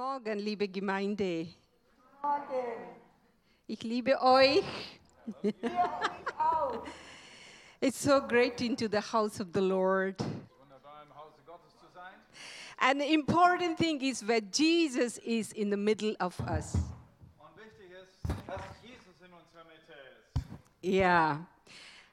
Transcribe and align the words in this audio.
Morgen, 0.00 0.38
liebe 0.38 0.66
Gemeinde. 0.66 1.46
Morgen. 2.22 2.64
Ich 3.66 3.82
liebe 3.82 4.18
euch. 4.22 4.64
It's 7.82 8.02
so 8.02 8.22
great 8.22 8.62
into 8.62 8.88
the 8.88 9.02
house 9.02 9.40
of 9.40 9.48
the 9.52 9.60
Lord. 9.60 10.18
Wunderbar 10.18 11.02
im 11.02 11.14
Hause 11.14 11.42
Gottes 11.44 11.76
zu 11.78 11.84
sein. 11.94 12.14
And 12.78 12.98
the 13.02 13.12
important 13.12 13.76
thing 13.76 14.00
is 14.00 14.20
that 14.20 14.44
Jesus 14.50 15.18
is 15.18 15.52
in 15.52 15.68
the 15.68 15.76
middle 15.76 16.16
of 16.18 16.34
us. 16.48 16.76
Und 17.38 17.58
wichtig 17.58 17.90
ist, 17.92 18.22
dass 18.46 18.62
Jesus 18.82 19.20
in 19.20 19.34
unserer 19.34 19.64
Mitte 19.64 19.92
ist. 20.34 20.82
Yeah. 20.82 21.46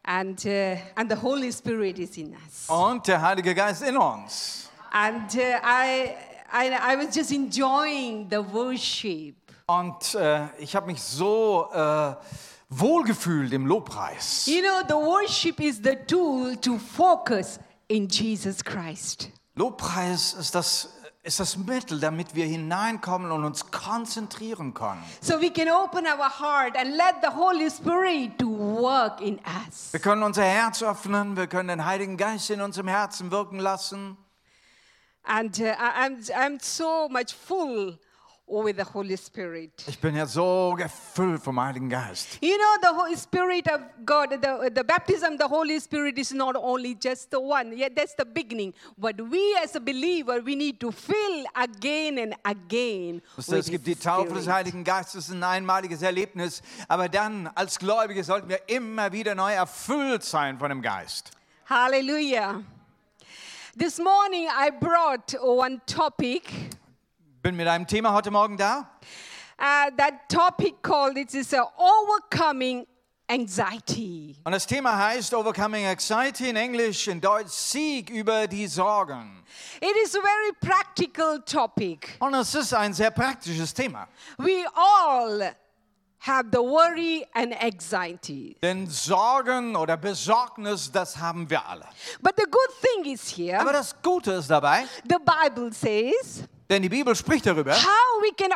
And, 0.04 0.46
uh, 0.46 0.76
and 0.98 1.10
the 1.10 1.22
Holy 1.22 1.54
Spirit 1.54 2.00
is 2.00 2.18
in 2.18 2.34
us. 2.34 2.68
Und 2.70 3.08
der 3.08 3.22
Heilige 3.22 3.56
Geist 3.56 3.82
in 3.82 3.96
uns. 3.96 4.70
And 4.92 5.34
uh, 5.36 5.60
I, 5.64 6.16
I, 6.52 6.70
I 6.70 6.96
was 6.98 7.16
just 7.16 7.32
enjoying 7.32 8.28
the 8.30 8.38
worship. 8.38 9.36
Und 9.68 10.16
äh, 10.16 10.48
ich 10.60 10.76
habe 10.76 10.88
mich 10.88 11.02
so 11.02 11.70
äh, 11.74 12.16
wohlgefühlt 12.70 13.52
im 13.54 13.66
Lobpreis. 13.66 14.46
You 14.48 14.62
know, 14.62 14.82
the 14.88 14.94
worship 14.94 15.60
is 15.60 15.82
the 15.84 15.96
tool 16.08 16.56
to 16.58 16.78
focus 16.78 17.60
in 17.88 18.08
Jesus 18.08 18.64
Christ. 18.64 19.30
Lobpreis 19.56 20.34
ist 20.34 20.56
das, 20.56 20.90
ist 21.24 21.40
das 21.40 21.58
Mittel, 21.58 22.00
damit 22.00 22.36
wir 22.36 22.46
hineinkommen 22.46 23.32
und 23.32 23.44
uns 23.44 23.70
konzentrieren 23.72 24.74
können. 24.74 25.04
So 25.20 25.42
we 25.42 25.50
can 25.50 25.68
open 25.70 26.06
our 26.06 26.30
heart 26.30 26.78
and 26.78 26.92
let 26.92 27.16
the 27.22 27.36
Holy 27.36 27.70
Spirit 27.70 28.38
to 28.40 28.48
work 28.48 29.20
in 29.20 29.40
us. 29.68 29.92
Wir 29.92 30.00
können 30.00 30.24
unser 30.24 30.44
Herz 30.44 30.82
öffnen, 30.84 31.36
wir 31.36 31.48
können 31.48 31.70
den 31.70 31.86
Heiligen 31.86 32.16
Geist 32.16 32.50
in 32.50 32.62
unserem 32.62 32.88
Herzen 32.88 33.32
wirken 33.32 33.60
lassen. 33.60 34.18
And 35.28 35.60
uh, 35.62 35.76
I'm, 35.78 36.20
I'm 36.36 36.60
so 36.60 37.10
much 37.10 37.34
full 37.34 37.98
with 38.48 38.78
the 38.78 38.86
Holy 38.86 39.18
Spirit. 39.18 39.84
Ich 39.88 40.00
bin 40.00 40.16
ja 40.16 40.26
so 40.26 40.74
gefüllt 40.78 41.42
vom 41.44 41.60
Heiligen 41.60 41.90
Geist. 41.90 42.38
You 42.42 42.56
know, 42.56 42.78
the 42.82 42.96
Holy 42.98 43.18
Spirit 43.18 43.68
of 43.70 43.82
God, 44.06 44.30
the, 44.30 44.72
the 44.74 44.84
baptism 44.86 45.34
of 45.34 45.40
the 45.40 45.48
Holy 45.48 45.80
Spirit 45.82 46.18
is 46.18 46.34
not 46.34 46.56
only 46.56 46.96
just 46.96 47.30
the 47.30 47.40
one. 47.42 47.78
Yeah, 47.78 47.90
that's 47.94 48.16
the 48.16 48.24
beginning. 48.24 48.74
But 48.98 49.20
we 49.20 49.42
as 49.62 49.76
a 49.76 49.82
believer, 49.82 50.42
we 50.42 50.56
need 50.56 50.80
to 50.80 50.92
fill 50.92 51.46
again 51.56 52.20
and 52.20 52.36
again. 52.46 53.22
Ihr, 53.38 53.58
Es 53.58 53.70
gibt 53.70 53.86
die 53.86 53.96
Taufe 53.96 54.34
des. 54.34 54.48
Heiligen 54.48 54.86
Geistes, 54.86 55.30
ein 55.30 55.44
einmaliges 55.44 56.02
Erlebnis. 56.02 56.62
Aber 56.88 57.10
dann, 57.10 57.48
als 57.54 57.78
Gläubige, 57.78 58.24
sollten 58.24 58.48
wir 58.48 58.62
immer 58.68 59.12
wieder 59.12 59.36
neu 59.36 59.52
erfüllt 59.52 60.24
sein 60.24 60.58
von 60.58 60.70
dem 60.70 60.82
Geist. 60.82 61.32
Hallelujah. 61.70 62.64
This 63.78 64.00
morning 64.00 64.48
I 64.50 64.72
brought 64.72 65.36
one 65.40 65.80
topic. 65.86 66.52
Bin 67.44 67.56
mit 67.56 67.68
einem 67.68 67.86
Thema 67.86 68.12
heute 68.12 68.32
Morgen 68.32 68.58
da. 68.58 68.90
Uh, 69.60 69.92
that 69.98 70.28
topic 70.28 70.82
called 70.82 71.16
it 71.16 71.32
is 71.36 71.54
uh, 71.54 71.64
overcoming 71.78 72.88
anxiety. 73.30 74.36
Und 74.44 74.54
das 74.54 74.66
Thema 74.66 74.98
heißt 74.98 75.32
Overcoming 75.32 75.86
Anxiety 75.86 76.50
in 76.50 76.56
Englisch, 76.56 77.08
in 77.08 77.22
Deutsch 77.22 77.52
Sieg 77.52 78.10
über 78.10 78.48
die 78.48 78.66
Sorgen. 78.66 79.44
It 79.80 79.96
is 80.04 80.16
a 80.16 80.22
very 80.22 80.54
practical 80.60 81.40
topic. 81.46 82.18
Und 82.20 82.34
es 82.34 82.56
ist 82.56 82.74
ein 82.74 82.96
sehr 82.96 83.12
praktisches 83.12 83.72
Thema. 83.76 84.08
We 84.40 84.66
all 84.74 85.54
have 86.28 86.50
the 86.52 86.60
worry 86.60 87.26
and 87.34 87.54
anxiety. 87.64 88.56
Denn 88.62 88.88
Sorgen 88.88 89.76
oder 89.76 89.98
Besorgnis, 89.98 90.92
das 90.92 91.18
haben 91.18 91.50
wir 91.50 91.66
alle. 91.66 91.86
But 92.22 92.34
the 92.38 92.46
good 92.50 92.70
thing 92.82 93.14
is 93.14 93.30
here, 93.36 93.60
Aber 93.60 93.74
das 93.74 93.96
Gute 94.02 94.34
ist 94.34 94.50
dabei, 94.50 94.86
the 95.10 95.18
Bible 95.18 95.72
says 95.74 96.44
denn 96.70 96.82
die 96.82 96.90
Bibel 96.90 97.16
spricht 97.16 97.46
darüber, 97.46 97.72
how 97.74 98.22
we 98.22 98.32
can 98.36 98.52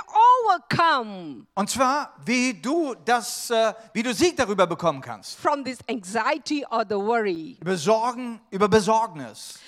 overcome 0.46 1.46
und 1.56 1.70
zwar, 1.70 2.14
wie 2.26 2.54
du 2.54 2.94
das, 3.06 3.50
äh, 3.50 3.74
wie 3.94 4.04
du 4.04 4.14
Sieg 4.14 4.36
darüber 4.36 4.68
bekommen 4.68 5.00
kannst. 5.02 5.40
from 5.40 5.64
this 5.64 5.78
anxiety 5.90 6.66
or 6.70 6.84
the 6.88 6.96
worry. 6.96 7.58
Über 7.62 7.78
Sorgen, 7.78 8.42
über 8.50 8.68
Besorgnis. 8.68 9.60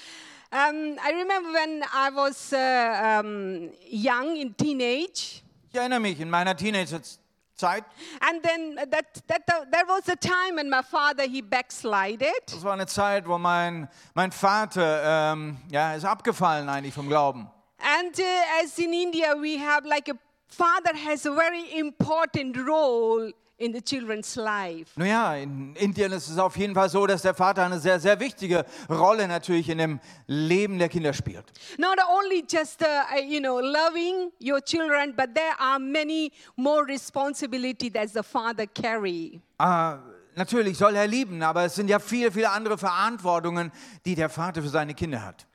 Um, 0.51 0.97
I 0.99 1.11
remember 1.11 1.51
when 1.53 1.81
I 1.83 2.09
was 2.13 2.51
uh, 2.53 3.21
um, 3.21 3.71
young 3.89 4.35
in 4.35 4.55
teenage, 4.55 5.41
Ich 5.71 5.79
erinnere 5.79 6.01
mich 6.01 6.19
in 6.19 6.29
meiner 6.29 6.55
Teenagerzeit, 6.55 7.19
and 7.61 8.41
then 8.43 8.75
that, 8.89 9.21
that 9.27 9.45
there 9.71 9.85
was 9.87 10.07
a 10.09 10.15
time 10.15 10.55
when 10.55 10.69
my 10.69 10.81
father 10.81 11.23
he 11.23 11.41
backslided, 11.41 12.33
das 12.47 12.63
war 12.63 12.73
eine 12.73 12.87
Zeit, 12.87 13.27
wo 13.27 13.37
mein, 13.37 13.87
mein 14.15 14.31
Vater, 14.31 15.31
ähm, 15.33 15.57
ja, 15.69 15.93
ist 15.93 16.05
abgefallen 16.05 16.67
eigentlich 16.69 16.93
vom 16.93 17.07
Glauben. 17.07 17.47
and 17.79 18.17
uh, 18.19 18.63
as 18.63 18.77
in 18.79 18.93
India 18.93 19.35
we 19.35 19.57
have 19.57 19.85
like 19.85 20.09
a 20.09 20.17
father 20.47 20.95
has 20.95 21.25
a 21.25 21.33
very 21.33 21.77
important 21.77 22.55
role 22.57 23.31
in 23.57 23.73
the 23.73 23.81
children's 23.81 24.35
life. 24.35 24.91
Nun 24.95 25.07
ja, 25.07 25.35
in 25.35 25.75
Indien 25.75 26.11
ist 26.11 26.29
es 26.29 26.37
auf 26.37 26.57
jeden 26.57 26.73
Fall 26.73 26.89
so, 26.89 27.05
dass 27.05 27.21
der 27.21 27.33
Vater 27.33 27.63
eine 27.63 27.79
sehr, 27.79 27.99
sehr 27.99 28.19
wichtige 28.19 28.65
Rolle 28.89 29.27
natürlich 29.27 29.69
in 29.69 29.77
dem 29.77 29.99
Leben 30.27 30.79
der 30.79 30.89
Kinder 30.89 31.13
spielt. 31.13 31.45
Not 31.77 31.97
only 32.09 32.43
just 32.49 32.81
uh, 32.81 32.85
uh, 32.85 33.21
you 33.21 33.39
know 33.39 33.59
loving 33.59 34.31
your 34.41 34.61
children, 34.61 35.13
but 35.15 35.35
there 35.35 35.53
are 35.59 35.79
many 35.79 36.31
more 36.55 36.85
responsibility 36.85 37.89
that 37.91 38.09
the 38.09 38.23
father 38.23 38.65
carry. 38.65 39.41
Ah, 39.59 39.99
natürlich 40.35 40.77
soll 40.77 40.95
er 40.95 41.07
lieben, 41.07 41.43
aber 41.43 41.65
es 41.65 41.75
sind 41.75 41.89
ja 41.89 41.99
viele, 41.99 42.31
viele 42.31 42.49
andere 42.49 42.77
Verantwortungen, 42.77 43.71
die 44.05 44.15
der 44.15 44.29
Vater 44.29 44.61
für 44.61 44.69
seine 44.69 44.93
Kinder 44.93 45.23
hat. 45.23 45.45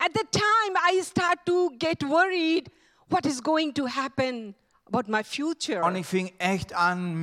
At 0.00 0.10
the 0.12 0.26
time, 0.30 0.76
I 0.90 1.02
start 1.02 1.38
to 1.46 1.70
get 1.78 2.02
worried. 2.02 2.68
What 3.08 3.26
is 3.26 3.40
going 3.40 3.72
to 3.74 3.86
happen 3.86 4.54
about 4.86 5.10
my 5.10 5.22
future? 5.24 5.82
Und 5.84 5.96
ich 5.96 6.06
fing 6.06 6.32
echt 6.38 6.74
an, 6.74 7.14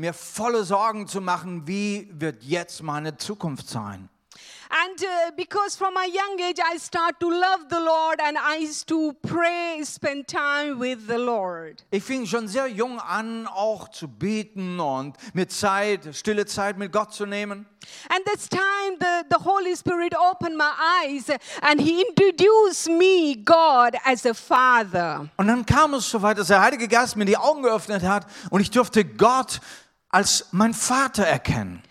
mir 0.00 0.12
volle 0.12 0.64
Sorgen 0.64 1.06
zu 1.06 1.20
machen, 1.20 1.66
wie 1.66 2.08
wird 2.12 2.42
jetzt 2.42 2.82
meine 2.82 3.16
Zukunft 3.16 3.68
sein? 3.68 4.08
And 4.74 4.98
uh, 5.02 5.32
because 5.36 5.76
from 5.76 5.98
a 5.98 6.06
young 6.06 6.40
age, 6.40 6.58
I 6.58 6.78
start 6.78 7.20
to 7.20 7.28
love 7.28 7.68
the 7.68 7.78
Lord 7.78 8.18
and 8.22 8.38
I 8.38 8.56
used 8.56 8.88
to 8.88 9.12
pray, 9.20 9.82
spend 9.84 10.26
time 10.26 10.78
with 10.78 11.06
the 11.06 11.18
Lord. 11.18 11.84
Ich 11.90 12.02
fing 12.02 12.24
schon 12.24 12.48
sehr 12.48 12.68
jung 12.68 12.98
an, 12.98 13.46
auch 13.46 13.88
zu 13.90 14.08
beten 14.08 14.80
und 14.80 15.14
mir 15.34 15.46
Zeit, 15.46 16.16
stille 16.16 16.46
Zeit 16.46 16.78
mit 16.78 16.90
Gott 16.90 17.12
zu 17.12 17.26
nehmen. 17.26 17.66
And 18.08 18.24
this 18.24 18.48
time, 18.48 18.96
the, 18.98 19.24
the 19.28 19.44
Holy 19.44 19.76
Spirit 19.76 20.14
opened 20.16 20.56
my 20.56 20.72
eyes 21.02 21.28
and 21.60 21.78
He 21.78 22.02
introduced 22.08 22.88
me, 22.88 23.34
God, 23.44 23.94
as 24.06 24.24
a 24.24 24.32
father. 24.32 25.28
Und 25.36 25.48
dann 25.48 25.66
kam 25.66 25.92
es 25.92 26.08
so 26.08 26.22
weit, 26.22 26.38
dass 26.38 26.46
der 26.46 26.62
Heilige 26.62 26.88
Geist 26.88 27.16
mir 27.16 27.26
die 27.26 27.36
Augen 27.36 27.62
geöffnet 27.62 28.04
hat 28.04 28.26
und 28.48 28.62
ich 28.62 28.70
durfte 28.70 29.04
Gott 29.04 29.60
als 30.08 30.46
mein 30.50 30.72
Vater 30.72 31.26
erkennen. 31.26 31.82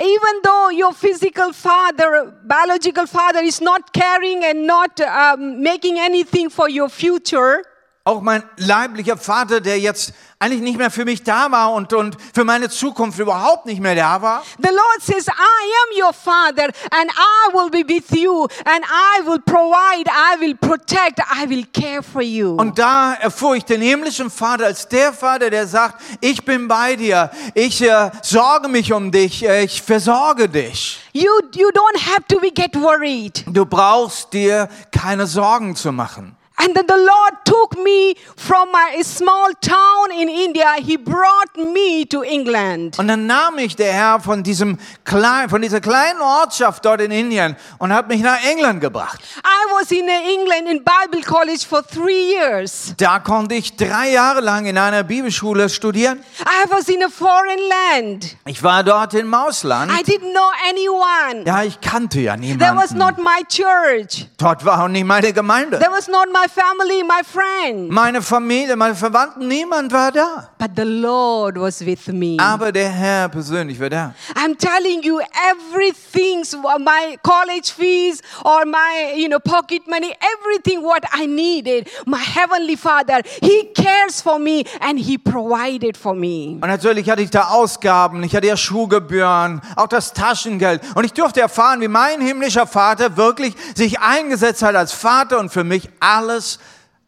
Even 0.00 0.40
though 0.42 0.70
your 0.70 0.94
physical 0.94 1.52
father, 1.52 2.32
biological 2.44 3.06
father, 3.06 3.40
is 3.40 3.60
not 3.60 3.92
caring 3.92 4.42
and 4.44 4.66
not 4.66 4.98
um, 5.00 5.62
making 5.62 5.98
anything 5.98 6.48
for 6.48 6.70
your 6.70 6.88
future, 6.88 7.64
Auch 8.10 8.22
mein 8.22 8.42
leiblicher 8.56 9.16
Vater, 9.16 9.60
der 9.60 9.78
jetzt 9.78 10.12
eigentlich 10.40 10.62
nicht 10.62 10.78
mehr 10.78 10.90
für 10.90 11.04
mich 11.04 11.22
da 11.22 11.52
war 11.52 11.72
und, 11.74 11.92
und 11.92 12.16
für 12.34 12.42
meine 12.44 12.68
Zukunft 12.68 13.20
überhaupt 13.20 13.66
nicht 13.66 13.80
mehr 13.80 13.94
da 13.94 14.20
war. 14.20 14.42
the 14.58 14.68
Lord 14.68 15.00
says, 15.00 15.28
I 15.28 15.30
am 15.30 16.04
your 16.04 16.12
father 16.12 16.72
and 16.90 17.08
I 17.08 17.54
will 17.54 17.70
be 17.70 17.84
with 17.86 18.10
you 18.10 18.48
and 18.64 18.84
I 18.84 19.24
will 19.24 19.38
provide, 19.38 20.08
I 20.08 20.40
will 20.40 20.56
protect, 20.56 21.20
I 21.20 21.48
will 21.48 21.64
care 21.72 22.02
for 22.02 22.20
you. 22.20 22.56
Und 22.56 22.80
da 22.80 23.14
erfuhr 23.14 23.54
ich 23.54 23.64
den 23.64 23.80
himmlischen 23.80 24.28
Vater 24.28 24.64
als 24.64 24.88
der 24.88 25.12
Vater, 25.12 25.48
der 25.48 25.68
sagt, 25.68 26.02
ich 26.20 26.44
bin 26.44 26.66
bei 26.66 26.96
dir, 26.96 27.30
ich 27.54 27.80
äh, 27.80 28.10
sorge 28.22 28.66
mich 28.66 28.92
um 28.92 29.12
dich, 29.12 29.46
äh, 29.46 29.62
ich 29.62 29.80
versorge 29.82 30.48
dich. 30.48 30.98
you, 31.12 31.30
you 31.54 31.68
don't 31.68 32.06
have 32.06 32.24
to 32.28 32.40
be 32.40 32.50
get 32.50 32.74
worried. 32.74 33.44
Du 33.46 33.64
brauchst 33.64 34.32
dir 34.32 34.68
keine 34.90 35.28
Sorgen 35.28 35.76
zu 35.76 35.92
machen. 35.92 36.34
And 36.62 36.74
then 36.74 36.84
the 36.86 36.94
Lord 36.96 37.44
took 37.44 37.82
me 37.82 38.14
from 38.36 38.68
a 38.74 39.02
small 39.02 39.48
town 39.62 40.10
in 40.18 40.28
India. 40.28 40.74
He 40.78 40.98
brought 40.98 41.56
me 41.56 42.06
to 42.10 42.22
England. 42.22 42.98
Und 42.98 43.08
dann 43.08 43.26
nahm 43.26 43.54
mich 43.54 43.76
der 43.76 43.92
Herr 43.92 44.20
von, 44.20 44.42
diesem 44.42 44.78
klein, 45.04 45.48
von 45.48 45.62
dieser 45.62 45.80
kleinen 45.80 46.20
Ortschaft 46.20 46.84
dort 46.84 47.00
in 47.00 47.10
Indien 47.10 47.56
und 47.78 47.94
hat 47.94 48.08
mich 48.08 48.20
nach 48.20 48.44
England 48.44 48.80
gebracht. 48.82 49.20
I 49.38 49.72
was 49.72 49.90
in 49.90 50.06
England 50.08 50.68
in 50.68 50.84
Bible 50.84 51.22
college 51.22 51.64
for 51.66 51.82
three 51.86 52.32
years. 52.34 52.94
Da 52.98 53.20
konnte 53.20 53.54
ich 53.54 53.76
drei 53.76 54.10
Jahre 54.10 54.40
lang 54.40 54.66
in 54.66 54.76
einer 54.76 55.02
Bibelschule 55.02 55.68
studieren. 55.70 56.20
I 56.40 56.70
was 56.70 56.88
in 56.88 57.02
a 57.02 57.08
foreign 57.08 57.60
land. 57.94 58.36
Ich 58.46 58.62
war 58.62 58.84
dort 58.84 59.14
im 59.14 59.32
Ausland. 59.32 59.90
I 59.92 60.02
didn't 60.02 60.32
know 60.32 60.50
anyone. 60.68 61.44
Ja, 61.46 61.62
ich 61.62 61.80
kannte 61.80 62.20
ja 62.20 62.36
There 62.36 62.76
was 62.76 62.90
niemanden. 62.92 62.98
not 62.98 63.18
my 63.18 63.42
church. 63.48 64.26
Dort 64.36 64.64
war 64.64 64.84
auch 64.84 64.88
nicht 64.88 65.06
meine 65.06 65.32
Gemeinde. 65.32 65.78
There 65.78 65.90
was 65.90 66.06
not 66.08 66.26
my 66.32 66.48
family, 66.50 67.02
my 67.02 67.22
friend. 67.24 67.90
Meine 67.90 68.22
Familie, 68.22 68.76
meine 68.76 68.94
Verwandten, 68.94 69.46
niemand 69.46 69.92
war 69.92 70.10
da. 70.10 70.50
But 70.58 70.70
the 70.76 70.84
Lord 70.84 71.56
was 71.56 71.84
with 71.84 72.08
me. 72.08 72.36
Aber 72.40 72.72
der 72.72 72.88
Herr 72.88 73.28
persönlich 73.28 73.80
war 73.80 73.90
da. 73.90 74.14
I'm 74.34 74.56
telling 74.56 75.02
you, 75.02 75.20
everything, 75.50 76.42
my 76.78 77.16
college 77.22 77.72
fees 77.76 78.20
or 78.44 78.64
my, 78.66 79.14
you 79.16 79.28
know, 79.28 79.38
pocket 79.38 79.86
money, 79.86 80.12
everything 80.20 80.82
what 80.82 81.04
I 81.14 81.26
needed, 81.26 81.88
my 82.06 82.18
heavenly 82.18 82.76
Father, 82.76 83.22
He 83.40 83.68
cares 83.74 84.20
for 84.20 84.38
me 84.38 84.64
and 84.80 84.98
He 84.98 85.18
provided 85.18 85.96
for 85.96 86.14
me. 86.14 86.58
Und 86.60 86.68
natürlich 86.68 87.08
hatte 87.08 87.22
ich 87.22 87.30
da 87.30 87.48
Ausgaben, 87.48 88.22
ich 88.22 88.34
hatte 88.34 88.46
ja 88.46 88.56
Schulgebühren, 88.56 89.60
auch 89.76 89.88
das 89.88 90.12
Taschengeld. 90.12 90.82
Und 90.94 91.04
ich 91.04 91.12
durfte 91.12 91.40
erfahren, 91.40 91.80
wie 91.80 91.88
mein 91.88 92.20
himmlischer 92.20 92.66
Vater 92.66 93.16
wirklich 93.16 93.54
sich 93.74 94.00
eingesetzt 94.00 94.62
hat 94.62 94.74
als 94.74 94.92
Vater 94.92 95.38
und 95.38 95.50
für 95.50 95.64
mich 95.64 95.88
alles 96.00 96.39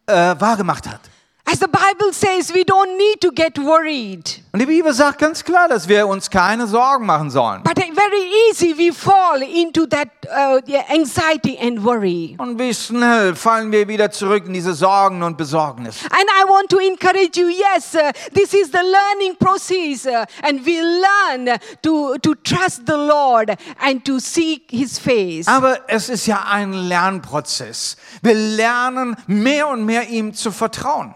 äh, 0.05 0.35
wahrgemacht 0.39 0.87
hat. 0.87 1.01
As 1.45 1.59
the 1.59 1.67
Bible 1.67 2.13
says, 2.13 2.53
we 2.53 2.63
don't 2.63 2.97
need 2.97 3.21
to 3.21 3.31
get 3.31 3.57
worried. 3.57 4.41
Und 4.53 4.59
die 4.59 4.65
Bibel 4.65 4.93
sagt 4.93 5.19
ganz 5.19 5.43
klar, 5.43 5.67
dass 5.67 5.87
wir 5.87 6.07
uns 6.07 6.29
keine 6.29 6.67
Sorgen 6.67 7.05
machen 7.05 7.29
sollen. 7.29 7.63
But 7.63 7.83
very 8.03 8.29
easy 8.49 8.73
we 8.77 8.91
fall 8.91 9.41
into 9.41 9.85
that 9.87 10.09
uh, 10.29 10.59
anxiety 10.89 11.57
and 11.59 11.83
worry. 11.83 12.35
Und 12.37 12.59
wie 12.59 12.73
schnell 12.73 13.35
fallen 13.35 13.71
wir 13.71 13.87
wieder 13.87 14.11
zurück 14.11 14.45
in 14.45 14.53
diese 14.53 14.73
Sorgen 14.73 15.23
und 15.23 15.37
Besorgnis. 15.37 16.03
And 16.05 16.25
I 16.39 16.49
want 16.49 16.69
to 16.69 16.79
encourage 16.79 17.39
you, 17.39 17.47
yes, 17.47 17.95
uh, 17.95 18.11
this 18.33 18.53
is 18.53 18.71
the 18.71 18.81
learning 18.83 19.35
process 19.37 20.05
uh, 20.05 20.25
and 20.43 20.65
we 20.65 20.79
learn 20.81 21.57
to, 21.81 22.17
to 22.19 22.35
trust 22.35 22.85
the 22.85 22.97
Lord 22.97 23.55
and 23.81 24.03
to 24.05 24.19
seek 24.19 24.69
his 24.69 24.99
face. 24.99 25.47
Aber 25.47 25.79
es 25.87 26.09
ist 26.09 26.27
ja 26.27 26.45
ein 26.49 26.73
Lernprozess. 26.73 27.97
Wir 28.21 28.35
lernen 28.35 29.15
mehr 29.27 29.67
und 29.67 29.85
mehr 29.85 30.07
ihm 30.09 30.33
zu 30.33 30.51
vertrauen. 30.51 31.15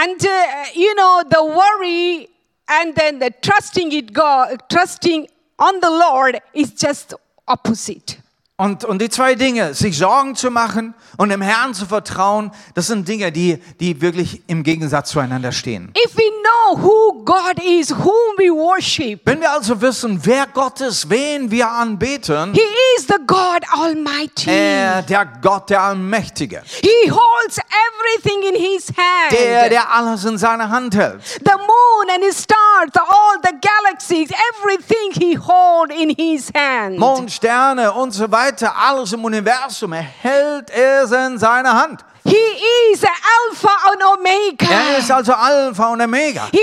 And 0.00 0.24
uh, 0.24 0.64
you 0.74 0.94
know, 0.94 1.24
the 1.28 1.44
worry 1.44 2.28
and 2.68 2.94
then 2.94 3.18
the 3.18 3.32
trusting 3.42 3.90
it 3.90 4.12
God, 4.12 4.62
trusting 4.70 5.26
on 5.58 5.80
the 5.80 5.90
Lord 5.90 6.38
is 6.54 6.70
just 6.70 7.14
opposite. 7.48 8.20
Und, 8.60 8.84
und 8.84 9.00
die 9.00 9.08
zwei 9.08 9.36
Dinge, 9.36 9.72
sich 9.72 9.96
Sorgen 9.96 10.34
zu 10.34 10.50
machen 10.50 10.92
und 11.16 11.28
dem 11.28 11.40
Herrn 11.40 11.74
zu 11.74 11.86
vertrauen, 11.86 12.50
das 12.74 12.88
sind 12.88 13.06
Dinge, 13.06 13.30
die, 13.30 13.62
die 13.78 14.00
wirklich 14.00 14.42
im 14.48 14.64
Gegensatz 14.64 15.10
zueinander 15.10 15.52
stehen. 15.52 15.92
If 16.04 16.16
we 16.16 16.24
know 16.42 16.82
who 16.82 17.22
God 17.24 17.62
is, 17.64 17.90
whom 17.92 18.34
we 18.36 18.50
worship, 18.52 19.20
Wenn 19.26 19.40
wir 19.40 19.52
also 19.52 19.80
wissen, 19.80 20.18
wer 20.24 20.48
Gott 20.52 20.80
ist, 20.80 21.08
wen 21.08 21.52
wir 21.52 21.70
anbeten, 21.70 22.52
He 22.52 22.60
is 22.96 23.06
the 23.06 23.14
God 23.28 23.62
Almighty. 23.80 24.50
er, 24.50 25.02
der 25.02 25.24
Gott, 25.40 25.70
der 25.70 25.80
Allmächtige, 25.82 26.60
He 26.82 27.12
holds 27.12 27.58
everything 27.58 28.42
in 28.42 28.56
His 28.60 28.88
hand. 28.88 29.38
der, 29.38 29.68
der 29.68 29.92
alles 29.94 30.24
in 30.24 30.36
seiner 30.36 30.68
Hand 30.68 30.96
hält. 30.96 31.22
the 31.44 31.52
moon 31.54 32.10
and 32.12 32.24
his 32.24 32.42
stars, 32.42 32.90
all 32.96 33.36
the 33.44 33.52
galaxies, 33.60 34.30
everything 34.52 35.12
He 35.12 35.36
holds 35.38 35.94
in 35.94 36.10
His 36.10 36.50
hand. 36.52 36.98
Mond, 36.98 37.30
Sterne 37.30 37.92
und 37.92 38.10
so 38.10 38.28
weiter, 38.32 38.47
alles 38.62 39.12
im 39.12 39.24
Universum, 39.24 39.92
er 39.92 40.02
hält 40.02 40.70
es 40.70 41.10
in 41.10 41.38
seiner 41.38 41.74
Hand. 41.74 42.04
He 42.28 42.92
is 42.92 43.02
Alpha 43.04 43.70
and 43.92 44.02
Omega. 44.02 44.66
Er 44.70 44.98
ist 44.98 45.10
also 45.10 45.32
Alpha 45.32 45.88
und 45.88 46.00
Omega. 46.00 46.48
He 46.52 46.58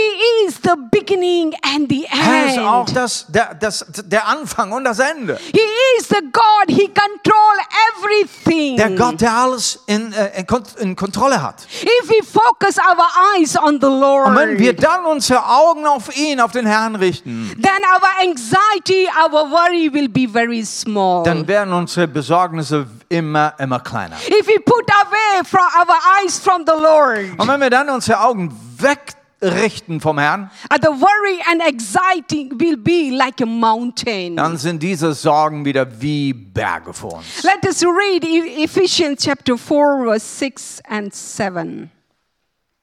is 0.48 0.56
the 0.64 0.74
beginning 0.92 1.54
and 1.64 1.90
the 1.90 2.06
Er 2.06 2.48
ist 2.48 2.60
auch 2.60 2.88
end. 2.88 2.96
das, 2.98 3.26
der, 3.30 3.54
das, 3.56 3.86
der 4.06 4.28
Anfang 4.28 4.72
und 4.72 4.84
das 4.84 5.00
Ende. 5.00 5.38
He 5.52 5.60
is 6.00 6.08
the 6.08 6.22
God. 6.32 6.68
He 6.68 6.88
control 6.88 7.58
everything. 7.92 8.78
Der 8.78 8.92
Gott, 8.92 9.22
der 9.22 9.32
alles 9.34 9.80
in, 9.88 10.14
äh, 10.14 10.40
in, 10.42 10.46
in 10.80 10.96
Kontrolle 10.96 11.42
hat. 11.42 11.66
If 11.82 12.10
we 12.10 12.24
focus 12.24 12.78
our 12.78 13.06
eyes 13.36 13.58
on 13.58 13.80
the 13.82 13.88
Lord, 13.88 14.28
Und 14.28 14.36
wenn 14.38 14.60
wir 14.60 14.76
dann 14.76 15.06
unsere 15.06 15.44
Augen 15.46 15.86
auf 15.88 16.16
ihn, 16.16 16.40
auf 16.40 16.52
den 16.52 16.66
Herrn 16.66 16.96
richten, 16.96 17.52
then 17.62 17.72
our 17.94 18.10
anxiety, 18.22 19.08
our 19.24 19.50
worry 19.50 19.92
will 19.92 20.10
be 20.10 20.28
very 20.28 20.64
small. 20.64 21.24
dann 21.24 21.48
werden 21.48 21.74
unsere 21.74 22.08
Besorgnisse 22.08 22.86
immer, 23.10 23.54
immer 23.60 23.80
kleiner. 23.80 24.16
if 24.28 24.48
we 24.48 24.60
put 24.60 24.86
away 24.90 25.44
from 25.46 25.62
our 25.62 25.98
eyes 26.24 26.38
from 26.40 26.66
the 26.66 26.74
Lord, 26.74 27.40
Und 27.40 27.48
wenn 27.48 27.60
wir 27.62 27.70
dann 27.70 27.90
unsere 27.90 28.20
Augen 28.22 28.52
wegrichten 28.78 30.00
vom 30.02 30.18
Herrn, 30.18 30.50
the 30.82 30.88
worry 30.88 31.40
and 31.52 31.62
anxiety 31.62 32.50
will 32.56 32.78
be 32.78 33.10
like 33.16 33.42
a 33.42 33.46
mountain. 33.46 34.36
dann 34.38 34.58
sind 34.58 34.82
diese 34.82 35.14
Sorgen 35.14 35.66
wieder 35.66 35.86
wie 36.02 36.34
Berge 36.34 36.94
vor 36.94 37.16
uns. 37.18 37.44
Let 37.44 37.64
us 37.66 37.84
read 37.84 38.24
E- 38.24 38.64
Ephesians 38.64 39.24
chapter 39.24 39.58
4, 39.58 40.04
verse 40.06 40.26
6 40.26 40.82
and 40.88 41.14
7. 41.14 41.92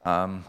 Ähm, 0.05 0.43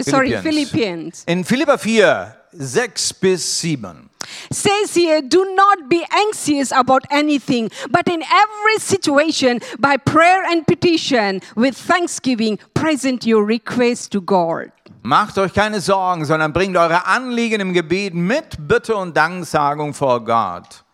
Uh, 0.00 0.02
Sorry, 0.04 0.28
Philippians. 0.40 0.70
Philippians. 0.70 1.24
In 1.26 1.44
Philippa 1.44 1.76
4, 1.76 2.36
6 2.52 3.14
bis 3.14 3.60
7. 3.60 4.08
Says 4.50 4.94
here, 4.94 5.22
do 5.22 5.54
not 5.54 5.88
be 5.88 6.04
anxious 6.10 6.72
about 6.72 7.04
anything, 7.10 7.70
but 7.90 8.08
in 8.08 8.22
every 8.22 8.78
situation, 8.78 9.60
by 9.78 9.96
prayer 9.96 10.44
and 10.44 10.66
petition, 10.66 11.40
with 11.56 11.76
thanksgiving, 11.76 12.58
present 12.74 13.26
your 13.26 13.44
request 13.44 14.12
to 14.12 14.20
God. 14.20 14.72
Macht 15.02 15.38
euch 15.38 15.54
keine 15.54 15.80
Sorgen, 15.80 16.24
sondern 16.24 16.52
bringt 16.52 16.76
eure 16.76 17.06
Anliegen 17.06 17.60
im 17.60 17.72
Gebet 17.72 18.14
mit 18.14 18.56
Bitte 18.58 18.96
und 18.96 19.16
Danksagung 19.16 19.94
vor 19.94 20.24
Gott. 20.24 20.84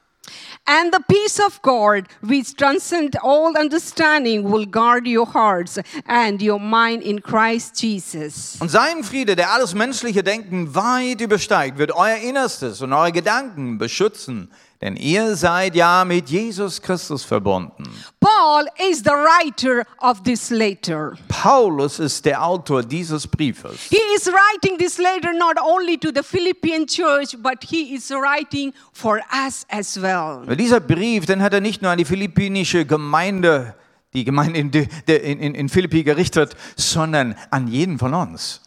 And 0.67 0.95
the 0.95 1.01
peace 1.07 1.41
of 1.41 1.61
God, 1.61 2.09
which 2.23 2.57
transcends 2.57 3.19
all 3.23 3.55
understanding, 3.55 4.51
will 4.51 4.65
guard 4.65 5.07
your 5.07 5.27
hearts 5.27 5.79
and 6.07 6.41
your 6.41 6.59
mind 6.59 7.03
in 7.03 7.21
Christ 7.21 7.83
Jesus. 7.83 8.57
Und 8.61 8.71
sein 8.71 9.05
Friede, 9.05 9.37
der 9.37 9.51
alles 9.51 9.75
menschliche 9.75 10.23
Denken 10.23 10.75
weit 10.75 11.21
übersteigt, 11.21 11.77
wird 11.77 11.93
euer 11.93 12.17
Innerstes 12.17 12.81
und 12.81 12.95
eure 12.95 13.13
Gedanken 13.13 13.77
beschützen, 13.77 14.51
denn 14.81 14.97
ihr 14.97 15.35
seid 15.37 15.75
ja 15.75 16.05
mit 16.05 16.29
Jesus 16.29 16.81
Christus 16.83 17.25
verbunden. 17.25 17.85
Paul 18.21 18.67
is 18.91 18.99
the 18.99 19.11
writer 19.11 19.85
of 20.01 20.23
this 20.23 20.51
letter. 20.51 21.15
Paulus 21.29 21.99
ist 21.99 22.25
der 22.25 22.43
Autor 22.45 22.83
dieses 22.83 23.27
Briefes. 23.27 23.89
He 23.91 23.99
is 24.17 24.27
writing 24.27 24.77
this 24.79 24.99
letter 24.99 25.33
not 25.33 25.57
only 25.63 25.97
to 25.99 26.09
the 26.15 26.23
Philippian 26.23 26.87
church, 26.87 27.37
but 27.43 27.63
he 27.65 27.95
is 27.95 28.11
writing 28.11 28.73
for 28.93 29.21
us 29.47 29.65
as 29.69 30.01
well. 30.01 30.45
Dieser 30.57 30.81
Brief, 30.81 31.27
den 31.27 31.41
hat 31.43 31.55
er 31.55 31.61
nicht 31.61 31.81
nur 31.83 31.91
an 31.91 31.99
die 31.99 32.05
philippinische 32.05 32.85
Gemeinde, 32.85 33.75
die 34.13 34.25
Gemeinde 34.25 34.59
in, 34.59 34.71
de- 34.71 34.89
de- 35.09 35.17
in, 35.33 35.39
in, 35.41 35.55
in 35.55 35.69
Philippi 35.69 36.03
gerichtet, 36.03 36.55
sondern 36.77 37.35
an 37.51 37.69
jeden 37.69 37.99
von 37.99 38.13
uns. 38.15 38.61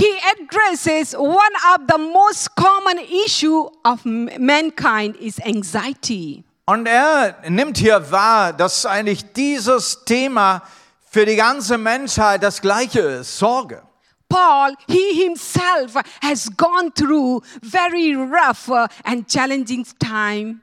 He 0.00 0.18
addresses 0.32 1.12
one 1.12 1.54
of 1.74 1.86
the 1.86 1.98
most 1.98 2.54
common 2.56 2.98
issue 3.26 3.68
of 3.84 4.06
mankind 4.06 5.16
is 5.16 5.38
anxiety. 5.44 6.42
Und 6.64 6.86
er 6.86 7.36
nimmt 7.46 7.76
hier 7.76 8.10
wahr, 8.10 8.54
dass 8.54 8.86
eigentlich 8.86 9.30
dieses 9.34 10.02
Thema 10.06 10.62
für 11.10 11.26
die 11.26 11.36
ganze 11.36 11.76
Menschheit 11.76 12.42
das 12.42 12.62
gleiche 12.62 13.00
ist, 13.00 13.38
Sorge. 13.38 13.82
Paul, 14.30 14.74
he 14.88 15.22
himself 15.22 15.94
has 16.22 16.48
gone 16.56 16.90
through 16.94 17.42
very 17.60 18.14
rough 18.14 18.70
and 19.04 19.28
challenging 19.28 19.84
time. 19.98 20.60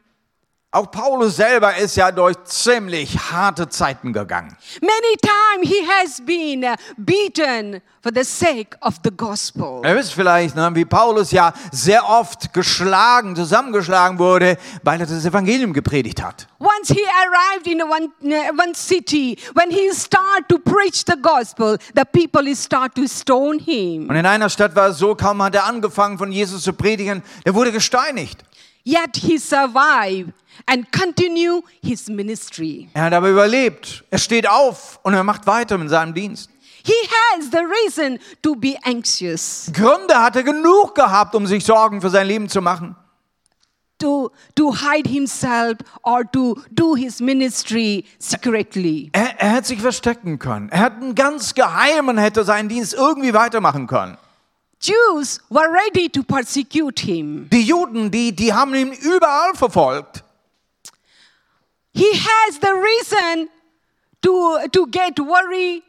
Auch 0.71 0.91
Paulus 0.91 1.37
selber 1.37 1.77
ist 1.77 1.95
ja 1.95 2.11
durch 2.11 2.35
ziemlich 2.43 3.17
harte 3.31 3.69
Zeiten 3.69 4.11
gegangen. 4.11 4.57
Many 4.81 5.15
times 5.21 5.69
he 5.69 5.87
has 5.87 6.21
been 6.25 6.61
uh, 6.61 6.75
beaten 6.97 7.81
for 8.03 8.11
the 8.13 8.25
sake 8.25 8.77
of 8.81 8.95
the 9.01 9.09
gospel. 9.09 9.81
Ihr 9.85 9.95
wisst 9.95 10.13
vielleicht, 10.13 10.57
ne, 10.57 10.69
wie 10.73 10.83
Paulus 10.83 11.31
ja 11.31 11.53
sehr 11.71 12.05
oft 12.09 12.53
geschlagen, 12.53 13.33
zusammengeschlagen 13.37 14.19
wurde, 14.19 14.57
weil 14.83 14.99
er 14.99 15.07
das 15.07 15.23
Evangelium 15.23 15.71
gepredigt 15.71 16.21
hat. 16.21 16.49
Once 16.59 16.89
he 16.89 16.99
arrived 17.23 17.65
in 17.65 17.81
one, 17.81 18.09
uh, 18.23 18.61
one 18.61 18.75
city, 18.75 19.37
when 19.53 19.71
he 19.71 19.89
started 19.93 20.49
to 20.49 20.59
preach 20.59 21.05
the 21.07 21.15
gospel, 21.21 21.77
the 21.95 22.03
people 22.03 22.53
start 22.53 22.93
to 22.93 23.07
stone 23.07 23.57
him. 23.57 24.09
Und 24.09 24.17
in 24.17 24.25
einer 24.25 24.49
Stadt 24.49 24.75
war 24.75 24.89
es 24.89 24.97
so, 24.97 25.15
kaum 25.15 25.41
hat 25.41 25.55
er 25.55 25.65
angefangen 25.65 26.17
von 26.17 26.29
Jesus 26.29 26.63
zu 26.63 26.73
predigen, 26.73 27.23
der 27.45 27.55
wurde 27.55 27.71
gesteinigt. 27.71 28.43
Yet 28.87 29.17
he 29.17 29.37
survived 29.37 30.31
and 30.65 30.89
continue 30.93 31.61
his 31.83 32.07
ministry. 32.07 32.87
Er 32.93 33.03
hat 33.03 33.13
aber 33.13 33.29
überlebt. 33.29 34.05
Er 34.09 34.17
steht 34.17 34.47
auf 34.47 35.01
und 35.03 35.13
er 35.13 35.25
macht 35.25 35.45
weiter 35.45 35.77
mit 35.77 35.89
seinem 35.89 36.13
Dienst. 36.13 36.49
He 36.85 36.93
has 37.09 37.51
the 37.51 37.57
reason 37.57 38.17
to 38.41 38.55
be 38.55 38.77
anxious, 38.85 39.69
Gründe 39.73 40.15
hat 40.15 40.37
er 40.37 40.43
genug 40.43 40.95
gehabt, 40.95 41.35
um 41.35 41.45
sich 41.45 41.65
Sorgen 41.65 41.99
für 41.99 42.09
sein 42.09 42.27
Leben 42.27 42.47
zu 42.47 42.61
machen. 42.61 42.95
to, 43.99 44.31
to 44.55 44.71
hide 44.71 45.07
himself 45.07 45.79
or 46.05 46.23
to 46.23 46.55
do 46.73 46.95
his 46.95 47.19
ministry 47.19 48.05
secretly. 48.19 49.09
Er, 49.11 49.37
er 49.37 49.49
hätte 49.55 49.67
sich 49.67 49.81
verstecken 49.81 50.39
können. 50.39 50.69
Er 50.69 50.79
hat 50.79 50.93
einen 50.93 51.13
ganz 51.13 51.53
geheimen, 51.53 52.17
hätte 52.17 52.45
seinen 52.45 52.69
Dienst 52.69 52.93
irgendwie 52.93 53.33
weitermachen 53.33 53.87
können. 53.87 54.17
Jews 54.79 55.39
were 55.49 55.71
ready 55.71 56.07
to 56.09 56.23
persecute 56.23 56.99
him. 56.99 57.47
Die 57.49 57.63
Juden, 57.63 58.11
die, 58.11 58.31
die 58.31 58.53
haben 58.53 58.75
ihn 58.75 58.93
überall 58.93 59.55
verfolgt. 59.55 60.23
He 61.93 62.11
has 62.13 62.59
the 62.59 62.73
reason 62.73 63.49
to, 64.21 64.67
to 64.71 64.87
get 64.87 65.19
worried 65.19 65.81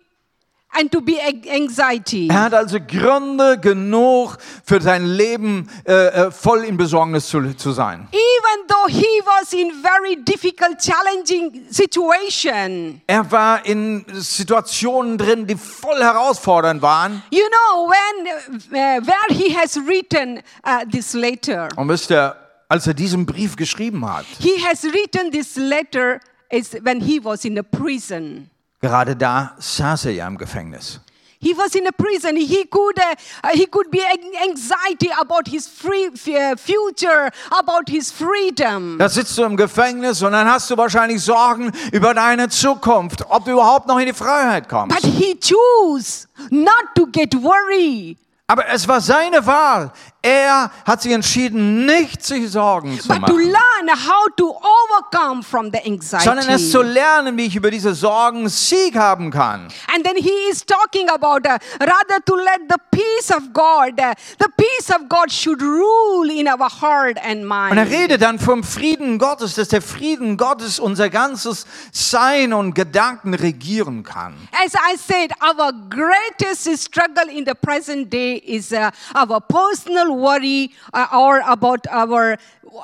and 0.70 0.92
to 0.92 1.00
be 1.00 1.18
anxiety. 1.20 2.28
Er 2.28 2.42
hat 2.42 2.54
also 2.54 2.78
Gründe 2.80 3.58
genug 3.58 4.36
für 4.64 4.80
sein 4.80 5.04
Leben 5.06 5.68
äh, 5.86 5.92
äh, 5.92 6.30
voll 6.30 6.64
in 6.64 6.76
Besorgnis 6.76 7.28
zu, 7.28 7.56
zu 7.56 7.72
sein. 7.72 8.08
Even 8.12 8.66
though 8.68 8.86
he 8.88 9.20
was 9.24 9.52
in 9.52 9.72
very 9.82 10.16
difficult, 10.24 10.78
challenging 10.78 11.66
situation. 11.70 13.00
Er 13.06 13.30
war 13.30 13.64
in 13.64 14.04
Situationen 14.14 15.18
drin, 15.18 15.46
die 15.46 15.56
voll 15.56 16.02
herausfordernd 16.02 16.82
waren. 16.82 17.22
You 17.30 17.44
know, 17.48 17.90
when 17.90 18.26
uh, 18.70 19.06
where 19.06 19.28
he 19.30 19.56
has 19.56 19.76
written 19.76 20.40
uh, 20.64 20.84
this 20.90 21.14
letter, 21.14 21.68
Und 21.76 21.88
wisst 21.88 22.10
ihr, 22.10 22.36
als 22.68 22.86
er 22.86 22.94
diesen 22.94 23.24
Brief 23.26 23.56
geschrieben 23.56 24.06
hat, 24.08 24.26
he 24.38 24.62
has 24.64 24.84
written 24.84 25.30
this 25.30 25.56
letter 25.56 26.20
is 26.50 26.74
when 26.82 27.00
he 27.00 27.22
was 27.22 27.44
in 27.44 27.58
a 27.58 27.62
prison. 27.62 28.50
Gerade 28.80 29.16
da 29.16 29.54
saß 29.58 30.06
er 30.06 30.12
ja 30.12 30.26
im 30.26 30.38
Gefängnis. 30.38 31.00
He 31.40 31.56
was 31.56 31.76
in 31.76 31.86
a 31.86 31.92
prison. 31.92 32.34
He 32.36 32.64
could, 32.66 32.98
uh, 32.98 33.14
uh, 33.44 33.50
he 33.54 33.66
could 33.66 33.92
be 33.92 34.00
an- 34.04 34.50
anxiety 34.50 35.08
about 35.20 35.48
his 35.48 35.68
free 35.68 36.10
future, 36.56 37.30
about 37.52 37.88
his 37.88 38.10
freedom. 38.10 38.98
Da 38.98 39.08
sitzt 39.08 39.38
du 39.38 39.44
im 39.44 39.56
Gefängnis 39.56 40.20
und 40.22 40.32
dann 40.32 40.50
hast 40.50 40.68
du 40.68 40.76
wahrscheinlich 40.76 41.22
Sorgen 41.22 41.70
über 41.92 42.12
deine 42.12 42.48
Zukunft, 42.48 43.24
ob 43.30 43.44
du 43.44 43.52
überhaupt 43.52 43.86
noch 43.86 44.00
in 44.00 44.06
die 44.06 44.12
Freiheit 44.12 44.68
kommst. 44.68 45.00
But 45.00 45.08
he 45.08 45.36
chose 45.38 46.26
not 46.50 46.86
to 46.96 47.06
get 47.06 47.32
worried. 47.40 48.18
Aber 48.48 48.66
es 48.68 48.88
war 48.88 49.00
seine 49.00 49.46
Wahl. 49.46 49.92
Er 50.20 50.72
hat 50.84 51.00
sich 51.00 51.12
entschieden, 51.12 51.86
nicht 51.86 52.24
sich 52.24 52.50
Sorgen 52.50 52.98
zu 53.00 53.06
but 53.06 53.18
to 53.18 53.34
machen, 53.34 53.52
learn 53.52 53.88
how 54.08 54.26
to 54.36 54.50
overcome 54.50 55.44
from 55.44 55.70
the 55.72 55.78
anxiety. 55.86 56.24
sondern 56.24 56.48
es 56.48 56.72
zu 56.72 56.82
lernen, 56.82 57.36
wie 57.36 57.46
ich 57.46 57.54
über 57.54 57.70
diese 57.70 57.94
Sorgen 57.94 58.48
Sieg 58.48 58.96
haben 58.96 59.30
kann. 59.30 59.68
and 59.94 60.04
then 60.04 60.16
he 60.16 60.32
is 60.50 60.64
talking 60.66 61.08
about 61.08 61.46
uh, 61.46 61.56
rather 61.80 62.20
to 62.26 62.34
let 62.34 62.60
the 62.68 62.76
peace 62.90 63.30
of 63.30 63.52
God, 63.52 64.00
uh, 64.00 64.12
the 64.40 64.48
peace 64.56 64.90
of 64.90 65.08
God 65.08 65.30
should 65.30 65.62
rule 65.62 66.28
in 66.28 66.48
our 66.48 66.68
heart 66.68 67.16
and 67.24 67.46
mind. 67.46 67.70
Und 67.70 67.78
er 67.78 67.88
redet 67.88 68.20
dann 68.20 68.40
vom 68.40 68.64
Frieden 68.64 69.18
Gottes, 69.20 69.54
dass 69.54 69.68
der 69.68 69.82
Frieden 69.82 70.36
Gottes 70.36 70.80
unser 70.80 71.10
ganzes 71.10 71.64
Sein 71.92 72.52
und 72.52 72.74
Gedanken 72.74 73.34
regieren 73.34 74.02
kann. 74.02 74.34
As 74.52 74.74
I 74.74 74.96
said, 74.96 75.30
our 75.40 75.72
greatest 75.88 76.66
struggle 76.82 77.30
in 77.30 77.44
the 77.46 77.54
present 77.54 78.12
day 78.12 78.38
is 78.44 78.72
uh, 78.72 78.90
our 79.14 79.40
personal 79.40 80.07
worry 80.12 80.70
uh, 80.92 81.06
or 81.12 81.40
about 81.46 81.86
our 81.90 82.36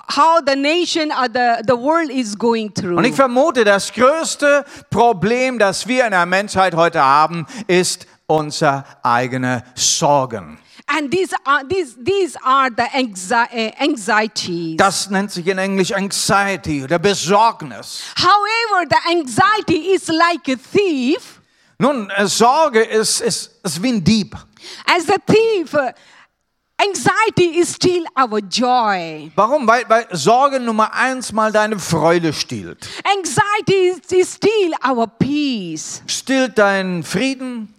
how 0.09 0.41
the 0.41 0.57
nation 0.57 1.13
or 1.13 1.29
the, 1.29 1.63
the 1.67 1.77
world 1.77 2.11
is 2.11 2.37
going 2.37 2.73
through. 2.73 2.97
Und 2.97 3.05
ich 3.05 3.15
vermute, 3.15 3.65
das 3.65 3.93
größte 3.93 4.65
Problem, 4.91 5.59
das 5.59 5.87
wir 5.87 6.05
in 6.05 6.13
der 6.13 6.27
Menschheit 6.27 6.75
heute 6.75 7.03
haben, 7.03 7.47
ist 7.67 8.07
unser 8.27 8.85
eigene 9.03 9.63
Sorgen. 9.75 10.59
and 10.89 11.11
these 11.11 11.33
are 11.47 11.65
these 11.65 11.97
these 11.97 12.37
are 12.45 12.71
the 12.71 12.85
uh, 12.85 13.71
anxieties. 13.81 14.77
Das 14.77 15.11
nennt 15.11 15.31
sich 15.31 15.47
in 15.47 15.59
Englisch 15.59 15.93
Anxiety 15.93 16.85
oder 16.85 16.99
Besorgnis. 16.99 18.03
However, 18.17 18.87
the 18.89 19.11
anxiety 19.11 19.93
is 19.95 20.09
like 20.09 20.49
a 20.49 20.57
thief. 20.57 21.41
Nun, 21.79 22.09
äh, 22.11 22.27
Sorge 22.27 22.83
ist, 22.83 23.21
ist, 23.21 23.51
ist 23.63 23.83
wie 23.83 23.93
ein 23.93 24.05
Dieb. 24.05 24.37
As 24.87 25.09
a 25.09 25.17
thief, 25.19 25.75
uh, 25.75 25.91
anxiety 26.89 27.59
is 27.59 27.75
still 27.75 28.05
our 28.17 28.41
joy. 28.41 29.31
Warum? 29.35 29.67
Weil, 29.67 29.85
weil 29.89 30.07
Sorge 30.13 30.61
Nummer 30.61 30.93
eins 30.95 31.33
mal 31.33 31.53
deine 31.53 31.79
Freude 31.79 32.33
stiehlt. 32.33 32.89
Anxiety 33.05 34.01
is, 34.17 34.35
still 34.35 34.73
our 34.87 35.07
peace. 35.07 36.03
Stillt 36.07 36.59
deinen 36.59 37.03
Frieden 37.03 37.75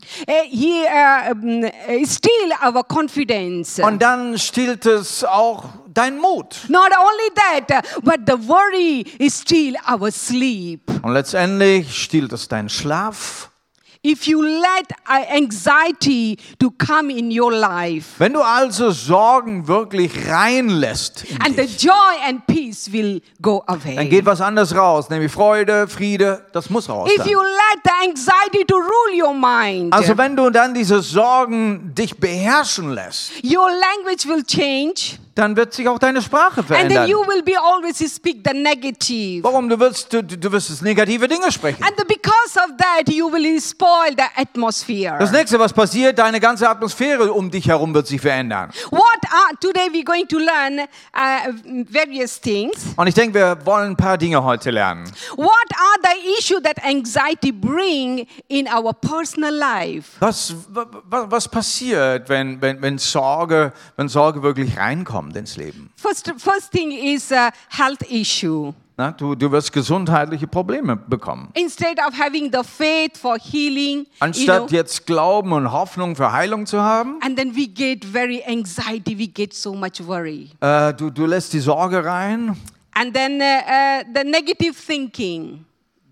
he 0.47 0.85
uh, 0.85 1.31
um, 1.31 1.63
uh, 1.63 2.05
still 2.05 2.51
our 2.63 2.83
confidence. 2.83 3.79
und 3.79 4.01
dann 4.01 4.37
stillt 4.37 4.85
es 4.85 5.23
auch 5.23 5.65
deinen 5.93 6.19
Mut. 6.19 6.65
Not 6.69 6.91
only 6.97 7.29
that, 7.35 7.85
but 8.03 8.21
the 8.25 8.37
worry 8.47 9.05
is 9.19 9.39
still 9.39 9.75
our 9.89 10.11
sleep. 10.11 10.81
Und 11.01 11.13
letztendlich 11.13 12.03
stiehlt 12.03 12.33
es 12.33 12.47
deinen 12.47 12.69
Schlaf. 12.69 13.49
If 14.07 14.27
you 14.27 14.39
let 14.43 14.91
uh, 15.09 15.25
anxiety 15.35 16.37
to 16.59 16.69
come 16.77 17.09
in 17.09 17.31
your 17.31 17.51
life, 17.51 18.19
Wenn 18.19 18.33
du 18.33 18.41
also 18.41 18.91
Sorgen 18.91 19.67
wirklich 19.67 20.11
reinlässt, 20.29 21.23
in 21.23 21.41
and 21.41 21.55
the 21.55 21.63
dich, 21.63 21.81
joy 21.81 21.91
and 22.27 22.45
peace 22.45 22.91
will 22.93 23.19
go 23.41 23.63
dann 23.65 23.79
away. 23.81 24.05
geht 24.07 24.25
was 24.27 24.41
anderes 24.41 24.75
raus, 24.75 25.09
nämlich 25.09 25.31
Freude, 25.31 25.87
Friede, 25.87 26.45
das 26.53 26.69
muss 26.69 26.87
raus. 26.87 27.09
If 27.09 27.17
Dann. 27.17 27.29
you 27.29 27.39
let 27.41 27.81
the 27.83 28.07
anxiety 28.07 28.63
to 28.65 28.75
rule 28.75 29.19
your 29.19 29.33
mind, 29.33 29.91
Also 29.91 30.15
wenn 30.17 30.35
du 30.35 30.51
dann 30.51 30.75
diese 30.75 31.01
Sorgen 31.01 31.95
dich 31.95 32.15
beherrschen 32.19 32.91
lässt, 32.91 33.31
your 33.43 33.69
language 33.69 34.27
will 34.27 34.43
change, 34.43 35.17
dann 35.35 35.57
wird 35.57 35.73
sich 35.73 35.87
auch 35.89 35.99
deine 35.99 36.21
Sprache 36.21 36.61
and 36.61 36.69
then 36.69 36.77
verändern. 36.87 37.09
you 37.09 37.19
will 37.27 37.43
be 37.43 37.51
always 37.59 37.97
speak 38.13 38.37
the 38.49 38.57
negative. 38.57 39.43
Warum? 39.43 39.67
Du 39.67 39.77
wirst, 39.77 40.11
du, 40.13 40.23
du 40.23 40.51
wirst 40.51 40.69
es 40.69 40.81
negative 40.81 41.27
Dinge 41.27 41.51
sprechen. 41.51 41.83
And 41.83 41.95
because 42.07 42.57
of 42.57 42.77
that, 42.77 43.09
you 43.13 43.29
will 43.29 43.59
spoil 43.59 44.15
the 44.17 44.23
atmosphere. 44.41 45.17
Das 45.19 45.31
nächste, 45.33 45.59
was 45.59 45.73
passiert, 45.73 46.17
deine 46.17 46.39
ganze 46.39 46.69
Atmosphäre 46.69 47.33
um 47.33 47.51
dich 47.51 47.67
herum 47.67 47.93
wird 47.93 48.07
sich 48.07 48.21
verändern. 48.21 48.71
What 48.91 49.01
are 49.29 49.57
today 49.59 49.89
we're 49.91 50.05
going 50.05 50.25
to 50.27 50.37
learn 50.37 50.79
uh, 51.13 51.83
various 51.91 52.39
things. 52.39 52.73
Und 52.95 53.07
ich 53.07 53.13
denke, 53.13 53.37
wir 53.37 53.57
wollen 53.65 53.91
ein 53.91 53.97
paar 53.97 54.17
Dinge 54.17 54.41
heute 54.41 54.71
lernen. 54.71 55.03
What 55.35 55.49
are 55.49 55.99
the 56.13 56.39
issue 56.39 56.61
that 56.61 56.81
anxiety 56.85 57.51
bring 57.51 58.25
in 58.47 58.67
our 58.73 58.93
personal 58.93 59.53
life? 59.53 60.11
Was, 60.21 60.55
wa- 60.69 60.85
wa- 61.09 61.25
was 61.29 61.49
passiert, 61.49 62.29
wenn, 62.29 62.61
wenn, 62.61 62.81
wenn, 62.81 62.97
Sorge, 62.97 63.73
wenn 63.97 64.07
Sorge 64.07 64.41
wirklich 64.41 64.77
reinkommt 64.77 65.24
ins 65.33 65.55
Leben? 65.55 65.89
First, 65.95 66.31
first 66.37 66.71
thing 66.71 66.91
is 66.91 67.31
a 67.31 67.51
health 67.69 68.01
issue. 68.09 68.73
Na, 68.97 69.11
du, 69.11 69.35
du 69.35 69.51
wirst 69.51 69.73
gesundheitliche 69.73 70.47
Probleme 70.47 70.95
bekommen. 70.95 71.49
Instead 71.53 71.99
of 71.99 72.17
having 72.17 72.49
the 72.51 72.63
faith 72.63 73.17
for 73.17 73.37
healing, 73.37 73.99
you 73.99 74.05
Anstatt 74.19 74.67
know, 74.67 74.77
jetzt 74.77 75.05
Glauben 75.05 75.51
und 75.51 75.69
Hoffnung 75.71 76.15
für 76.15 76.31
Heilung 76.31 76.65
zu 76.65 76.81
haben, 76.81 77.19
and 77.21 77.37
then 77.37 77.53
we 77.55 77.67
get 77.67 78.05
very 78.05 78.41
anxiety, 78.47 79.17
we 79.17 79.27
get 79.27 79.53
so 79.53 79.73
much 79.73 79.99
worry. 80.05 80.49
äh, 80.61 80.93
du, 80.93 81.09
du 81.09 81.25
lässt 81.25 81.51
die 81.53 81.59
Sorge 81.59 82.05
rein, 82.05 82.55
And 82.97 83.13
then 83.13 83.41
uh, 83.41 83.43
uh, 83.43 84.03
the 84.13 84.23
negative 84.23 84.73
thinking. 84.73 85.65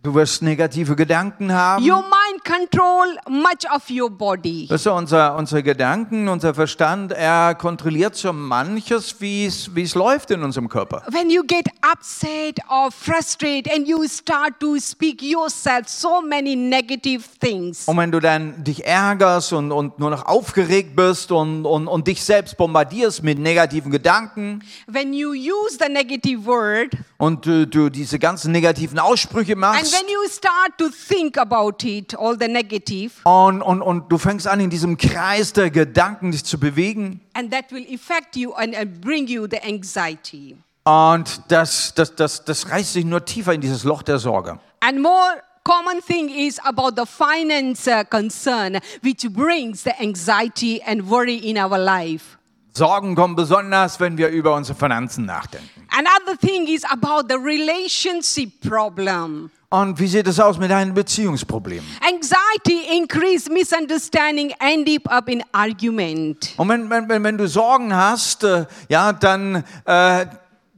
Du 0.04 0.14
wirst 0.14 0.42
negative 0.42 0.96
Gedanken 0.96 1.52
haben. 1.54 1.84
Your 1.84 2.04
mind 2.04 2.44
control 2.44 3.08
much 3.30 3.66
of 3.74 3.90
your 3.90 4.10
body. 4.10 4.68
Weißt 4.70 4.86
du, 4.86 4.92
unser, 4.92 5.36
unsere 5.38 5.64
Gedanken, 5.64 6.28
unser 6.28 6.54
Verstand, 6.54 7.14
er 7.14 7.56
kontrolliert 7.56 8.16
so 8.16 8.34
manches, 8.34 9.16
wie 9.22 9.46
es 9.46 9.74
wie 9.74 9.84
es 9.84 9.96
läuft 9.96 10.30
in 10.32 10.44
unserem 10.44 10.68
Körper. 10.68 11.04
When 11.10 11.30
you 11.30 11.42
get 11.48 11.68
upset 11.90 12.60
or 12.70 12.92
frustrated 12.92 13.72
and 13.74 13.88
you 13.88 14.06
start 14.08 14.60
to 14.60 14.78
speak 14.78 15.22
yourself 15.22 15.88
so 15.88 16.22
many 16.22 16.56
negative 16.56 17.24
things. 17.40 17.88
Und 17.88 17.98
wenn 17.98 18.12
du 18.12 18.20
dann 18.20 18.62
dich 18.64 18.86
ärgerst 18.86 19.54
und, 19.54 19.72
und 19.72 20.00
nur 20.00 20.10
noch 20.10 20.26
aufgeregt 20.26 20.96
bist 20.98 21.32
und, 21.32 21.66
und, 21.66 21.88
und 21.88 22.08
dich 22.08 22.24
selbst 22.24 22.58
bombardierst 22.58 23.24
mit 23.24 23.40
negativen 23.40 23.92
Gedanken 23.92 24.64
When 24.88 25.14
you 25.14 25.30
use 25.30 25.78
the 25.80 25.90
negative 25.92 26.46
word 26.46 26.92
und 27.18 27.46
du, 27.46 27.68
du 27.68 27.90
diese 27.90 28.20
ganzen 28.20 28.52
negativen 28.52 29.00
Aussprüche 29.00 29.54
and 29.54 29.62
machst 29.62 29.94
when 29.94 30.08
you 30.08 30.28
start 30.30 30.78
to 30.78 30.90
think 30.90 31.38
about 31.38 31.86
it, 31.86 32.16
all 32.18 32.36
the 32.40 32.48
negative, 32.48 33.12
und, 33.24 33.62
und, 33.62 33.82
und 33.82 34.12
du 34.12 34.18
fängst 34.18 34.48
an, 34.48 34.60
in 34.60 34.70
diesem 34.70 34.98
Kreis 34.98 35.54
der 35.54 35.70
Gedanken 35.70 36.32
dich 36.32 36.44
zu 36.44 36.60
bewegen 36.60 37.22
and 37.34 37.52
that 37.52 37.72
will 37.72 37.86
affect 37.94 38.36
you 38.36 38.54
and, 38.54 38.76
and 38.76 39.02
bring 39.02 39.28
you 39.28 39.48
the 39.50 39.60
anxiety. 39.64 40.58
und 40.86 41.42
das, 41.48 41.94
das, 41.94 42.16
das, 42.16 42.46
das 42.46 42.70
reißt 42.70 42.96
dich 42.96 43.06
nur 43.06 43.24
tiefer 43.26 43.54
in 43.54 43.62
dieses 43.62 43.84
Loch 43.84 44.04
der 44.04 44.20
Sorge. 44.20 44.60
And 44.82 45.02
more 45.02 45.42
common 45.64 46.02
thing 46.06 46.30
is 46.30 46.60
about 46.60 46.96
the 46.98 47.06
finance 47.06 47.88
uh, 47.88 48.04
concern, 48.04 48.80
which 49.02 49.28
brings 49.32 49.84
the 49.84 49.94
anxiety 50.00 50.82
and 50.86 51.10
worry 51.10 51.38
in 51.38 51.58
our 51.58 51.78
life. 51.78 52.38
Sorgen 52.76 53.14
kommen 53.14 53.36
besonders, 53.36 54.00
wenn 54.00 54.18
wir 54.18 54.30
über 54.30 54.56
unsere 54.56 54.76
Finanzen 54.76 55.26
nachdenken. 55.26 55.70
Another 55.92 56.36
thing 56.40 56.66
is 56.68 56.84
about 56.86 57.28
the 57.30 57.36
relationship 57.36 58.68
problem. 58.68 59.52
Und 59.70 60.00
wie 60.00 60.08
sieht 60.08 60.28
es 60.28 60.40
aus 60.40 60.58
mit 60.58 60.72
deinen 60.72 60.96
Beziehungsproblemen? 60.96 61.86
Anxiety, 62.02 62.98
increase 62.98 63.52
misunderstanding, 63.52 64.54
end 64.60 64.90
up 65.08 65.30
in 65.30 65.44
argument. 65.52 66.54
Und 66.58 66.70
wenn, 66.70 66.90
wenn, 66.90 67.10
wenn, 67.10 67.24
wenn 67.24 67.38
du 67.38 67.48
Sorgen 67.48 67.96
hast, 67.96 68.44
äh, 68.44 68.66
ja, 68.90 69.14
dann, 69.14 69.64
äh, 69.86 70.26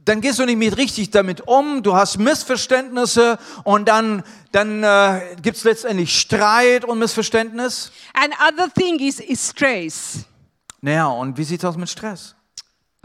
dann 0.04 0.20
gehst 0.20 0.38
du 0.38 0.44
nicht 0.44 0.58
mit 0.58 0.76
richtig 0.76 1.10
damit 1.10 1.46
um, 1.48 1.82
du 1.82 1.94
hast 1.94 2.18
Missverständnisse 2.18 3.38
und 3.64 3.88
dann, 3.88 4.22
dann 4.52 4.82
äh, 4.82 5.36
gibt 5.42 5.56
es 5.56 5.64
letztendlich 5.64 6.18
Streit 6.18 6.84
und 6.84 6.98
Missverständnis. 6.98 7.90
And 8.12 8.34
other 8.34 8.68
thing 8.72 8.98
is, 8.98 9.18
is 9.20 9.48
stress. 9.48 10.26
Naja, 10.80 11.06
und 11.06 11.36
wie 11.38 11.44
sieht 11.44 11.60
es 11.60 11.64
aus 11.64 11.76
mit 11.76 11.88
Stress? 11.88 12.36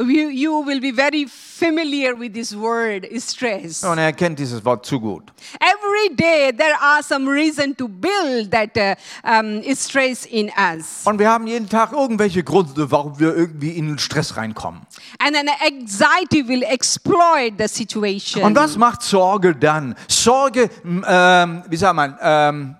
you, 0.08 0.30
you 0.30 0.66
will 0.66 0.80
be 0.80 0.92
very 0.92 1.26
familiar 1.26 2.16
with 2.16 2.34
this 2.34 2.56
word, 2.56 3.08
stress. 3.20 3.84
Und 3.84 3.98
er 3.98 4.14
kennt 4.14 4.40
dieses 4.40 4.64
Wort 4.64 4.86
zu 4.86 5.00
gut. 5.00 5.32
Every 5.60 6.16
day 6.16 6.52
there 6.52 6.76
are 6.80 7.04
some 7.04 7.30
reason 7.30 7.76
to 7.76 7.88
build 7.88 8.52
that 8.52 8.78
uh, 8.78 8.96
um, 9.24 9.62
stress 9.76 10.26
in 10.26 10.50
us. 10.58 11.02
Und 11.06 11.20
wir 11.20 11.30
haben 11.30 11.48
jeden 11.48 11.70
Tag 11.70 11.92
irgendwelche 11.92 12.44
Gründe, 12.44 12.90
warum 12.90 13.20
wir 13.20 13.36
irgendwie 13.36 13.72
in 13.72 13.88
den 13.88 14.00
Stress 14.00 14.38
reinkommen. 14.38 14.82
And 15.20 15.36
then 15.36 15.50
anxiety 15.50 16.48
will 16.48 16.64
exploit 16.64 17.54
the 17.58 17.68
situation. 17.68 18.44
Und 18.44 18.56
was 18.56 18.78
macht 18.78 19.02
Sorge 19.02 19.56
dann? 19.56 19.96
Sorge, 20.08 20.70
ähm, 20.84 21.64
wie 21.68 21.78
sagt 21.78 21.96
man, 21.96 22.18
ähm, 22.22 22.76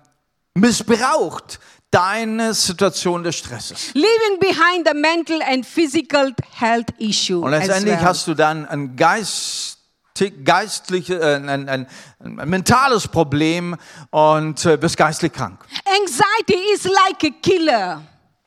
missbraucht 0.56 1.60
deine 1.92 2.54
Situation 2.54 3.24
des 3.24 3.36
Stresses. 3.36 3.92
Leaving 3.94 4.40
behind 4.40 4.88
the 4.88 4.94
mental 4.94 5.42
and 5.44 5.66
physical 5.66 6.34
health 6.58 6.88
issue. 6.98 7.42
Und 7.42 7.52
letztendlich 7.52 7.98
well. 7.98 8.06
hast 8.06 8.28
du 8.28 8.34
dann 8.34 8.66
ein 8.66 8.96
geistig, 8.96 10.44
geistliche, 10.44 11.20
äh, 11.20 11.36
ein, 11.36 11.50
ein, 11.50 11.88
ein 12.20 12.50
mentales 12.50 13.08
Problem 13.08 13.76
und 14.10 14.66
äh, 14.66 14.82
wirst 14.82 14.98
geistlich 14.98 15.34
krank. 15.34 15.60
Anxiety 15.86 16.74
is 16.74 16.86
like 16.86 17.24
a 17.24 17.36
killer. 17.42 18.02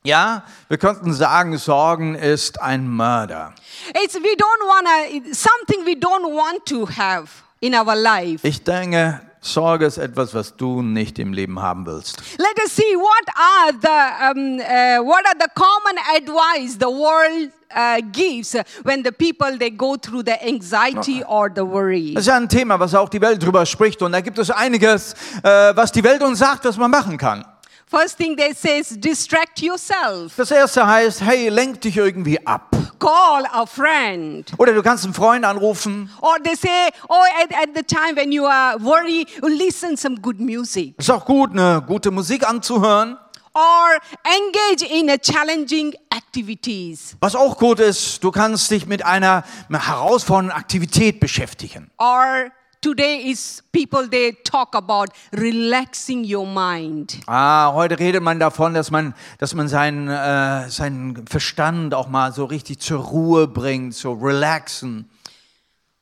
Ja, 0.07 0.43
wir 0.69 0.77
könnten 0.77 1.15
sagen, 1.15 1.57
Sorgen 1.57 2.15
ist 2.15 2.61
ein 2.61 2.89
Mörder. 2.89 3.55
It's 4.03 4.15
we 4.15 4.37
don't 4.37 4.67
wanna 4.67 5.33
something 5.33 5.87
we 5.87 5.93
don't 5.93 6.31
want 6.35 6.67
to 6.67 6.87
have 6.87 7.29
in 7.61 7.75
our 7.75 7.95
life. 7.95 8.47
Ich 8.47 8.63
denke, 8.63 9.23
Sorge 9.45 9.85
ist 9.85 9.99
etwas, 9.99 10.33
was 10.33 10.57
du 10.57 10.81
nicht 10.81 11.19
im 11.19 11.35
Leben 11.35 11.61
haben 11.61 11.85
willst. 11.85 12.23
Let 12.39 12.59
us 12.65 12.75
see 12.75 12.97
what 12.97 13.29
are 13.37 13.73
the 13.79 14.41
um, 14.41 14.59
uh, 14.59 15.07
what 15.07 15.23
are 15.27 15.37
the 15.39 15.51
common 15.55 15.99
advice 16.17 16.79
the 16.79 16.87
world 16.87 17.51
uh, 17.77 18.01
gives 18.11 18.57
when 18.85 19.05
the 19.05 19.13
people 19.13 19.59
they 19.59 19.71
go 19.71 19.97
through 19.97 20.25
the 20.25 20.43
anxiety 20.43 21.23
or 21.25 21.51
the 21.55 21.61
worry. 21.61 22.15
Das 22.15 22.23
ist 22.23 22.29
ja 22.29 22.37
ein 22.37 22.49
Thema, 22.49 22.81
was 22.81 22.95
auch 22.95 23.11
die 23.11 23.21
Welt 23.21 23.43
drüber 23.43 23.67
spricht. 23.67 24.01
Und 24.01 24.13
da 24.13 24.23
gibt 24.23 24.39
es 24.39 24.51
einiges, 24.51 25.13
äh, 25.43 25.77
was 25.77 25.93
die 25.93 26.03
Welt 26.03 26.23
uns 26.23 26.39
sagt, 26.39 26.65
was 26.65 26.79
man 26.79 26.91
machen 26.91 27.19
kann. 27.19 27.45
First 27.95 28.19
thing 28.19 28.35
they 28.37 28.53
say 28.53 28.81
is 28.81 28.89
distract 28.99 29.63
yourself. 29.63 30.35
Das 30.37 30.51
erste 30.51 30.85
heißt, 30.85 31.21
hey, 31.21 31.49
lenk 31.49 31.81
dich 31.81 31.97
irgendwie 31.97 32.45
ab. 32.45 32.75
Call 32.99 33.47
a 33.53 33.65
friend. 33.67 34.51
Oder 34.59 34.73
du 34.73 34.83
kannst 34.83 35.05
einen 35.05 35.15
Freund 35.15 35.45
anrufen. 35.45 36.11
Or 36.21 36.35
they 36.43 36.57
say, 36.57 36.91
oh, 37.09 37.23
at, 37.41 37.53
at 37.55 37.69
the 37.77 37.85
time 37.85 38.17
when 38.17 38.33
you 38.33 38.47
are 38.47 38.83
worried, 38.83 39.29
listen 39.43 39.97
some 39.97 40.17
good 40.17 40.41
music. 40.41 40.95
Ist 40.99 41.09
auch 41.09 41.25
gut, 41.25 41.53
eine 41.53 41.85
gute 41.87 42.11
Musik 42.11 42.45
anzuhören. 42.49 43.17
Or 43.55 44.01
engage 44.25 44.83
in 44.91 45.09
a 45.09 45.17
challenging 45.17 45.95
activities. 46.13 47.17
Was 47.21 47.37
auch 47.37 47.57
gut 47.57 47.79
ist, 47.79 48.25
du 48.25 48.33
kannst 48.33 48.73
dich 48.73 48.87
mit 48.87 49.05
einer 49.05 49.45
herausfordernden 49.71 50.57
Aktivität 50.59 51.21
beschäftigen. 51.21 51.93
Or 51.99 52.51
today 52.85 53.31
is 53.31 53.63
people 53.73 54.07
they 54.07 54.33
talk 54.45 54.75
about 54.75 55.09
relaxing 55.33 56.23
your 56.23 56.47
mind. 56.47 57.19
Ah, 57.27 57.73
heute 57.73 57.99
redet 57.99 58.23
man 58.23 58.39
davon, 58.39 58.75
dass 58.75 58.91
man, 58.91 59.15
dass 59.39 59.55
man 59.55 59.69
seinen, 59.69 60.09
äh, 60.09 60.69
seinen 60.69 61.27
Verstand 61.27 61.95
auch 61.95 62.09
mal 62.09 62.33
so 62.35 62.45
richtig 62.45 62.81
zur 62.81 63.01
Ruhe 63.01 63.49
bringt, 63.49 63.95
so 63.95 64.13
relaxen. 64.13 65.09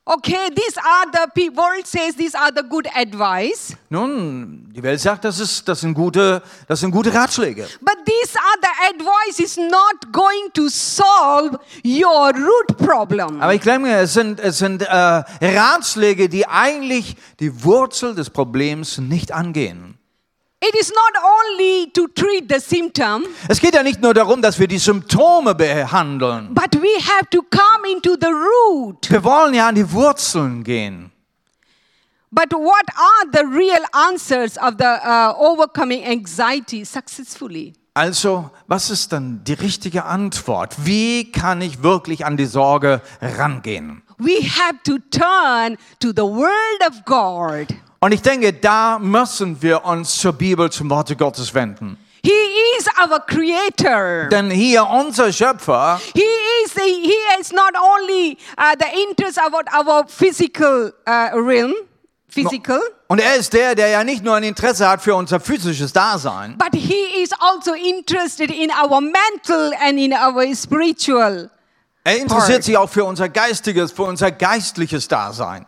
Okay, 0.04 0.48
these 0.52 0.76
are 0.78 1.06
the 1.12 1.28
pe- 1.32 1.48
world 1.50 1.86
says 1.86 2.16
these 2.16 2.34
are 2.34 2.50
the 2.52 2.64
good 2.68 2.88
advice, 2.96 3.76
Nun, 3.88 4.68
die 4.74 4.82
Welt 4.82 4.98
sagt, 5.00 5.24
das, 5.24 5.38
ist, 5.38 5.68
das, 5.68 5.80
sind 5.80 5.94
gute, 5.94 6.42
das 6.66 6.80
sind 6.80 6.90
gute 6.90 7.14
Ratschläge. 7.14 7.68
but 7.80 7.94
these 8.04 8.36
are 8.36 8.58
the 8.60 8.96
advice 8.96 9.38
is 9.38 9.56
not 9.56 10.10
going 10.12 10.50
to 10.54 10.68
solve 10.68 11.56
your 11.84 12.32
root 12.34 12.76
problem. 12.78 13.40
Aber 13.40 13.54
ich 13.54 13.60
glaube, 13.60 13.88
es 13.90 14.12
sind, 14.14 14.40
es 14.40 14.58
sind 14.58 14.82
äh, 14.82 14.86
Ratschläge, 15.40 16.28
die 16.28 16.48
eigentlich 16.48 17.14
die 17.38 17.62
Wurzel 17.62 18.16
des 18.16 18.28
Problems 18.28 18.98
nicht 18.98 19.30
angehen. 19.30 19.91
Symptom, 22.60 23.24
Es 23.48 23.60
geht 23.60 23.74
ja 23.74 23.82
nicht 23.82 24.00
nur 24.00 24.14
darum, 24.14 24.40
dass 24.42 24.58
wir 24.58 24.66
die 24.68 24.78
Symptome 24.78 25.54
behandeln. 25.54 26.54
but 26.54 26.74
we 26.80 26.88
have 27.00 27.28
to 27.30 27.42
come 27.42 27.90
into 27.92 28.16
the 28.20 28.28
root. 28.32 29.10
Wir 29.10 29.22
wollen 29.24 29.54
ja 29.54 29.68
an 29.68 29.74
die 29.74 29.90
Wurzeln 29.92 30.62
gehen. 30.64 31.10
But 32.30 32.52
what 32.52 32.86
are 32.96 33.30
the 33.30 33.44
real 33.44 33.84
answers 33.92 34.56
of 34.56 34.76
the 34.78 34.84
uh, 34.86 35.34
overcoming 35.38 36.02
anxiety 36.04 36.84
successfully? 36.84 37.74
Also, 37.94 38.50
was 38.68 38.88
ist 38.88 39.12
dann 39.12 39.44
die 39.44 39.52
richtige 39.52 40.04
Antwort? 40.06 40.86
Wie 40.86 41.30
kann 41.30 41.60
ich 41.60 41.82
wirklich 41.82 42.24
an 42.24 42.38
die 42.38 42.46
Sorge 42.46 43.02
rangehen? 43.20 44.02
We 44.16 44.40
have 44.42 44.78
to 44.84 44.96
turn 45.10 45.76
to 46.00 46.08
the 46.16 46.22
Word 46.22 46.80
of 46.88 47.04
God. 47.04 47.66
Und 48.02 48.10
ich 48.10 48.20
denke, 48.20 48.52
da 48.52 48.98
müssen 48.98 49.62
wir 49.62 49.84
uns 49.84 50.16
zur 50.16 50.32
Bibel, 50.32 50.68
zum 50.70 50.90
Worte 50.90 51.14
Gottes 51.14 51.54
wenden. 51.54 51.96
He 52.24 52.32
is 52.76 52.88
our 53.00 53.20
creator. 53.20 54.28
Denn 54.28 54.50
hier 54.50 54.84
unser 54.88 55.32
Schöpfer, 55.32 56.00
He 56.12 56.24
is 56.64 56.72
the, 56.74 56.80
he 56.80 57.14
is 57.40 57.52
not 57.52 57.74
only 57.76 58.36
uh, 58.58 58.74
the 58.76 58.86
interest 59.08 59.38
about 59.38 59.70
our 59.72 60.04
physical 60.08 60.92
uh, 61.06 61.38
realm, 61.38 61.74
physical, 62.28 62.80
und 63.06 63.20
er 63.20 63.36
ist 63.36 63.52
der, 63.52 63.76
der 63.76 63.88
ja 63.88 64.02
nicht 64.02 64.24
nur 64.24 64.34
ein 64.34 64.42
Interesse 64.42 64.88
hat 64.88 65.00
für 65.00 65.14
unser 65.14 65.38
physisches 65.38 65.92
Dasein, 65.92 66.58
but 66.58 66.74
he 66.74 67.22
is 67.22 67.30
also 67.38 67.72
interested 67.74 68.50
in 68.50 68.70
our 68.70 69.00
mental 69.00 69.72
and 69.80 69.96
in 69.96 70.12
our 70.12 70.44
spiritual. 70.56 71.50
er 72.02 72.16
interessiert 72.16 72.58
Part. 72.58 72.64
sich 72.64 72.76
auch 72.76 72.90
für 72.90 73.04
unser 73.04 73.28
geistiges, 73.28 73.92
für 73.92 74.02
unser 74.02 74.32
geistliches 74.32 75.06
Dasein. 75.06 75.66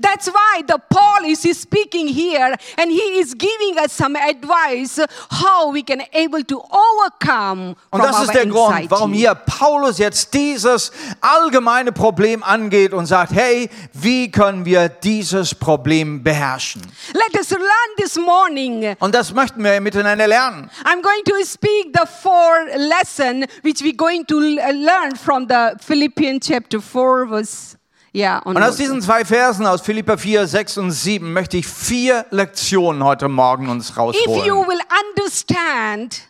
That's 0.00 0.28
why 0.28 0.62
the 0.66 0.76
Paul 0.90 1.24
is 1.26 1.42
speaking 1.60 2.08
here 2.08 2.54
and 2.78 2.90
he 2.90 3.20
is 3.20 3.34
giving 3.36 3.78
us 3.78 3.92
some 3.92 4.16
advice 4.16 5.00
how 5.30 5.72
we 5.72 5.82
can 5.82 6.02
able 6.12 6.42
to 6.44 6.62
overcome 6.62 7.74
Und 7.90 8.02
das 8.02 8.22
ist 8.22 8.34
der 8.34 8.46
Grund, 8.46 8.72
anxiety. 8.72 8.90
warum 8.90 9.12
hier 9.12 9.34
Paulus 9.34 9.98
jetzt 9.98 10.32
dieses 10.34 10.92
allgemeine 11.20 11.92
Problem 11.92 12.42
angeht 12.42 12.92
und 12.92 13.06
sagt, 13.06 13.32
hey, 13.32 13.68
wie 13.92 14.30
können 14.30 14.64
wir 14.64 14.88
dieses 14.88 15.54
Problem 15.54 16.22
beherrschen? 16.22 16.82
Let 17.12 17.34
us 17.38 17.50
learn 17.50 17.96
this 17.96 18.16
morning. 18.16 18.94
Und 19.00 19.14
das 19.14 19.32
möchten 19.32 19.62
wir 19.62 19.80
miteinander 19.80 20.26
lernen. 20.26 20.70
I'm 20.84 21.02
going 21.02 21.22
to 21.26 21.44
speak 21.44 21.92
the 21.94 22.06
four 22.06 22.66
lesson 22.76 23.44
which 23.62 23.80
we're 23.82 23.96
going 23.96 24.24
to 24.26 24.38
learn 24.38 25.16
from 25.16 25.46
the 25.48 25.74
Philippians 25.80 26.46
chapter 26.46 26.80
4 26.80 27.26
verse 27.28 27.76
yeah 28.14 28.38
Und 28.44 28.56
aus 28.56 28.62
onwards. 28.62 28.76
diesen 28.76 29.00
zwei 29.02 29.24
Versen 29.24 29.66
aus 29.66 29.80
Philippa 29.80 30.16
4, 30.16 30.46
6 30.46 30.78
und 30.78 30.90
7 30.90 31.32
möchte 31.32 31.56
ich 31.56 31.66
vier 31.66 32.26
Lektionen 32.30 33.02
heute 33.04 33.28
Morgen 33.28 33.68
uns 33.68 33.90
If 33.90 33.96
you 33.96 34.02
rausholen. 34.02 34.68
will 34.68 34.80
understand 35.10 36.22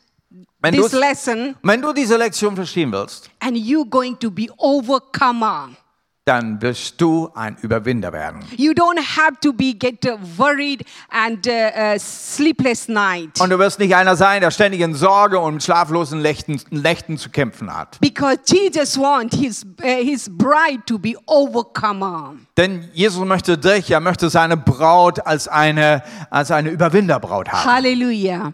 Wenn 0.61 0.75
du, 0.77 0.83
this 0.83 0.93
lesson 0.93 1.57
wenn 1.63 1.83
du 1.83 1.93
diese 1.93 2.17
Lektion 2.17 2.55
verstehen 2.57 2.93
willst, 2.93 3.31
and 3.41 3.57
you 3.57 3.85
going 3.85 4.19
to 4.19 4.31
be 4.31 4.47
overcomer. 4.59 5.71
Dann 6.25 6.63
wirst 6.63 7.01
du 7.01 7.31
ein 7.35 7.57
Überwinder 7.63 8.13
werden. 8.13 8.45
You 8.57 8.73
don't 8.73 9.01
have 9.17 9.41
to 9.41 9.53
be 9.53 9.75
get 9.75 10.05
worried 10.37 10.85
and 11.11 11.45
uh, 11.49 11.51
uh, 11.51 11.99
sleepless 11.99 12.87
night 12.87 13.41
Und 13.41 13.51
du 13.51 13.59
wirst 13.59 13.81
nicht 13.81 13.97
einer 13.97 14.15
sein, 14.15 14.41
der 14.41 14.53
ständig 14.53 14.83
in 14.83 14.95
Sorge 14.95 15.41
und 15.41 15.55
mit 15.55 15.65
schlaflosen 15.65 16.23
Nächten, 16.23 16.61
Nächten 16.71 17.19
zu 17.19 17.29
kämpfen 17.31 17.75
hat. 17.75 17.99
because 18.01 18.39
Jesus 18.47 18.97
want 18.97 19.35
his 19.35 19.65
uh, 19.83 19.87
his 20.05 20.29
bride 20.31 20.83
to 20.87 20.97
be 20.97 21.15
overcomer. 21.27 22.37
Denn 22.57 22.89
Jesus 22.93 23.25
möchte 23.25 23.59
dich, 23.59 23.91
er 23.91 24.01
möchte 24.01 24.31
seine 24.31 24.57
Braut 24.57 25.27
als 25.27 25.49
eine, 25.49 26.05
als 26.31 26.53
eine 26.53 26.71
Überwinderbraut 26.71 27.49
haben. 27.49 27.65
Hallelujah. 27.65 28.53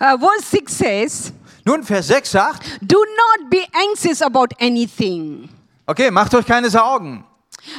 Uh, 0.00 0.18
verse 0.18 0.46
6 0.50 0.78
says, 0.78 1.32
Nun, 1.64 1.82
Vers 1.82 2.06
6 2.08 2.30
sagt, 2.30 2.62
Do 2.80 2.96
not 2.96 3.50
be 3.50 3.64
anxious 3.90 4.22
about 4.22 4.48
anything. 4.58 5.50
Okay, 5.86 6.10
macht 6.10 6.34
euch 6.34 6.46
keine 6.46 6.70
Sorgen. 6.70 7.24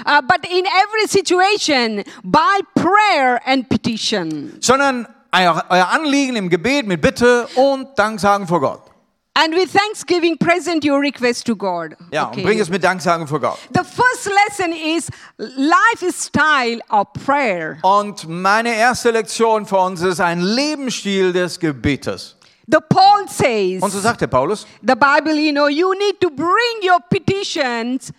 Uh, 0.05 0.21
but 0.21 0.45
in 0.49 0.65
every 0.65 1.07
situation, 1.07 2.03
by 2.23 2.61
prayer 2.73 3.41
and 3.45 3.67
petition, 3.67 4.53
sondern 4.61 5.07
euer, 5.31 5.65
euer 5.69 5.89
Anliegen 5.89 6.35
im 6.37 6.49
Gebet 6.49 6.87
mit 6.87 7.01
Bitte 7.01 7.47
und 7.55 7.87
Danksagen 7.97 8.47
vor 8.47 8.61
Gott. 8.61 8.93
and 9.35 9.55
with 9.55 9.73
thanksgiving, 9.73 10.37
present 10.37 10.85
your 10.85 10.99
request 10.99 11.45
to 11.47 11.55
God. 11.55 11.95
Ja, 12.11 12.25
und 12.25 12.43
bring 12.43 12.59
es 12.59 12.69
mit 12.69 12.83
Danksagen 12.83 13.27
vor 13.27 13.39
Gott. 13.39 13.57
The 13.73 13.83
first 13.83 14.29
lesson 14.47 14.73
is 14.73 15.09
lifestyle 15.37 16.81
of 16.89 17.07
prayer. 17.25 17.77
Und 17.81 18.27
meine 18.27 18.75
erste 18.75 19.11
Lektion 19.11 19.65
für 19.65 19.77
uns 19.77 20.01
ist 20.01 20.19
ein 20.19 20.41
Lebensstil 20.41 21.33
des 21.33 21.59
Gebetes. 21.59 22.35
The 22.65 22.79
Paul 22.87 23.27
says, 23.27 23.81
Und 23.81 23.91
so 23.91 23.99
sagt 23.99 24.21
der 24.21 24.27
Paulus, 24.27 24.65
the 24.81 24.95
Bible, 24.95 25.35
you 25.37 25.51
know, 25.51 25.67
you 25.67 25.93
need 25.93 26.19
to 26.21 26.29
bring 26.29 26.81
your 26.81 26.99
petitions 27.09 28.11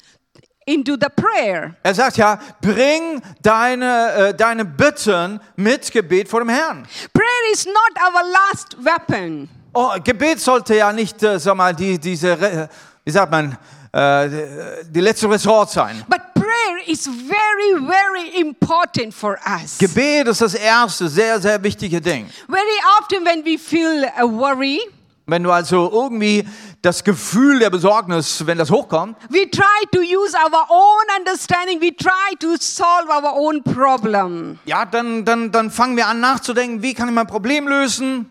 into 0.66 0.96
the 1.00 1.08
prayer. 1.08 1.74
er 1.82 1.94
sagt 1.94 2.16
ja, 2.16 2.38
bring 2.60 3.22
deine, 3.42 4.12
äh, 4.12 4.34
deine 4.34 4.64
Bitten 4.64 5.40
mit 5.56 5.90
Gebet 5.90 6.28
vor 6.28 6.40
dem 6.40 6.50
Herrn. 6.50 6.86
Prayer 7.12 7.52
is 7.52 7.66
not 7.66 7.74
our 8.00 8.22
last 8.32 8.76
weapon. 8.84 9.48
Oh, 9.72 9.90
Gebet 10.02 10.40
sollte 10.40 10.76
ja 10.76 10.92
nicht, 10.92 11.22
äh, 11.22 11.38
sag 11.38 11.56
mal, 11.56 11.74
die, 11.74 11.98
diese, 11.98 12.68
wie 13.04 13.10
sagt 13.10 13.30
man, 13.30 13.56
äh, 13.94 14.84
die 14.90 15.00
letzte 15.00 15.30
Resort 15.30 15.70
sein. 15.70 16.04
But 16.08 16.20
prayer 16.34 16.88
is 16.88 17.06
very, 17.06 17.86
very 17.86 18.40
important 18.40 19.14
for 19.14 19.38
us. 19.46 19.78
Gebet 19.78 20.26
ist 20.26 20.40
das 20.40 20.54
erste 20.54 21.08
sehr, 21.08 21.40
sehr 21.40 21.62
wichtige 21.62 22.00
Ding. 22.00 22.26
Very 22.48 22.78
often 22.98 23.24
when 23.24 23.44
we 23.44 23.56
feel 23.56 24.04
a 24.16 24.24
worry, 24.24 24.80
Wenn 25.26 25.42
du 25.42 25.50
also 25.52 25.90
irgendwie 25.90 26.44
das 26.82 27.02
Gefühl 27.02 27.58
der 27.58 27.70
Besorgnis, 27.70 28.44
wenn 28.46 28.58
das 28.58 28.70
hochkommt, 28.70 29.16
we 29.30 29.48
try 29.50 29.86
to 29.92 30.00
use 30.00 30.34
our 30.36 30.66
own 30.68 31.04
understanding, 31.18 31.80
we 31.80 31.96
try 31.96 32.34
to 32.40 32.56
solve 32.58 33.08
our 33.08 33.32
own 33.32 33.62
problem. 33.62 34.58
ja, 34.66 34.84
dann, 34.84 35.24
dann, 35.24 35.50
dann 35.50 35.70
fangen 35.70 35.96
wir 35.96 36.08
an 36.08 36.20
nachzudenken, 36.20 36.82
wie 36.82 36.92
kann 36.92 37.08
ich 37.08 37.14
mein 37.14 37.26
Problem 37.26 37.68
lösen, 37.68 38.28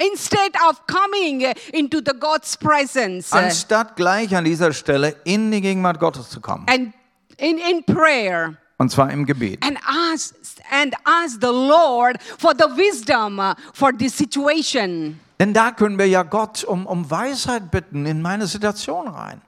Instead 0.00 0.52
of 0.68 0.86
coming 0.86 1.52
into 1.72 2.00
the 2.04 2.12
God's 2.18 2.56
presence 2.56 3.32
anstatt 3.32 3.96
gleich 3.96 4.34
an 4.34 4.44
dieser 4.44 4.72
Stelle 4.72 5.16
in 5.24 5.50
die 5.50 5.60
Gegenwart 5.60 5.98
Gottes 5.98 6.30
zu 6.30 6.40
kommen. 6.40 6.66
and 6.68 6.92
in, 7.38 7.58
in 7.58 7.84
prayer. 7.84 8.56
Und 8.78 8.90
zwar 8.90 9.10
im 9.10 9.26
Gebet. 9.26 9.58
and 9.64 9.76
ask 9.84 10.34
and 10.70 10.94
ask 11.04 11.40
the 11.40 11.46
Lord 11.46 12.22
for 12.22 12.52
the 12.56 12.68
wisdom 12.76 13.38
uh, 13.40 13.54
for 13.72 13.92
this 13.92 14.16
situation. 14.16 15.18
Denn 15.40 15.52
da 15.52 15.70
können 15.72 15.98
wir 15.98 16.06
ja 16.06 16.22
Gott 16.22 16.64
um, 16.64 16.86
um 16.86 17.10
Weisheit 17.10 17.70
bitten 17.70 18.06
in 18.06 18.22
meine 18.22 18.46
Situation 18.46 19.08
rein. 19.08 19.40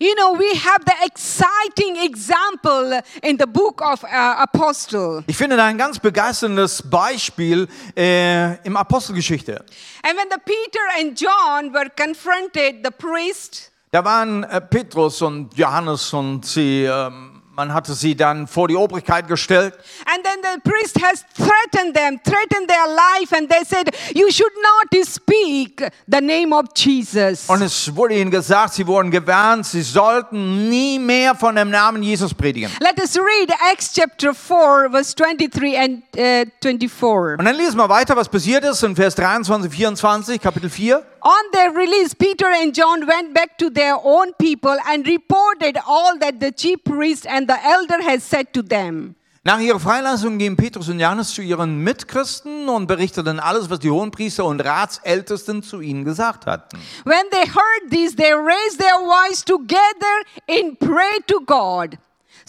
You 0.00 0.14
know, 0.14 0.32
we 0.32 0.48
have 0.54 0.84
the 0.84 0.94
exciting 1.04 1.96
example 2.04 3.00
in 3.22 3.36
the 3.36 3.46
book 3.46 3.82
of 3.82 4.04
uh, 4.04 4.42
Apostle. 4.42 5.24
Ich 5.26 5.36
finde 5.36 5.56
da 5.56 5.64
ein 5.64 5.76
ganz 5.76 5.98
begeisterndes 5.98 6.82
Beispiel 6.88 7.66
äh, 7.96 8.64
im 8.64 8.76
Apostelgeschichte. 8.76 9.64
And 10.04 10.16
when 10.16 10.28
the 10.30 10.38
Peter 10.44 10.80
and 11.00 11.20
John 11.20 11.72
were 11.74 11.90
confronted, 11.90 12.84
the 12.84 12.92
priest 12.92 13.72
Da 13.90 14.04
waren 14.04 14.44
äh, 14.44 14.60
Petrus 14.60 15.22
und 15.22 15.56
Johannes 15.56 16.12
und 16.12 16.44
sie, 16.44 16.84
ähm, 16.84 17.37
man 17.58 17.74
hatte 17.74 17.92
sie 17.94 18.14
dann 18.14 18.46
vor 18.46 18.68
die 18.68 18.76
Obrigkeit 18.76 19.26
gestellt. 19.26 19.74
and 20.06 20.24
then 20.24 20.38
the 20.42 20.60
priest 20.70 20.96
has 21.02 21.24
threatened 21.34 21.92
them, 21.94 22.20
threatened 22.22 22.68
their 22.68 22.86
life, 22.86 23.36
and 23.36 23.50
they 23.50 23.64
said, 23.64 23.90
You 24.14 24.30
should 24.30 24.52
not 24.62 25.04
speak 25.04 25.82
the 26.06 26.20
name 26.20 26.52
of 26.52 26.66
Jesus. 26.76 27.48
Und 27.48 27.62
es 27.62 27.94
wurde 27.94 28.14
ihnen 28.14 28.30
gesagt, 28.30 28.74
sie 28.74 28.86
wurden 28.86 29.10
gewarnt, 29.10 29.66
sie 29.66 29.82
sollten 29.82 30.68
nie 30.68 31.00
mehr 31.00 31.34
von 31.34 31.56
dem 31.56 31.70
Namen 31.70 32.02
Jesus 32.02 32.32
predigen. 32.32 32.70
Let 32.80 33.00
us 33.00 33.16
read 33.16 33.50
Acts 33.72 33.92
chapter 33.92 34.32
4, 34.32 34.90
verse 34.92 35.16
23 35.16 35.76
and 35.76 36.02
uh, 36.16 36.44
24. 36.62 37.38
Und 37.40 37.44
dann 37.44 37.56
lesen 37.56 37.76
wir 37.76 37.88
weiter, 37.88 38.14
was 38.14 38.28
passiert 38.28 38.64
ist 38.64 38.84
in 38.84 38.94
Vers 38.94 39.16
23, 39.16 39.70
24, 39.72 40.40
Kapitel 40.40 40.70
4. 40.70 41.04
On 41.22 41.50
their 41.52 41.70
release, 41.72 42.14
Peter 42.14 42.46
and 42.46 42.74
John 42.74 43.06
went 43.06 43.34
back 43.34 43.58
to 43.58 43.70
their 43.70 43.96
own 44.02 44.32
people 44.34 44.76
and 44.86 45.06
reported 45.06 45.76
all 45.86 46.18
that 46.18 46.40
the 46.40 46.52
chief 46.52 46.84
priest 46.84 47.26
and 47.26 47.48
the 47.48 47.58
elder 47.64 48.02
had 48.02 48.22
said 48.22 48.52
to 48.54 48.62
them. 48.62 49.16
Nach 49.44 49.60
ihrer 49.60 49.80
Freilassung 49.80 50.36
gingen 50.38 50.56
Petrus 50.56 50.88
und 50.88 51.00
Johannes 51.00 51.32
zu 51.32 51.40
ihren 51.42 51.82
Mitchristen 51.82 52.68
und 52.68 52.86
berichteten 52.86 53.40
alles, 53.40 53.70
was 53.70 53.78
die 53.78 53.90
Hohenpriester 53.90 54.44
und 54.44 54.60
Ratsältesten 54.60 55.62
zu 55.62 55.80
ihnen 55.80 56.04
gesagt 56.04 56.44
hatten. 56.46 56.76
When 57.04 57.24
they 57.30 57.46
heard 57.46 57.90
this, 57.90 58.14
they 58.14 58.34
raised 58.34 58.78
their 58.78 58.98
voice 58.98 59.42
together 59.42 60.22
in 60.46 60.76
prayer 60.76 61.20
to 61.28 61.40
God. 61.46 61.96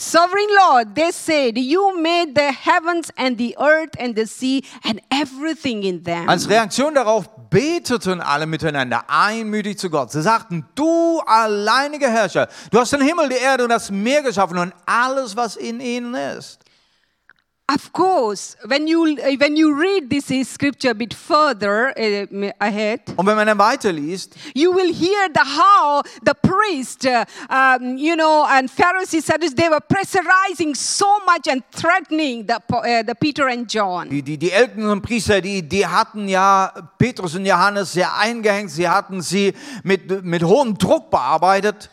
Sovereign 0.01 0.47
Lord, 0.55 0.95
they 0.95 1.11
said, 1.11 1.57
You 1.57 2.01
made 2.01 2.33
the 2.33 2.53
heavens 2.53 3.11
and 3.17 3.37
the 3.37 3.53
earth 3.59 3.99
and 3.99 4.15
the 4.15 4.25
sea 4.25 4.63
and 4.85 5.01
everything 5.11 5.83
in 5.83 6.03
them. 6.03 6.29
Als 6.29 6.47
Reaktion 6.47 6.93
darauf 6.95 7.27
beteten 7.49 8.21
alle 8.21 8.45
miteinander 8.45 9.03
einmütig 9.09 9.77
zu 9.77 9.89
Gott. 9.89 10.13
Sie 10.13 10.21
sagten, 10.21 10.65
du 10.73 11.19
alleiniger 11.25 12.09
Herrscher, 12.09 12.47
du 12.71 12.79
hast 12.79 12.93
den 12.93 13.01
Himmel, 13.01 13.27
die 13.27 13.35
Erde 13.35 13.63
und 13.63 13.71
das 13.71 13.91
Meer 13.91 14.21
geschaffen 14.21 14.57
und 14.57 14.73
alles, 14.85 15.35
was 15.35 15.57
in 15.57 15.81
ihnen 15.81 16.13
ist. 16.13 16.59
Of 17.71 17.93
course, 17.93 18.57
when 18.65 18.87
you 18.87 19.15
when 19.37 19.55
you 19.55 19.79
read 19.79 20.09
this 20.09 20.25
scripture 20.49 20.89
a 20.89 20.95
bit 20.95 21.13
further 21.13 21.93
uh, 21.95 22.51
ahead, 22.59 23.01
Und 23.15 23.27
wenn 23.27 23.35
man 23.35 23.45
dann 23.45 23.59
weiterliest, 23.59 24.33
you 24.55 24.73
will 24.73 24.91
hear 24.91 25.29
the 25.31 25.41
how 25.41 26.01
the 26.25 26.33
priest, 26.33 27.05
uh, 27.05 27.25
um, 27.47 27.95
you 27.95 28.15
know, 28.15 28.43
and 28.49 28.71
Pharisees, 28.71 29.25
Sadducees, 29.25 29.53
they 29.53 29.69
were 29.69 29.81
pressurizing 29.81 30.75
so 30.75 31.05
much 31.27 31.47
and 31.47 31.61
threatening 31.71 32.47
the 32.47 32.55
uh, 32.73 33.03
the 33.03 33.13
Peter 33.13 33.47
and 33.47 33.71
John. 33.71 34.09
die, 34.09 34.23
die, 34.23 34.37
die 34.39 34.51
älteren 34.51 34.99
Priester, 35.03 35.39
die, 35.39 35.61
die 35.61 35.85
hatten 35.85 36.27
ja 36.27 36.73
Petrus 36.97 37.35
und 37.35 37.45
Johannes 37.45 37.93
sehr 37.93 38.17
eingehängt, 38.17 38.71
sie 38.71 38.89
hatten 38.89 39.21
sie 39.21 39.53
mit, 39.83 40.23
mit 40.23 40.43
hohem 40.43 40.75
Druck 40.75 41.11
bearbeitet. 41.11 41.91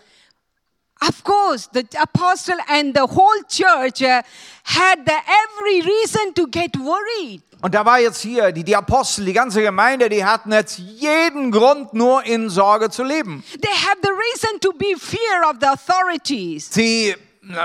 Of 1.00 1.24
course, 1.24 1.68
the 1.72 1.84
apostle 2.00 2.56
and 2.68 2.94
the 2.94 3.06
whole 3.06 3.42
church 3.48 4.02
uh, 4.02 4.22
had 4.64 5.04
the 5.04 5.12
every 5.12 5.82
reason 5.82 6.32
to 6.34 6.46
get 6.48 6.74
worried. 6.76 7.42
Und 7.62 7.74
da 7.74 7.84
war 7.84 7.98
jetzt 7.98 8.20
hier, 8.20 8.52
die, 8.52 8.64
die 8.64 8.76
Apostel, 8.76 9.24
die 9.24 9.32
ganze 9.32 9.62
Gemeinde, 9.62 10.08
die 10.08 10.24
hatten 10.24 10.52
jetzt 10.52 10.78
jeden 10.78 11.50
Grund, 11.50 11.94
nur 11.94 12.24
in 12.24 12.50
Sorge 12.50 12.90
zu 12.90 13.02
leben. 13.02 13.42
They 13.60 13.72
have 13.72 13.98
the 14.02 14.10
reason 14.10 14.60
to 14.60 14.72
be 14.72 14.94
fear 14.98 15.50
of 15.50 15.56
the 15.60 15.66
authorities. 15.66 16.68
Sie 16.70 17.14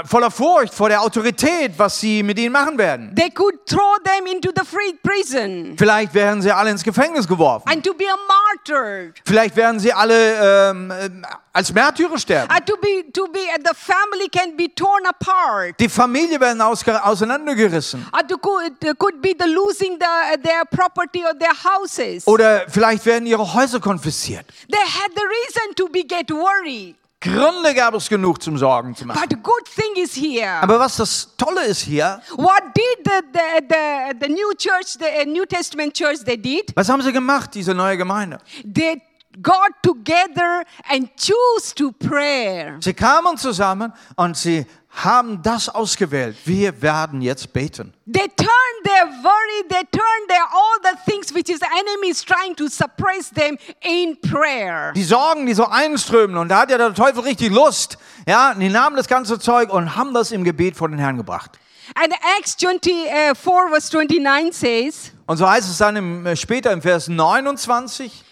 voller 0.05 0.31
Furcht 0.31 0.73
vor 0.73 0.89
der 0.89 1.01
Autorität, 1.01 1.73
was 1.77 1.99
sie 1.99 2.23
mit 2.23 2.37
ihnen 2.39 2.51
machen 2.51 2.77
werden. 2.77 3.13
They 3.15 3.29
could 3.29 3.65
throw 3.65 3.97
them 4.03 4.25
into 4.27 4.51
the 4.55 4.65
free 4.65 4.93
prison 5.01 5.75
Vielleicht 5.77 6.13
werden 6.13 6.41
sie 6.41 6.51
alle 6.51 6.69
ins 6.71 6.83
Gefängnis 6.83 7.27
geworfen. 7.27 7.67
and 7.69 7.83
to 7.83 7.93
be 7.93 8.05
a 8.05 8.17
martyr. 8.27 9.13
Vielleicht 9.25 9.55
werden 9.55 9.79
sie 9.79 9.91
alle 9.91 10.69
ähm, 10.69 10.91
äh, 10.91 11.09
als 11.53 11.73
Märtyrer 11.73 12.17
sterben. 12.17 12.53
Uh, 12.53 12.59
to 12.65 12.77
be 12.77 13.11
to 13.11 13.27
be 13.27 13.39
the 13.63 13.75
family 13.75 14.29
can 14.29 14.55
be 14.55 14.73
torn 14.73 15.05
apart. 15.05 15.79
Die 15.79 15.89
Familie 15.89 16.39
werden 16.39 16.61
auseinandergerissen. 16.61 18.05
Or 18.13 18.27
to 18.27 18.37
could, 18.37 18.73
uh, 18.83 18.93
could 18.97 19.21
be 19.21 19.35
the 19.37 19.47
losing 19.49 19.97
the, 19.99 20.41
their 20.41 20.63
property 20.65 21.23
or 21.25 21.37
their 21.37 21.53
houses. 21.53 22.27
Oder 22.27 22.65
vielleicht 22.69 23.05
werden 23.05 23.25
ihre 23.25 23.53
Häuser 23.53 23.79
konfisziert. 23.79 24.45
They 24.69 24.79
had 24.79 25.11
the 25.15 25.23
reason 25.23 25.75
to 25.75 25.87
be 25.89 26.03
get 26.03 26.29
worried. 26.31 26.95
Gründe 27.21 27.75
gab 27.75 27.93
es 27.93 28.09
genug 28.09 28.41
zum 28.41 28.57
Sorgen 28.57 28.95
zu 28.95 29.05
machen. 29.05 29.21
But 29.21 29.29
the 29.29 29.41
good 29.41 29.63
thing 29.75 30.03
is 30.03 30.15
here. 30.15 30.61
Aber 30.61 30.79
was 30.79 30.97
das 30.97 31.29
Tolle 31.37 31.65
ist 31.65 31.81
hier, 31.81 32.19
What 32.35 32.63
did 32.75 33.05
the, 33.05 33.21
the, 33.31 33.67
the, 33.69 34.25
the 34.25 34.27
new 34.27 34.51
church, 34.57 34.97
the 34.99 35.21
uh, 35.21 35.25
New 35.31 35.45
Testament 35.45 35.93
church, 35.93 36.23
they 36.25 36.35
did? 36.35 36.75
was 36.75 36.89
haben 36.89 37.03
sie 37.03 37.13
gemacht, 37.13 37.53
diese 37.53 37.75
neue 37.75 37.95
Gemeinde? 37.95 38.39
They 38.63 39.01
got 39.41 39.71
together 39.83 40.63
and 40.89 41.09
choose 41.15 41.73
to 41.75 41.91
pray. 41.91 42.73
Sie 42.79 42.93
kamen 42.93 43.37
zusammen 43.37 43.93
und 44.15 44.35
sie 44.35 44.65
haben 44.91 45.41
das 45.41 45.69
ausgewählt. 45.69 46.35
Wir 46.45 46.81
werden 46.81 47.21
jetzt 47.21 47.53
beten. 47.53 47.93
They 48.05 48.27
turn 48.35 48.47
their 48.83 49.07
worry, 49.23 49.67
they 49.69 49.83
turn 49.91 50.27
their 50.27 50.43
all 50.51 50.79
the 50.83 51.11
things 51.11 51.33
which 51.33 51.49
is 51.49 51.59
enemy 51.61 52.09
is 52.09 52.23
trying 52.23 52.55
to 52.55 52.67
suppress 52.67 53.31
them 53.31 53.57
in 53.81 54.17
prayer. 54.29 54.91
Die 54.93 55.03
Sorgen, 55.03 55.45
die 55.45 55.53
so 55.53 55.65
einströmen, 55.65 56.37
und 56.37 56.49
da 56.49 56.61
hat 56.61 56.71
ja 56.71 56.77
der 56.77 56.93
Teufel 56.93 57.21
richtig 57.21 57.51
Lust, 57.51 57.97
ja, 58.27 58.53
die 58.53 58.69
nahmen 58.69 58.97
das 58.97 59.07
ganze 59.07 59.39
Zeug 59.39 59.71
und 59.71 59.95
haben 59.95 60.13
das 60.13 60.31
im 60.31 60.43
Gebet 60.43 60.75
vor 60.75 60.89
den 60.89 60.99
Herrn 60.99 61.17
gebracht. 61.17 61.57
And 61.95 62.13
Acts 62.37 62.55
24 62.55 63.35
verse 63.35 63.91
29 63.91 64.53
says, 64.53 65.11
Und 65.25 65.37
so 65.37 65.49
heißt 65.49 65.69
es 65.69 65.77
dann 65.77 65.95
im, 65.95 66.25
äh, 66.25 66.35
später 66.35 66.71
im 66.71 66.81
Vers 66.81 67.07
29, 67.07 68.23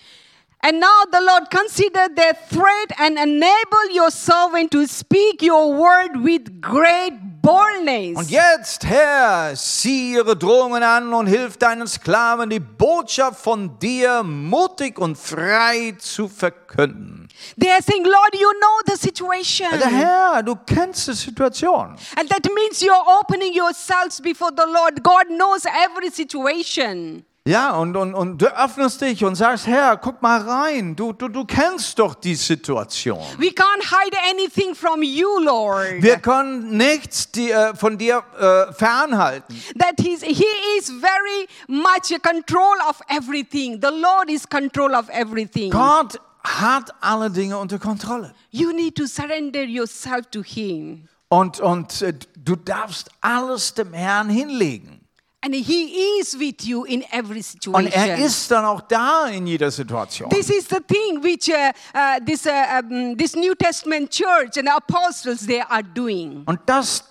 And 0.61 0.81
now 0.81 1.05
the 1.09 1.21
Lord 1.21 1.49
consider 1.49 2.09
their 2.13 2.33
threat 2.49 2.91
and 2.99 3.17
enable 3.17 3.93
your 3.93 4.11
servant 4.11 4.71
to 4.71 4.85
speak 4.87 5.41
your 5.41 5.73
word 5.73 6.21
with 6.21 6.59
great 6.59 7.13
boldness. 7.41 8.17
Und 8.17 8.29
jetzt, 8.29 8.83
Herr, 8.83 9.55
sieh 9.55 10.15
ihre 10.15 10.35
Drohungen 10.35 10.83
an 10.83 11.13
und 11.13 11.27
hilf 11.27 11.55
deinen 11.55 11.87
Sklaven, 11.87 12.49
die 12.49 12.59
Botschaft 12.59 13.41
von 13.41 13.79
dir 13.79 14.21
mutig 14.23 14.99
und 14.99 15.17
frei 15.17 15.95
zu 15.97 16.27
verkünden. 16.27 17.29
They 17.57 17.71
are 17.71 17.81
saying, 17.81 18.03
Lord, 18.03 18.35
you 18.35 18.51
know 18.59 18.81
the 18.85 18.97
situation. 18.97 19.71
Also 19.71 19.85
Herr, 19.85 20.43
du 20.43 20.55
kennst 20.55 21.07
die 21.07 21.13
Situation. 21.13 21.95
And 22.17 22.29
that 22.29 22.45
means 22.53 22.81
you're 22.81 23.19
opening 23.21 23.53
yourselves 23.53 24.19
before 24.21 24.51
the 24.55 24.65
Lord. 24.69 25.01
God 25.03 25.27
knows 25.29 25.63
every 25.65 26.11
situation. 26.11 27.23
Ja, 27.47 27.77
und, 27.77 27.95
und, 27.95 28.13
und 28.13 28.41
du 28.41 28.45
öffnest 28.45 29.01
dich 29.01 29.23
und 29.23 29.35
sagst, 29.35 29.65
Herr, 29.65 29.97
guck 29.97 30.21
mal 30.21 30.41
rein, 30.41 30.95
du, 30.95 31.13
du, 31.13 31.29
du 31.29 31.45
kennst 31.45 31.97
doch 31.97 32.13
die 32.13 32.35
Situation. 32.35 33.23
We 33.37 33.47
can't 33.47 33.81
hide 33.81 34.15
anything 34.29 34.75
from 34.75 35.01
you, 35.01 35.39
Lord. 35.39 36.01
Wir 36.01 36.17
können 36.17 36.77
nichts 36.77 37.31
die, 37.31 37.49
äh, 37.49 37.73
von 37.75 37.97
dir 37.97 38.23
äh, 38.37 38.73
fernhalten. 38.73 39.55
that 39.79 39.93
he's, 39.99 40.21
he 40.21 40.45
is 40.77 40.91
very 40.91 41.47
much 41.67 42.13
a 42.13 42.19
control 42.19 42.75
of 42.87 43.01
everything. 43.09 43.79
The 43.81 43.91
Lord 43.91 44.29
is 44.29 44.47
control 44.47 44.93
of 44.93 45.09
everything. 45.09 45.71
Gott 45.71 46.19
hat 46.43 46.93
alle 47.01 47.31
Dinge 47.31 47.57
unter 47.57 47.79
Kontrolle. 47.79 48.33
You 48.51 48.73
need 48.73 48.95
to 48.95 49.07
surrender 49.07 49.63
yourself 49.63 50.27
to 50.31 50.43
him. 50.43 51.07
Und, 51.29 51.59
und 51.59 52.01
äh, 52.01 52.13
du 52.37 52.55
darfst 52.55 53.09
alles 53.21 53.73
dem 53.73 53.93
Herrn 53.93 54.29
hinlegen. 54.29 54.98
And 55.41 55.55
He 55.55 56.19
is 56.19 56.37
with 56.37 56.65
you 56.65 56.83
in 56.83 57.03
every 57.11 57.41
Und 57.67 57.85
er 57.87 57.91
situation. 57.91 58.25
ist 58.25 58.51
dann 58.51 58.65
auch 58.65 58.81
da 58.81 59.27
in 59.27 59.47
jeder 59.47 59.71
Situation. 59.71 60.29
This 60.29 60.49
is 60.49 60.67
the 60.67 60.81
thing 60.85 61.23
which 61.23 61.49
uh, 61.49 61.71
uh, 61.95 62.19
this, 62.25 62.45
uh, 62.45 62.51
um, 62.81 63.17
this 63.17 63.35
New 63.35 63.55
Testament 63.55 64.11
church 64.11 64.57
and 64.57 64.67
apostles 64.67 65.45
they 65.47 65.61
are 65.61 65.83
doing. 65.83 66.43
Und 66.45 66.59
das 66.65 67.05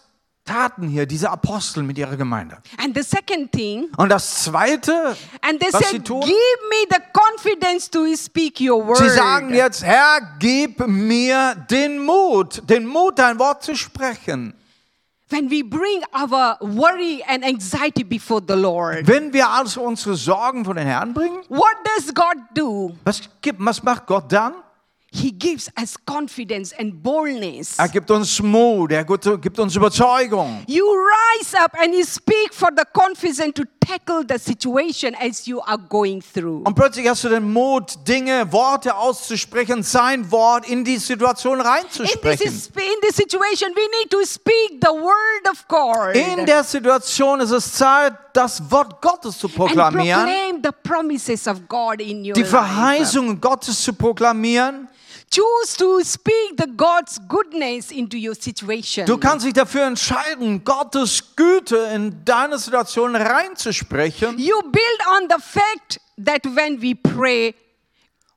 taten 0.45 0.89
hier 0.89 1.07
diese 1.07 1.31
Apostel 1.31 1.83
mit 1.83 1.97
ihrer 1.97 2.17
Gemeinde. 2.17 2.59
And 2.79 2.95
the 2.95 3.03
second 3.03 3.51
thing, 3.53 3.89
Und 3.97 4.11
das 4.11 4.45
Zweite, 4.45 5.17
was 5.43 5.79
sie 5.89 5.97
said, 5.97 6.05
tun, 6.07 6.21
"Give 6.21 6.35
me 6.69 6.87
the 6.91 7.01
confidence 7.13 7.89
to 7.91 8.15
speak 8.15 8.61
your 8.61 8.87
word." 8.87 8.99
sie 8.99 9.09
sagen 9.11 9.55
jetzt, 9.55 9.83
Herr, 9.83 10.37
gib 10.39 10.87
mir 10.87 11.55
den 11.71 12.05
Mut, 12.05 12.63
den 12.69 12.87
Mut, 12.87 13.19
dein 13.19 13.39
Wort 13.39 13.63
zu 13.63 13.75
sprechen. 13.75 14.55
When 15.31 15.51
we 15.51 15.63
bring 15.63 16.03
our 16.15 16.57
worry 16.61 17.23
and 17.27 17.45
anxiety 17.45 18.03
before 18.03 18.41
the 18.47 18.55
Lord, 18.57 19.07
Wenn 19.07 19.33
wir 19.33 19.49
also 19.49 19.83
unsere 19.83 20.17
Sorgen 20.17 20.65
vor 20.65 20.75
den 20.75 20.87
Herrn 20.87 21.13
bringen, 21.15 21.43
what 21.49 21.77
does 21.97 22.13
God 22.15 22.37
do? 22.55 22.93
was, 23.05 23.21
gibt, 23.43 23.65
was 23.65 23.83
macht 23.83 24.07
Gott 24.07 24.31
dann? 24.33 24.55
He 25.11 25.33
gives 25.33 25.71
us 25.81 25.97
confidence 26.05 26.75
and 26.79 27.03
boldness. 27.03 27.79
Er 27.79 27.89
gibt 27.89 28.11
uns 28.11 28.43
Mut, 28.43 28.93
er 28.93 29.05
gibt 29.05 29.59
uns 29.59 29.75
Überzeugung. 29.75 30.63
You 30.67 30.85
rise 30.85 31.57
up 31.59 31.73
and 31.83 31.95
you 31.95 32.05
speak 32.05 32.53
for 32.53 32.69
the 32.77 32.85
confidence 32.93 33.55
to 33.55 33.63
tackle 33.89 34.23
the 34.29 34.39
situation 34.39 35.15
as 35.15 35.47
you 35.47 35.61
are 35.63 35.79
going 35.79 36.23
through. 36.23 36.63
Und 36.65 36.75
plötzlich 36.75 37.09
hast 37.09 37.25
du 37.25 37.29
den 37.29 37.51
Mut, 37.53 37.95
Dinge, 38.07 38.53
Worte 38.53 38.95
auszusprechen, 38.95 39.83
sein 39.83 40.31
Wort 40.31 40.69
in 40.69 40.85
die 40.85 40.99
Situation 40.99 41.61
In 41.61 41.67
reinzusprechen. 41.67 42.47
this, 42.47 42.67
in 42.67 43.01
this 43.03 43.17
situation, 43.17 43.73
we 43.75 43.89
need 43.99 44.11
to 44.11 44.25
speak 44.25 44.81
the 44.81 44.93
word 44.93 45.51
of 45.51 45.67
God 45.69 46.15
In 46.15 46.45
der 46.45 46.65
Situation 46.65 47.41
ist 47.41 47.51
es 47.51 47.73
Zeit, 47.73 48.13
das 48.33 48.63
Wort 48.71 49.01
Gottes 49.01 49.39
zu 49.39 49.47
and 49.47 49.57
proklamieren, 49.57 50.25
proclaim 50.25 50.63
the 50.63 50.71
promises 50.83 51.47
of 51.47 51.67
God 51.69 52.01
in 52.01 52.25
your 52.25 52.35
die. 52.35 52.45
Verheißungen 52.45 53.41
Gottes 53.41 53.83
zu 53.83 53.93
proklamieren. 53.93 54.89
Choose 55.31 55.77
to 55.77 56.03
speak 56.05 56.57
the 56.57 56.67
God's 56.77 57.21
goodness 57.29 57.91
into 57.91 58.17
your 58.17 58.35
situation. 58.35 59.05
Du 59.07 59.19
kannst 59.19 59.45
dich 59.45 59.53
dafür 59.53 59.83
entscheiden, 59.83 60.65
Gottes 60.65 61.37
Güte 61.37 61.77
in 61.95 62.25
deine 62.25 62.59
Situation 62.59 63.15
reinzusprechen. 63.15 64.39
you 64.39 64.61
build 64.63 65.01
on 65.21 65.29
the 65.29 65.37
fact 65.43 66.01
that 66.25 66.45
when 66.57 66.81
we 66.81 66.95
pray, 66.95 67.55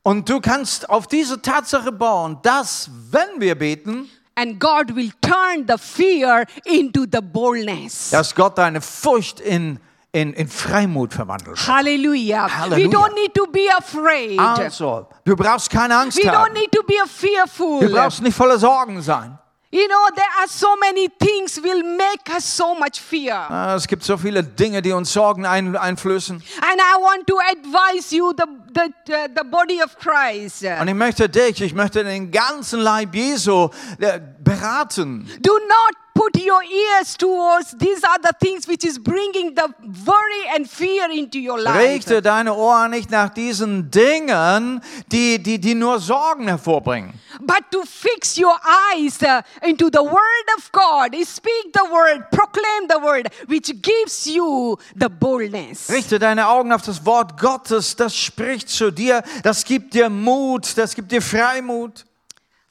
Und 0.04 0.28
du 0.28 0.40
kannst 0.42 0.90
auf 0.90 1.08
diese 1.08 1.42
Tatsache 1.42 1.92
bauen, 1.92 2.40
dass, 2.42 2.90
wenn 3.12 3.40
wir 3.40 3.56
beten, 3.56 4.10
and 4.36 4.60
God 4.60 4.96
will 4.96 5.12
turn 5.22 5.66
the 5.68 5.78
fear 5.78 6.46
into 6.66 7.06
the 7.12 7.22
boldness. 7.22 8.10
dass 8.10 8.34
Gott 8.36 8.58
deine 8.58 8.82
Furcht 8.82 9.40
in, 9.40 9.80
in, 10.14 10.34
in 10.34 10.48
Freimut 10.48 11.14
verwandelt. 11.14 11.58
Hallelujah. 11.68 12.46
We 12.46 12.52
Hallelujah. 12.52 12.90
don't 12.90 13.14
need 13.16 13.34
to 13.34 13.46
be 13.48 13.68
afraid. 13.78 14.38
Also, 14.40 15.08
du 15.24 15.36
brauchst 15.36 15.70
keine 15.70 15.96
Angst 15.96 16.18
we 16.18 16.24
don't 16.30 16.36
haben. 16.36 16.54
need 16.54 16.72
to 16.72 16.84
be 16.84 16.96
fearful. 17.08 17.80
Du 17.80 17.90
brauchst 17.94 18.22
nicht 18.22 18.36
voller 18.36 18.58
Sorgen 18.60 19.02
sein. 19.02 19.38
You 19.74 19.88
know, 19.88 20.10
there 20.14 20.28
are 20.42 20.50
so 20.50 20.76
many 20.82 21.08
things 21.18 21.56
will 21.64 21.82
make 21.82 22.30
us 22.30 22.44
so 22.44 22.76
much 22.76 23.00
fear. 23.00 23.38
Ah, 23.50 23.74
Es 23.76 23.88
gibt 23.88 24.04
so 24.04 24.18
viele 24.18 24.44
Dinge, 24.44 24.82
die 24.82 24.92
uns 24.92 25.14
Sorgen 25.14 25.46
ein, 25.46 25.78
einflößen. 25.78 26.36
And 26.36 26.82
I 26.82 27.00
want 27.02 27.26
to 27.28 27.38
advise 27.40 28.14
you, 28.14 28.34
the, 28.36 28.44
the, 28.76 29.14
uh, 29.14 29.28
the 29.34 29.46
body 29.50 29.82
of 29.82 29.96
Christ. 29.98 30.66
Und 30.82 30.90
ich 30.90 30.94
möchte 30.94 31.30
dich, 31.30 31.62
ich 31.62 31.74
möchte 31.74 32.04
den 32.04 32.30
ganzen 32.32 32.82
Leib 32.82 33.16
Jesu 33.16 33.70
äh, 34.02 34.20
beraten. 34.44 35.30
Do 35.40 35.54
not 35.54 35.96
put 36.14 36.38
your 36.38 36.64
ears 36.64 37.16
towards 37.18 37.72
these 37.78 38.04
other 38.04 38.32
things 38.40 38.68
which 38.68 38.84
is 38.84 39.00
bringing 39.00 39.56
the 39.56 39.74
worry 40.06 40.56
and 40.56 40.70
fear 40.70 41.10
into 41.12 41.40
your 41.40 41.60
life. 41.60 41.78
Richte 41.78 42.22
deine 42.22 42.54
Ohren 42.54 42.92
nicht 42.92 43.10
nach 43.10 43.30
diesen 43.30 43.90
Dingen, 43.92 44.82
die, 45.12 45.42
die, 45.42 45.60
die 45.60 45.76
nur 45.76 46.00
Sorgen 46.00 46.48
hervorbringen. 46.48 47.14
But 47.40 47.72
to 47.72 47.84
fix 47.86 48.38
your 48.38 48.56
eyes 48.94 49.22
uh, 49.22 49.42
into 49.62 49.90
the 49.90 50.04
word 50.04 50.48
of 50.58 50.72
God, 50.72 51.16
speak 51.26 51.74
the 51.74 51.86
word, 51.92 52.30
proclaim 52.32 52.88
the 52.90 53.00
word, 53.00 53.30
which 53.48 53.74
gives 53.82 54.26
you 54.26 54.78
the 54.96 55.10
boldness. 55.10 55.90
Richte 55.90 56.20
deine 56.20 56.48
Augen 56.48 56.74
auf 56.74 56.82
das 56.82 57.06
Wort 57.06 57.40
Gottes, 57.40 57.96
das 57.96 58.16
spricht 58.16 58.70
zu 58.70 58.92
dir, 58.92 59.24
das 59.44 59.64
gibt 59.64 59.94
dir 59.94 60.10
Mut, 60.10 60.78
das 60.78 60.94
gibt 60.96 61.12
dir 61.12 61.22
Freimut. 61.22 62.06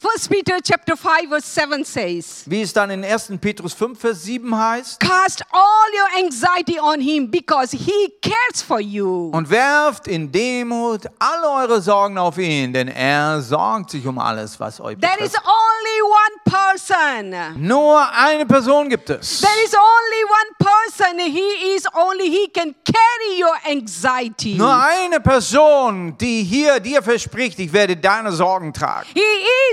First 0.03 0.31
Peter 0.31 0.57
chapter 0.63 0.97
5 0.97 1.29
verse 1.29 1.45
7 1.45 1.85
says, 1.85 2.45
Wie 2.47 2.63
es 2.63 2.73
dann 2.73 2.89
in 2.89 3.05
1. 3.05 3.33
Petrus 3.39 3.75
5, 3.75 4.01
Vers 4.01 4.23
7 4.23 4.57
heißt. 4.59 4.99
Cast 4.99 5.43
all 5.53 5.61
your 5.93 6.25
anxiety 6.25 6.81
on 6.81 7.03
him 7.03 7.31
because 7.31 7.77
he 7.77 8.11
cares 8.23 8.63
for 8.67 8.81
you. 8.81 9.31
Und 9.35 9.51
werft 9.51 10.09
in 10.09 10.33
Demut 10.33 11.03
alle 11.19 11.51
eure 11.65 11.83
Sorgen 11.83 12.17
auf 12.17 12.39
ihn, 12.39 12.73
denn 12.73 12.89
er 12.89 13.43
sorgt 13.43 13.91
sich 13.91 14.07
um 14.07 14.19
alles, 14.19 14.59
was 14.59 14.81
euch 14.81 14.97
There 14.99 15.13
is 15.23 15.33
betrifft. 15.33 15.47
only 15.47 16.01
one 16.03 17.55
person. 17.55 17.67
Nur 17.69 18.01
eine 18.11 18.47
Person 18.47 18.89
gibt 18.89 19.11
es. 19.11 19.43
There 19.43 19.53
is 19.67 19.75
only 19.75 20.25
one 20.25 20.57
person. 20.59 21.19
He 21.19 21.75
is 21.77 21.85
only 21.95 22.31
he 22.31 22.49
can 22.49 22.75
carry 22.87 23.43
your 23.43 23.55
anxiety. 23.71 24.55
Nur 24.55 24.75
eine 24.83 25.21
Person, 25.21 26.17
die 26.17 26.43
hier 26.43 26.81
dir 26.81 27.03
verspricht, 27.03 27.59
ich 27.59 27.71
werde 27.71 27.99
deine 27.99 28.33
Sorgen 28.33 28.73
tragen. 28.73 29.07
He 29.13 29.21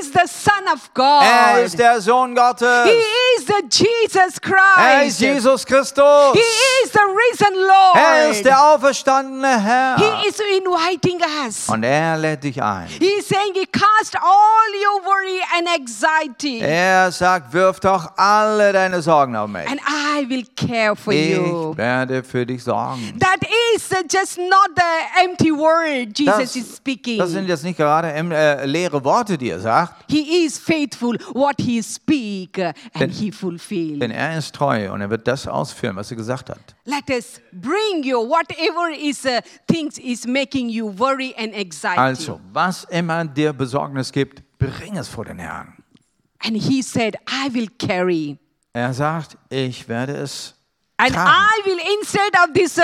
is 0.01 0.11
the 0.21 0.27
Son 0.27 0.67
of 0.73 0.89
God. 0.93 1.23
Er 1.23 1.63
ist 1.63 1.77
der 1.77 2.01
Sohn 2.01 2.33
Gottes. 2.35 2.85
he 2.85 2.91
is 3.37 3.45
the 3.45 3.61
Jesus 3.69 4.39
Christ. 4.41 4.77
Er 4.77 5.03
ist 5.05 5.19
Jesus 5.19 5.65
Christus. 5.65 6.33
He 6.33 6.39
is 6.83 6.91
the 6.91 6.99
risen 6.99 7.55
Lord. 7.55 7.95
Er 7.95 8.29
ist 8.29 8.43
der 8.45 8.59
auferstandene 8.73 9.59
Herr. 9.61 9.97
he 9.97 10.27
is 10.27 10.39
inviting 10.39 11.19
us. 11.45 11.69
Und 11.69 11.83
er 11.83 12.17
lädt 12.17 12.43
dich 12.43 12.61
ein. 12.61 12.87
He 12.87 13.05
is 13.19 13.27
saying, 13.27 13.53
Cast 13.71 14.15
all 14.15 14.69
your 14.73 15.03
worry 15.05 15.39
and 15.57 15.67
anxiety, 15.67 16.59
Er 16.61 17.11
sagt, 17.11 17.53
wirf 17.53 17.79
doch 17.79 18.11
alle 18.17 18.71
deine 18.73 19.01
Sorgen 19.01 19.35
auf 19.35 19.47
mich. 19.49 19.67
and 19.69 19.79
I 19.81 20.27
will 20.29 20.45
care 20.55 20.95
for 20.95 21.13
you. 21.13 21.71
Ich 21.71 21.77
werde 21.77 22.23
für 22.23 22.45
dich 22.45 22.63
sorgen. 22.63 23.17
That 23.19 23.39
is 23.75 23.89
just 24.11 24.37
not 24.37 24.69
the 24.75 25.21
empty 25.23 25.51
word 25.51 26.17
Jesus 26.17 26.37
Das, 26.37 26.55
is 26.55 26.75
speaking. 26.77 27.17
das 27.19 27.31
sind 27.31 27.47
jetzt 27.47 27.63
nicht 27.63 27.77
gerade 27.77 28.11
äh, 28.11 28.65
leere 28.65 29.03
Worte, 29.03 29.37
die 29.37 29.49
er 29.49 29.59
sagt, 29.59 30.06
he 30.09 30.45
is 30.45 30.57
faithful 30.57 31.15
what 31.33 31.55
he 31.59 31.81
speak 31.81 32.57
uh, 32.57 32.73
and 32.93 32.99
Denn- 32.99 33.09
he 33.09 33.31
fulfill. 33.31 33.99
denn 33.99 34.11
er 34.11 34.37
ist 34.37 34.53
treu 34.55 34.91
und 34.91 35.01
er 35.01 35.09
wird 35.09 35.27
das 35.27 35.47
ausführen, 35.47 35.95
was 35.95 36.11
er 36.11 36.17
gesagt 36.17 36.49
hat. 36.49 36.75
Let 36.85 37.09
us 37.09 37.41
bring 37.51 38.03
you 38.03 38.17
whatever 38.19 38.89
is 38.91 39.25
uh, 39.25 39.41
things 39.67 39.97
is 39.97 40.25
making 40.25 40.69
you 40.69 40.87
worry 40.97 41.33
and 41.37 41.53
anxiety. 41.53 41.97
Also, 41.99 42.39
was 42.53 42.85
immer 42.85 43.25
dir 43.25 43.53
Besorgnis 43.53 44.11
gibt, 44.11 44.41
bring 44.57 44.97
es 44.97 45.07
vor 45.07 45.25
den 45.25 45.39
Herrn. 45.39 45.73
And 46.39 46.55
he 46.55 46.81
said, 46.81 47.15
I 47.27 47.53
will 47.53 47.67
carry. 47.79 48.37
Er 48.73 48.93
sagt, 48.93 49.37
ich 49.49 49.87
werde 49.89 50.13
es 50.13 50.53
And 50.99 51.13
tragen. 51.13 51.29
I 51.29 51.65
will, 51.65 51.79
instead 51.99 52.33
of 52.43 52.53
this 52.53 52.77
uh, 52.77 52.83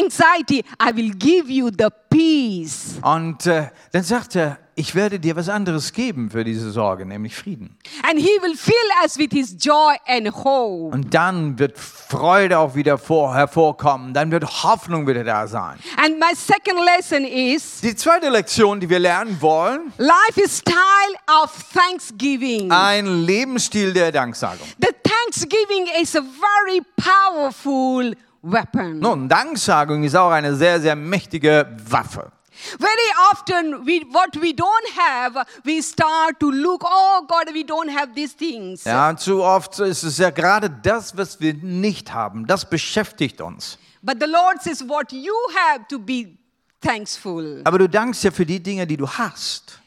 anxiety, 0.00 0.64
I 0.80 0.90
will 0.94 1.10
give 1.10 1.48
you 1.48 1.70
the 1.70 1.88
peace. 2.10 2.98
Und 3.02 3.46
äh, 3.46 3.68
dann 3.92 4.02
sagt 4.02 4.36
er, 4.36 4.58
ich 4.78 4.94
werde 4.94 5.18
dir 5.18 5.34
was 5.36 5.48
anderes 5.48 5.92
geben 5.92 6.30
für 6.30 6.44
diese 6.44 6.70
Sorge, 6.70 7.06
nämlich 7.06 7.34
Frieden. 7.34 7.76
And 8.08 8.18
he 8.20 8.28
will 8.42 8.54
fill 8.54 8.74
us 9.02 9.18
with 9.18 9.30
his 9.32 9.56
joy 9.58 9.96
and 10.06 10.30
hope. 10.44 10.94
Und 10.94 11.14
dann 11.14 11.58
wird 11.58 11.78
Freude 11.78 12.58
auch 12.58 12.74
wieder 12.74 12.98
vor, 12.98 13.34
hervorkommen, 13.34 14.12
dann 14.12 14.30
wird 14.30 14.44
Hoffnung 14.62 15.06
wieder 15.06 15.24
da 15.24 15.46
sein. 15.46 15.78
And 15.96 16.18
my 16.18 16.34
second 16.34 16.78
lesson 16.84 17.24
is 17.24 17.80
Die 17.80 17.96
zweite 17.96 18.28
Lektion, 18.28 18.78
die 18.78 18.88
wir 18.90 18.98
lernen 18.98 19.40
wollen, 19.40 19.92
lifestyle 19.96 21.16
of 21.42 21.50
thanksgiving. 21.72 22.70
ein 22.70 23.24
Lebensstil 23.24 23.92
der 23.94 24.12
Danksagung. 24.12 24.66
the 24.78 24.88
thanksgiving 25.02 25.86
is 26.02 26.14
a 26.14 26.20
very 26.22 26.82
powerful 26.96 28.14
weapon. 28.42 28.98
Nun, 29.00 29.28
Danksagung 29.28 30.04
ist 30.04 30.14
auch 30.14 30.30
eine 30.30 30.54
sehr, 30.54 30.80
sehr 30.80 30.94
mächtige 30.94 31.66
Waffe. 31.88 32.30
Very 32.78 33.32
often, 33.32 33.86
we, 33.86 34.04
what 34.12 34.34
we 34.40 34.52
don't 34.52 34.88
have, 34.96 35.46
we 35.64 35.80
start 35.82 36.40
to 36.40 36.50
look, 36.50 36.82
oh 36.84 37.26
God, 37.28 37.54
we 37.54 37.64
don't 37.64 37.90
have 37.90 38.14
these 38.14 38.34
things. 38.36 38.84
Ja, 38.84 39.16
zu 39.16 39.42
oft 39.42 39.78
ist 39.78 40.02
es 40.02 40.18
ja 40.18 40.30
gerade 40.30 40.70
das, 40.70 41.16
was 41.16 41.40
wir 41.40 41.54
nicht 41.54 42.12
haben, 42.12 42.46
das 42.46 42.68
beschäftigt 42.68 43.40
uns. 43.40 43.78
But 44.02 44.18
the 44.20 44.26
Lord 44.26 44.62
says, 44.62 44.86
what 44.88 45.12
you 45.12 45.34
have 45.54 45.86
to 45.88 45.98
be 45.98 46.36
thankful. 46.80 47.62
Aber 47.64 47.78
du 47.78 47.88
dankst 47.88 48.24
ja 48.24 48.30
für 48.30 48.46
die 48.46 48.62
Dinge, 48.62 48.86
die 48.86 48.96
du 48.96 49.08
hast. 49.08 49.80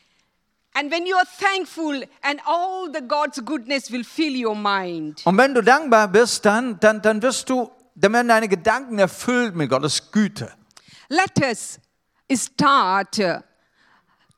And 0.73 0.91
when 0.91 1.05
you 1.05 1.15
are 1.15 1.27
thankful, 1.39 2.05
and 2.21 2.39
all 2.45 2.89
the 2.93 3.01
God's 3.01 3.43
goodness 3.43 3.91
will 3.91 4.03
fill 4.03 4.35
your 4.35 4.55
mind. 4.55 5.21
Und 5.25 5.37
wenn 5.37 5.53
du 5.53 5.61
dankbar 5.61 6.07
bist, 6.07 6.45
dann, 6.45 6.79
dann, 6.79 7.01
dann 7.01 7.21
wirst 7.21 7.49
du, 7.49 7.69
dann 7.95 8.13
werden 8.13 8.27
deine 8.27 8.47
Gedanken 8.47 8.99
erfüllt 8.99 9.55
mit 9.55 9.69
Gottes 9.69 10.11
Güte. 10.11 10.51
Let 11.09 11.31
us 11.41 11.79
start 12.35 13.19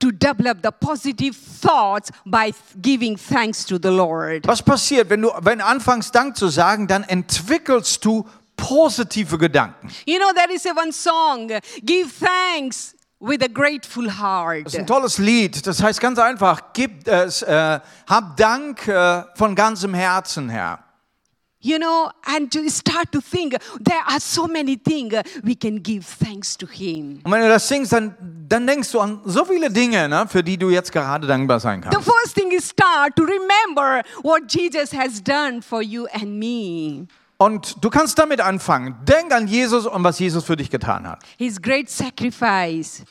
to 0.02 0.12
develop 0.12 0.62
the 0.62 0.72
positive 0.72 1.36
thoughts 1.36 2.12
by 2.26 2.52
giving 2.82 3.18
thanks 3.18 3.66
to 3.66 3.78
the 3.78 3.92
Lord. 3.92 4.46
Was 4.48 4.62
passiert, 4.62 5.10
wenn 5.10 5.22
du, 5.22 5.32
wenn 5.42 5.62
anfängst, 5.62 6.14
Dank 6.14 6.36
zu 6.36 6.50
sagen, 6.50 6.88
dann 6.88 7.04
entwickelst 7.04 8.04
du 8.04 8.28
positive 8.58 9.38
Gedanken. 9.38 9.90
You 10.06 10.18
know, 10.18 10.32
there 10.34 10.52
is 10.54 10.66
a 10.66 10.72
one 10.72 10.92
song, 10.92 11.52
Give 11.84 12.08
Thanks 12.10 12.96
with 13.20 13.44
a 13.44 13.48
Grateful 13.48 14.10
Heart. 14.10 14.66
Das 14.66 14.74
ist 14.74 14.80
ein 14.80 14.88
tolles 14.88 15.18
Lied. 15.20 15.66
Das 15.66 15.82
heißt 15.82 16.00
ganz 16.00 16.20
einfach, 16.20 16.74
gib 16.74 17.08
es, 17.08 17.44
äh, 17.44 17.80
hab 18.08 18.38
Dank 18.38 18.88
äh, 18.88 19.24
von 19.36 19.56
ganzem 19.56 19.94
Herzen, 19.94 20.50
Herr. 20.50 20.80
You 21.64 21.78
know, 21.78 22.10
and 22.26 22.52
to 22.54 22.68
start 22.70 23.12
to 23.12 23.22
think, 23.22 23.56
there 23.84 24.02
are 24.08 24.20
so 24.20 24.48
many 24.48 24.78
things 24.78 25.14
we 25.44 25.56
can 25.56 25.82
give 25.82 26.04
thanks 26.24 26.58
to 26.58 26.66
Him. 26.66 27.20
Und 27.24 27.32
wenn 27.32 27.42
du 27.42 27.50
das 27.50 27.68
singst, 27.68 27.94
dann, 27.94 28.16
dann 28.50 28.66
denkst 28.66 28.92
du 28.92 29.00
an 29.00 29.22
so 29.26 29.46
viele 29.46 29.70
Dinge, 29.70 30.10
ne, 30.10 30.26
für 30.28 30.44
die 30.44 30.58
du 30.58 30.70
jetzt 30.72 30.92
gerade 30.92 31.28
dankbar 31.28 31.60
sein 31.60 31.84
The 31.84 31.90
kannst. 31.90 32.10
first 32.10 32.36
thing 32.36 32.52
is 32.52 32.68
start 32.70 33.16
to 33.16 33.24
remember 33.24 34.02
what 34.24 34.52
Jesus 34.52 34.92
has 34.92 35.22
done 35.24 35.62
for 35.62 35.82
you 35.84 36.08
and 36.14 36.40
me. 36.40 37.08
Und 37.38 37.84
du 37.84 37.90
kannst 37.90 38.18
damit 38.20 38.42
anfangen. 38.42 38.96
Denk 39.08 39.32
an 39.32 39.48
Jesus 39.48 39.86
und 39.86 40.04
was 40.04 40.20
Jesus 40.20 40.44
für 40.44 40.56
dich 40.56 40.70
getan 40.70 41.08
hat. 41.08 41.24
His 41.38 41.62
great 41.62 41.90
sacrifice. 41.90 43.04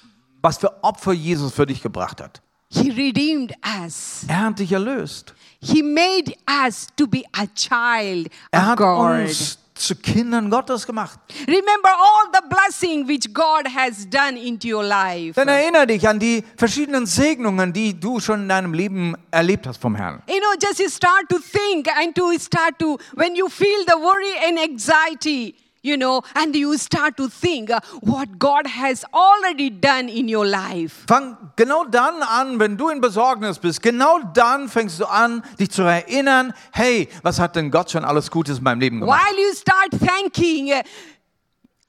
Was 0.42 0.58
für 0.58 0.82
Opfer 0.82 1.12
Jesus 1.12 1.52
für 1.52 1.66
dich 1.66 1.82
gebracht 1.82 2.20
hat. 2.20 2.40
He 2.68 2.90
redeemed 2.90 3.52
us. 3.82 4.24
Er 4.28 4.40
hat 4.46 4.58
dich 4.60 4.70
erlöst. 4.72 5.34
He 5.62 5.82
made 5.82 6.34
us 6.46 6.86
to 6.96 7.06
be 7.06 7.22
a 7.32 7.46
child 7.54 8.28
Er 8.50 8.66
hat 8.66 8.78
God. 8.78 9.20
uns 9.20 9.58
zu 9.74 9.94
Kindern 9.94 10.50
Gottes 10.50 10.86
gemacht. 10.86 11.18
Remember 11.46 11.88
all 11.90 12.30
the 12.32 12.42
blessing 12.48 13.06
which 13.08 13.32
God 13.32 13.66
has 13.74 14.06
done 14.08 14.36
into 14.38 14.68
your 14.68 14.84
life. 14.84 15.34
Dann 15.34 15.48
erinnere 15.48 15.86
dich 15.86 16.06
an 16.06 16.18
die 16.18 16.44
verschiedenen 16.56 17.06
Segnungen, 17.06 17.72
die 17.72 17.98
du 17.98 18.20
schon 18.20 18.42
in 18.42 18.48
deinem 18.48 18.74
Leben 18.74 19.14
erlebt 19.30 19.66
hast 19.66 19.80
vom 19.80 19.94
Herrn. 19.94 20.22
You 20.28 20.38
know, 20.38 20.54
just 20.60 20.80
you 20.80 20.88
start 20.88 21.28
to 21.30 21.38
think 21.38 21.88
and 21.88 22.14
to 22.14 22.38
start 22.38 22.78
to, 22.78 22.98
when 23.14 23.34
you 23.34 23.48
feel 23.48 23.84
the 23.86 23.96
worry 23.96 24.32
and 24.46 24.58
anxiety, 24.58 25.54
you 25.82 25.96
know, 25.96 26.22
and 26.34 26.54
you 26.54 26.76
start 26.76 27.16
to 27.16 27.28
think 27.28 27.70
uh, 27.70 27.80
what 28.02 28.38
God 28.38 28.66
has 28.66 29.04
already 29.12 29.70
done 29.70 30.08
in 30.08 30.28
your 30.28 30.46
life. 30.46 31.04
Fang 31.08 31.36
genau 31.56 31.84
dann 31.84 32.22
an, 32.22 32.58
wenn 32.58 32.76
du 32.76 32.88
in 32.90 33.00
Besorgnis 33.00 33.58
bist. 33.58 33.82
Genau 33.82 34.18
dann 34.34 34.68
fängst 34.68 35.00
du 35.00 35.06
an, 35.06 35.42
dich 35.58 35.70
zu 35.70 35.82
erinnern, 35.82 36.52
hey, 36.72 37.08
was 37.22 37.38
hat 37.38 37.56
denn 37.56 37.70
Gott 37.70 37.90
schon 37.90 38.04
alles 38.04 38.30
Gutes 38.30 38.58
in 38.58 38.64
meinem 38.64 38.80
Leben 38.80 39.00
gemacht? 39.00 39.20
While 39.20 39.40
you 39.42 39.54
start 39.54 39.90
thanking, 40.06 40.72
uh, 40.72 40.82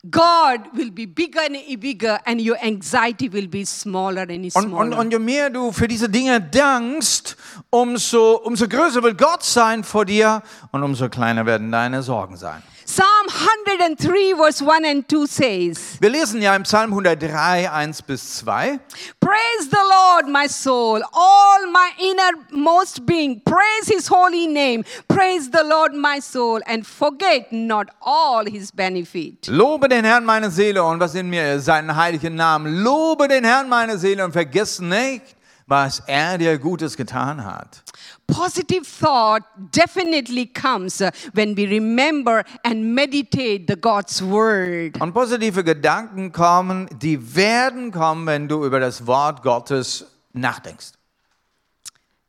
God 0.10 0.62
will 0.74 0.90
be 0.90 1.06
bigger 1.06 1.42
and 1.42 1.80
bigger, 1.80 2.20
and 2.26 2.42
your 2.42 2.58
anxiety 2.64 3.32
will 3.32 3.48
be 3.48 3.64
smaller 3.66 4.22
and 4.22 4.32
Und, 4.32 4.52
smaller. 4.52 4.78
und, 4.80 4.94
und 4.94 5.12
je 5.12 5.20
mehr 5.20 5.52
du 5.52 5.72
für 5.72 5.88
diese 5.88 6.10
Dinge 6.10 6.42
dankst, 6.42 7.38
umso, 7.70 8.38
umso 8.38 8.68
größer 8.68 9.04
wird 9.04 9.20
Gott 9.20 9.44
sein 9.44 9.84
vor 9.84 10.06
dir 10.06 10.42
und 10.72 10.82
umso 10.82 11.08
kleiner 11.08 11.46
werden 11.46 11.72
deine 11.72 12.02
Sorgen 12.02 12.36
sein. 12.36 12.64
Psalm 12.94 13.28
103, 13.30 14.34
verse 14.34 14.62
1 14.62 14.84
and 14.84 15.08
2 15.08 15.26
says, 15.26 15.98
Wir 16.02 16.10
lesen 16.10 16.42
ja 16.42 16.54
im 16.54 16.64
Psalm 16.64 16.92
103, 16.92 17.70
1 17.70 18.02
bis 18.02 18.40
2. 18.40 18.80
Praise 19.22 19.70
the 19.70 19.78
Lord, 19.78 20.28
my 20.28 20.46
soul, 20.50 21.02
all 21.14 21.72
my 21.72 21.92
innermost 21.98 23.06
being. 23.06 23.40
Praise 23.46 23.88
his 23.88 24.10
holy 24.10 24.46
name. 24.46 24.84
Praise 25.08 25.50
the 25.50 25.64
Lord, 25.64 25.94
my 25.94 26.20
soul, 26.20 26.60
and 26.66 26.86
forget 26.86 27.54
not 27.54 27.88
all 28.02 28.46
his 28.46 28.74
benefit. 28.74 29.48
Lobe 29.48 29.88
den 29.88 30.04
Herrn 30.04 30.26
meine 30.26 30.52
Seele 30.52 30.84
und 30.84 31.00
was 31.00 31.16
in 31.16 31.30
mir 31.30 31.54
ist, 31.56 31.66
seinen 31.68 31.96
heiligen 31.96 32.36
Namen. 32.36 32.84
Lobe 32.84 33.30
den 33.30 33.46
Herrn 33.46 33.70
meine 33.70 33.98
Seele 33.98 34.26
und 34.26 34.34
vergiss 34.34 34.82
nicht, 34.82 35.38
was 35.72 36.04
er 36.06 36.38
dir 36.38 36.60
Gutes 36.60 36.98
getan 36.98 37.44
hat. 37.44 37.82
Positive 38.28 38.86
thought 38.86 39.44
definitely 39.72 40.46
comes 40.46 41.02
uh, 41.02 41.12
when 41.34 41.56
we 41.56 41.66
remember 41.66 42.44
and 42.64 42.94
meditate 42.94 43.68
the 43.68 43.76
God's 43.76 44.22
word. 44.22 45.00
Und 45.00 45.14
positive 45.14 45.64
Gedanken 45.64 46.32
kommen, 46.32 46.88
die 47.02 47.36
werden 47.36 47.92
kommen, 47.92 48.28
wenn 48.28 48.48
du 48.48 48.66
über 48.66 48.80
das 48.80 49.08
Wort 49.08 49.42
Gottes 49.44 50.06
nachdenkst. 50.34 50.92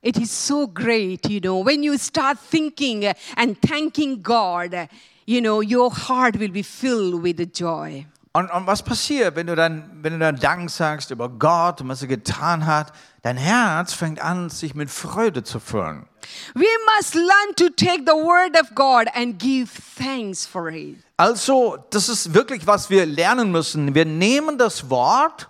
It 0.03 0.17
is 0.19 0.31
so 0.31 0.67
great, 0.67 1.29
you 1.29 1.41
know, 1.41 1.65
when 1.65 1.83
you 1.83 1.97
start 1.99 2.39
thinking 2.39 3.05
uh, 3.05 3.15
and 3.37 3.57
thanking 3.61 4.23
God, 4.23 4.75
uh, 4.75 4.87
you 5.27 5.41
know, 5.41 5.61
your 5.63 5.91
heart 5.91 6.39
will 6.39 6.51
be 6.51 6.63
filled 6.63 7.23
with 7.23 7.39
joy. 7.53 8.07
Und, 8.35 8.51
und 8.51 8.67
was 8.67 8.83
passiert, 8.83 9.37
wenn 9.37 9.47
du, 9.47 9.55
dann, 9.55 9.91
wenn 10.01 10.15
du 10.15 10.19
dann 10.19 10.37
Dank 10.37 10.71
sagst 10.71 11.11
über 11.11 11.29
Gott 11.29 11.83
und 11.83 11.89
was 11.89 12.01
er 12.01 12.09
getan 12.09 12.65
hat? 12.65 12.93
Dein 13.23 13.37
Herz 13.37 13.93
fängt 13.93 14.21
an, 14.21 14.51
sich 14.51 14.75
mit 14.75 14.91
Freude 14.91 15.45
zu 15.45 15.61
füllen. 15.61 16.09
We 16.55 16.67
must 16.97 17.15
learn 17.15 17.55
to 17.57 17.69
take 17.69 18.03
the 18.05 18.13
word 18.13 18.61
of 18.61 18.75
God 18.75 19.07
and 19.15 19.39
give 19.39 19.71
thanks 19.97 20.45
for 20.45 20.69
it. 20.69 20.97
Also, 21.17 21.79
das 21.91 22.09
ist 22.09 22.35
wirklich, 22.35 22.67
was 22.67 22.91
wir 22.91 23.07
lernen 23.07 23.53
müssen. 23.53 23.95
Wir 23.95 24.07
nehmen 24.07 24.59
das 24.59 24.91
Wort, 24.91 25.49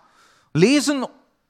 lesen 0.52 1.06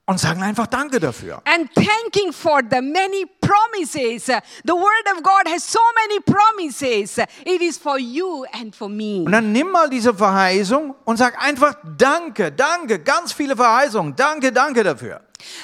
und 0.07 0.19
sagen 0.19 0.43
einfach 0.43 0.67
Danke 0.67 0.99
dafür. 0.99 1.43
And 1.45 1.71
thanking 1.75 2.33
for 2.33 2.61
the 2.69 2.81
many 2.81 3.27
promises. 3.41 4.27
The 4.27 4.73
word 4.73 5.17
of 5.17 5.23
God 5.23 5.53
has 5.53 5.71
so 5.71 5.81
many 5.95 6.21
promises. 6.21 7.19
It 7.45 7.63
is 7.63 7.79
for 7.79 7.99
you 7.99 8.45
and 8.53 8.75
for 8.75 8.89
me. 8.89 9.23
Und 9.25 9.33
dann 9.33 9.53
nimm 9.53 9.71
mal 9.71 9.89
diese 9.89 10.13
Verheißung 10.13 10.95
und 11.05 11.17
sag 11.17 11.41
einfach 11.43 11.77
Danke, 11.97 12.53
Danke, 12.53 12.99
ganz 12.99 13.33
viele 13.33 13.57
Verheißungen. 13.57 14.17
Danke, 14.17 14.53
danke 14.53 14.83
dafür. 14.83 15.21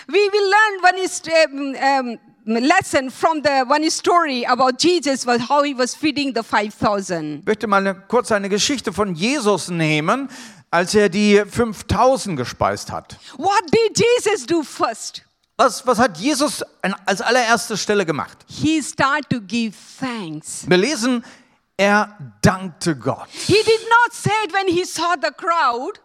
We 0.07 0.15
will 0.15 0.51
learn 0.51 0.95
one 0.95 1.05
is, 1.05 1.23
um, 1.47 1.75
um, 1.75 2.19
lesson 2.47 3.11
from 3.11 3.43
the 3.43 3.65
one 3.69 3.89
story 3.91 4.45
about 4.45 4.79
Jesus, 4.79 5.27
was 5.27 5.41
how 5.49 5.63
he 5.63 5.75
was 5.75 5.95
feeding 5.95 6.33
the 6.35 6.43
5,000. 6.43 7.41
Ich 7.41 7.47
möchte 7.47 7.67
mal 7.67 7.79
eine, 7.79 7.95
kurz 7.95 8.33
eine 8.33 8.49
Geschichte 8.49 8.93
von 8.93 9.15
Jesus 9.15 9.69
nehmen, 9.69 10.29
als 10.71 10.95
er 10.95 11.09
die 11.09 11.43
5000 11.47 12.37
gespeist 12.37 12.91
hat. 12.91 13.17
What 13.37 13.63
did 13.73 13.99
Jesus 13.99 14.47
do 14.47 14.63
first? 14.63 15.23
Was, 15.57 15.85
was 15.87 15.99
hat 15.99 16.19
Jesus 16.19 16.63
an- 16.83 16.95
als 17.07 17.21
allererste 17.21 17.77
Stelle 17.77 18.05
gemacht? 18.07 18.39
He 18.49 18.81
started 18.83 19.29
to 19.31 19.41
give 19.41 19.77
thanks. 19.99 20.65
Wir 20.69 20.77
lesen, 20.77 21.25
er 21.77 22.17
dankte 22.43 22.95
Gott. 22.97 23.29
He 23.31 23.55
did 23.55 23.81
not 23.89 24.13
say 24.13 24.31
it 24.45 24.53
when 24.53 24.69
he 24.69 24.85
saw 24.85 25.15
the 25.21 25.33
crowd. 25.33 26.01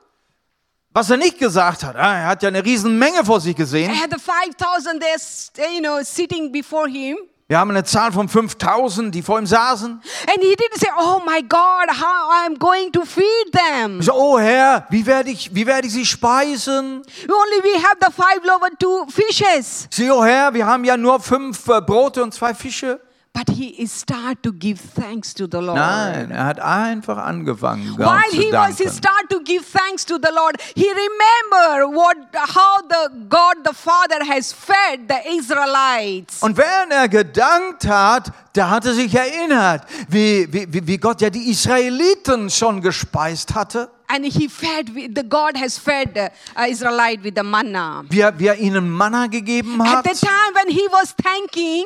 Was 0.95 1.10
er 1.10 1.17
nicht 1.17 1.39
gesagt 1.39 1.84
hat, 1.84 1.95
ah, 1.95 2.15
er 2.19 2.28
hat 2.28 2.43
ja 2.43 2.49
eine 2.49 2.63
riesen 2.63 2.97
Menge 2.99 3.26
vor 3.26 3.41
sich 3.41 3.56
gesehen. 3.56 3.91
And 3.91 4.13
the 4.13 4.19
5,000 4.19 4.99
there, 5.02 5.71
you 5.73 5.80
know, 5.82 6.04
sitting 6.04 6.52
before 6.52 6.88
him. 6.88 7.17
Wir 7.54 7.60
haben 7.60 7.70
eine 7.70 7.84
Zahl 7.84 8.12
von 8.12 8.28
5000, 8.28 9.13
die 9.13 9.22
vor 9.22 9.38
ihm 9.38 9.46
saßen. 9.46 9.92
And 9.92 10.42
he 10.42 10.56
didn't 10.56 10.80
say, 10.80 10.89
Oh 10.98 11.22
my 11.24 11.39
God, 11.44 11.88
how 11.88 12.32
I'm 12.32 12.58
going 12.58 12.92
to 12.94 13.06
feed 13.06 13.54
them. 13.54 14.02
So, 14.02 14.12
oh 14.12 14.39
Herr, 14.39 14.88
wie 14.89 15.06
werde 15.06 15.30
ich, 15.30 15.54
wie 15.54 15.68
werde 15.68 15.86
ich 15.86 15.94
sie 15.94 16.04
speisen? 16.04 17.04
Only 17.28 17.63
we 17.63 17.78
have 17.78 17.98
the 18.02 18.12
five 18.12 18.44
loaves 18.44 18.63
and 18.63 18.80
two 18.80 19.06
fishes. 19.08 19.88
Sie, 19.92 20.10
oh 20.10 20.26
Herr, 20.26 20.52
wir 20.56 20.66
haben 20.66 20.84
ja 20.84 20.98
nur 20.98 21.20
fünf 21.20 21.68
äh, 21.68 21.80
Brote 21.80 22.24
und 22.24 22.34
zwei 22.34 22.56
Fische. 22.56 23.00
But 23.36 23.50
he 23.50 23.82
is 23.82 23.91
start 23.91 24.43
to 24.43 24.52
give 24.54 24.80
thanks 24.80 25.34
to 25.34 25.48
the 25.48 25.58
Lord. 25.58 25.76
Nein, 25.80 26.30
er 26.30 26.46
hat 26.46 26.60
einfach 26.60 27.17
angefangen, 27.17 27.96
Gott 27.98 28.06
While 28.06 28.30
zu 28.30 28.38
he 28.38 28.52
was 28.54 28.78
he 28.78 28.84
danken. 28.86 28.89
start 28.93 29.30
to 29.32 29.39
give 29.39 29.65
thanks 29.65 30.06
to 30.06 30.19
the 30.22 30.30
Lord, 30.32 30.56
he 30.76 30.86
remember 30.86 31.88
what 31.98 32.15
how 32.36 32.84
the 32.88 33.10
God 33.30 33.56
the 33.65 33.74
Father 33.74 34.24
has 34.24 34.54
fed 34.54 35.10
the 35.10 35.17
Israelites. 35.36 36.43
Und 36.43 36.58
wenn 36.58 36.91
er 36.91 37.10
gedankt 37.10 37.88
hat, 37.88 38.32
da 38.54 38.69
hat 38.69 38.86
er 38.86 38.93
sich 38.93 39.12
erinnert, 39.15 39.82
wie, 40.10 40.48
wie, 40.54 40.88
wie- 40.88 40.98
Gott 41.00 41.22
ja 41.22 41.32
die 41.32 41.50
Israeliten 41.50 42.52
schon 42.52 42.82
gespeist 42.82 43.56
hatte, 43.56 43.89
And 44.10 44.26
he 44.26 44.48
fed 44.48 44.89
the 45.15 45.24
God 45.28 45.58
has 45.60 45.80
fed 45.80 46.15
uh, 46.15 46.69
Israelite 46.69 47.24
with 47.24 47.34
the 47.36 47.41
manna. 47.43 48.04
wie 48.10 48.19
er, 48.19 48.38
wie 48.38 48.46
er 48.46 48.58
ihnen 48.58 48.91
Manna 48.91 49.26
gegeben 49.26 49.82
At 49.82 49.88
hat. 49.88 50.04
the 50.06 50.13
time 50.24 50.54
when 50.54 50.67
he 50.69 50.86
was 50.91 51.15
thanking, 51.24 51.84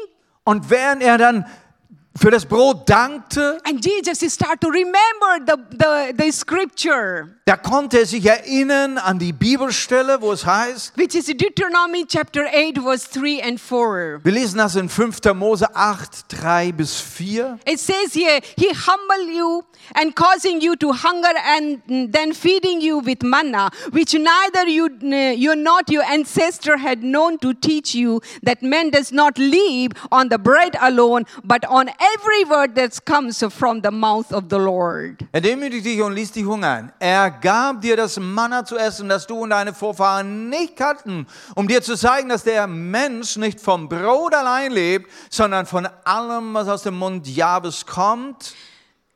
Und 0.47 0.69
während 0.69 1.03
er 1.03 1.17
dann 1.17 1.45
für 2.17 2.31
das 2.31 2.45
Brot 2.45 2.89
dankte, 2.89 3.59
and 3.63 3.85
Jesus 3.85 4.19
he 4.19 4.29
start 4.29 4.59
to 4.61 4.69
remember 4.69 5.39
the, 5.45 5.55
the, 5.71 6.13
the 6.17 6.31
scripture, 6.31 7.29
da 7.45 7.55
konnte 7.55 7.99
er 7.99 8.05
sich 8.05 8.25
erinnern 8.25 8.97
an 8.97 9.19
die 9.19 9.31
Bibelstelle, 9.31 10.21
wo 10.21 10.31
es 10.31 10.45
heißt, 10.45 10.97
which 10.97 11.15
is 11.15 11.27
Deuteronomy 11.27 12.05
chapter 12.05 12.45
8, 12.45 12.79
verse 12.79 13.07
3 13.09 13.43
and 13.43 13.59
4. 13.59 14.19
wir 14.23 14.31
lesen 14.31 14.57
das 14.57 14.75
in 14.75 14.89
5. 14.89 15.19
Mose 15.35 15.67
8, 15.75 16.25
3 16.29 16.71
bis 16.71 16.99
4. 16.99 17.59
It 17.65 17.79
says 17.79 18.13
here, 18.13 18.41
He 18.57 18.69
humble 18.73 19.31
you 19.31 19.63
and 19.95 20.15
causing 20.15 20.59
you 20.59 20.75
to 20.77 20.91
hunger 20.91 21.33
and 21.45 21.81
then 22.11 22.33
feeding 22.33 22.81
you 22.81 22.99
with 22.99 23.23
manna, 23.23 23.69
which 23.91 24.13
neither 24.13 24.67
you, 24.67 24.89
you 25.35 25.55
not 25.55 25.89
your 25.89 26.03
ancestor 26.03 26.77
had 26.77 27.03
known 27.03 27.37
to 27.39 27.53
teach 27.53 27.93
you 27.93 28.21
that 28.43 28.61
man 28.63 28.89
does 28.89 29.11
not 29.11 29.37
live 29.37 29.91
on 30.11 30.29
the 30.29 30.39
bread 30.39 30.75
alone, 30.81 31.25
but 31.43 31.63
on 31.65 31.89
every 31.89 32.06
word 32.49 32.75
that 32.75 33.05
comes 33.05 33.43
from 33.49 33.81
the 33.81 33.91
mouth 33.91 34.31
of 34.31 34.45
the 34.49 34.57
Lord. 34.57 35.25
Er 35.31 35.41
demütigte 35.41 35.89
dich 35.89 36.01
und 36.01 36.13
ließ 36.13 36.31
dich 36.31 36.45
hungern. 36.45 36.91
Er 36.99 37.29
gab 37.31 37.81
dir 37.81 37.95
das 37.95 38.19
Manna 38.19 38.63
zu 38.63 38.77
essen, 38.77 39.09
das 39.09 39.27
du 39.27 39.39
und 39.39 39.51
deine 39.51 39.73
Vorfahren 39.73 40.49
nicht 40.49 40.75
kannten, 40.75 41.27
um 41.55 41.67
dir 41.67 41.81
zu 41.81 41.95
zeigen, 41.95 42.29
dass 42.29 42.43
der 42.43 42.67
Mensch 42.67 43.37
nicht 43.37 43.59
vom 43.59 43.89
Brot 43.89 44.33
allein 44.33 44.71
lebt, 44.71 45.11
sondern 45.29 45.65
von 45.65 45.87
allem, 46.03 46.53
was 46.53 46.67
aus 46.67 46.83
dem 46.83 46.97
Mund 46.97 47.27
Jahwes 47.27 47.85
kommt. 47.85 48.53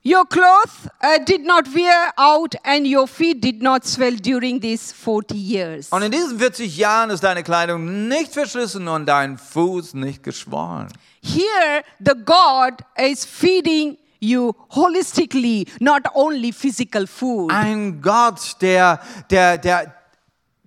Your 0.04 0.26
clothes 0.26 0.90
uh, 1.04 1.20
did 1.24 1.46
not 1.46 1.68
wear 1.76 2.12
out, 2.18 2.56
and 2.66 2.88
your 2.88 3.08
feet 3.08 3.40
did 3.40 3.62
not 3.62 3.86
swell 3.86 4.16
during 4.16 4.60
these 4.60 4.92
40 4.92 5.36
years. 5.36 5.90
Und 5.92 6.02
in 6.02 6.12
diesen 6.12 6.40
40 6.40 6.76
Jahren 6.76 7.12
ist 7.12 7.24
deine 7.24 7.44
Kleidung 7.44 8.08
nicht 8.08 8.34
verschlissen 8.34 8.88
und 8.88 9.06
dein 9.06 9.38
Fuß 9.38 9.94
nicht 9.94 10.24
geschwollen. 10.24 10.88
Here, 11.22 11.84
the 12.00 12.16
God 12.16 12.82
is 12.98 13.24
feeding 13.26 13.98
you 14.20 14.56
holistically, 14.72 15.68
not 15.80 16.04
only 16.16 16.52
physical 16.52 17.06
food. 17.06 17.52
Ein 17.52 18.02
Gott, 18.02 18.60
der, 18.60 19.00
der, 19.30 19.60
der 19.60 20.01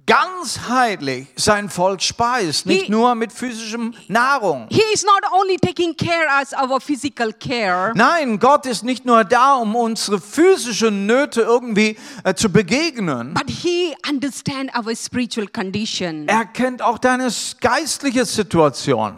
ganzheitlich 0.07 1.28
sein 1.36 1.68
Volk 1.70 2.02
speist, 2.02 2.66
nicht 2.66 2.86
He- 2.86 2.90
nur 2.90 3.14
mit 3.14 3.32
physischem 3.32 3.94
Nahrung. 4.09 4.66
He 4.70 4.82
is 4.92 5.05
not 5.05 5.22
only 5.32 5.57
taking 5.57 5.96
care 5.96 6.26
as 6.30 6.52
our 6.52 6.80
physical 6.80 7.32
care, 7.32 7.92
Nein, 7.94 8.38
Gott 8.38 8.66
ist 8.66 8.84
nicht 8.84 9.05
nur 9.05 9.24
da, 9.24 9.55
um 9.57 9.74
unsere 9.76 10.20
physischen 10.20 11.07
Nöte 11.07 11.42
irgendwie 11.42 11.96
äh, 12.24 12.34
zu 12.34 12.50
begegnen. 12.50 13.34
but 13.34 13.48
He 13.48 13.94
understands 14.09 14.72
our 14.76 14.94
spiritual 14.94 15.46
condition. 15.48 16.28
Er 16.28 16.44
kennt 16.46 16.82
auch 16.82 16.98
deine 16.98 17.28
geistliche 17.61 18.24
Situation. 18.24 19.16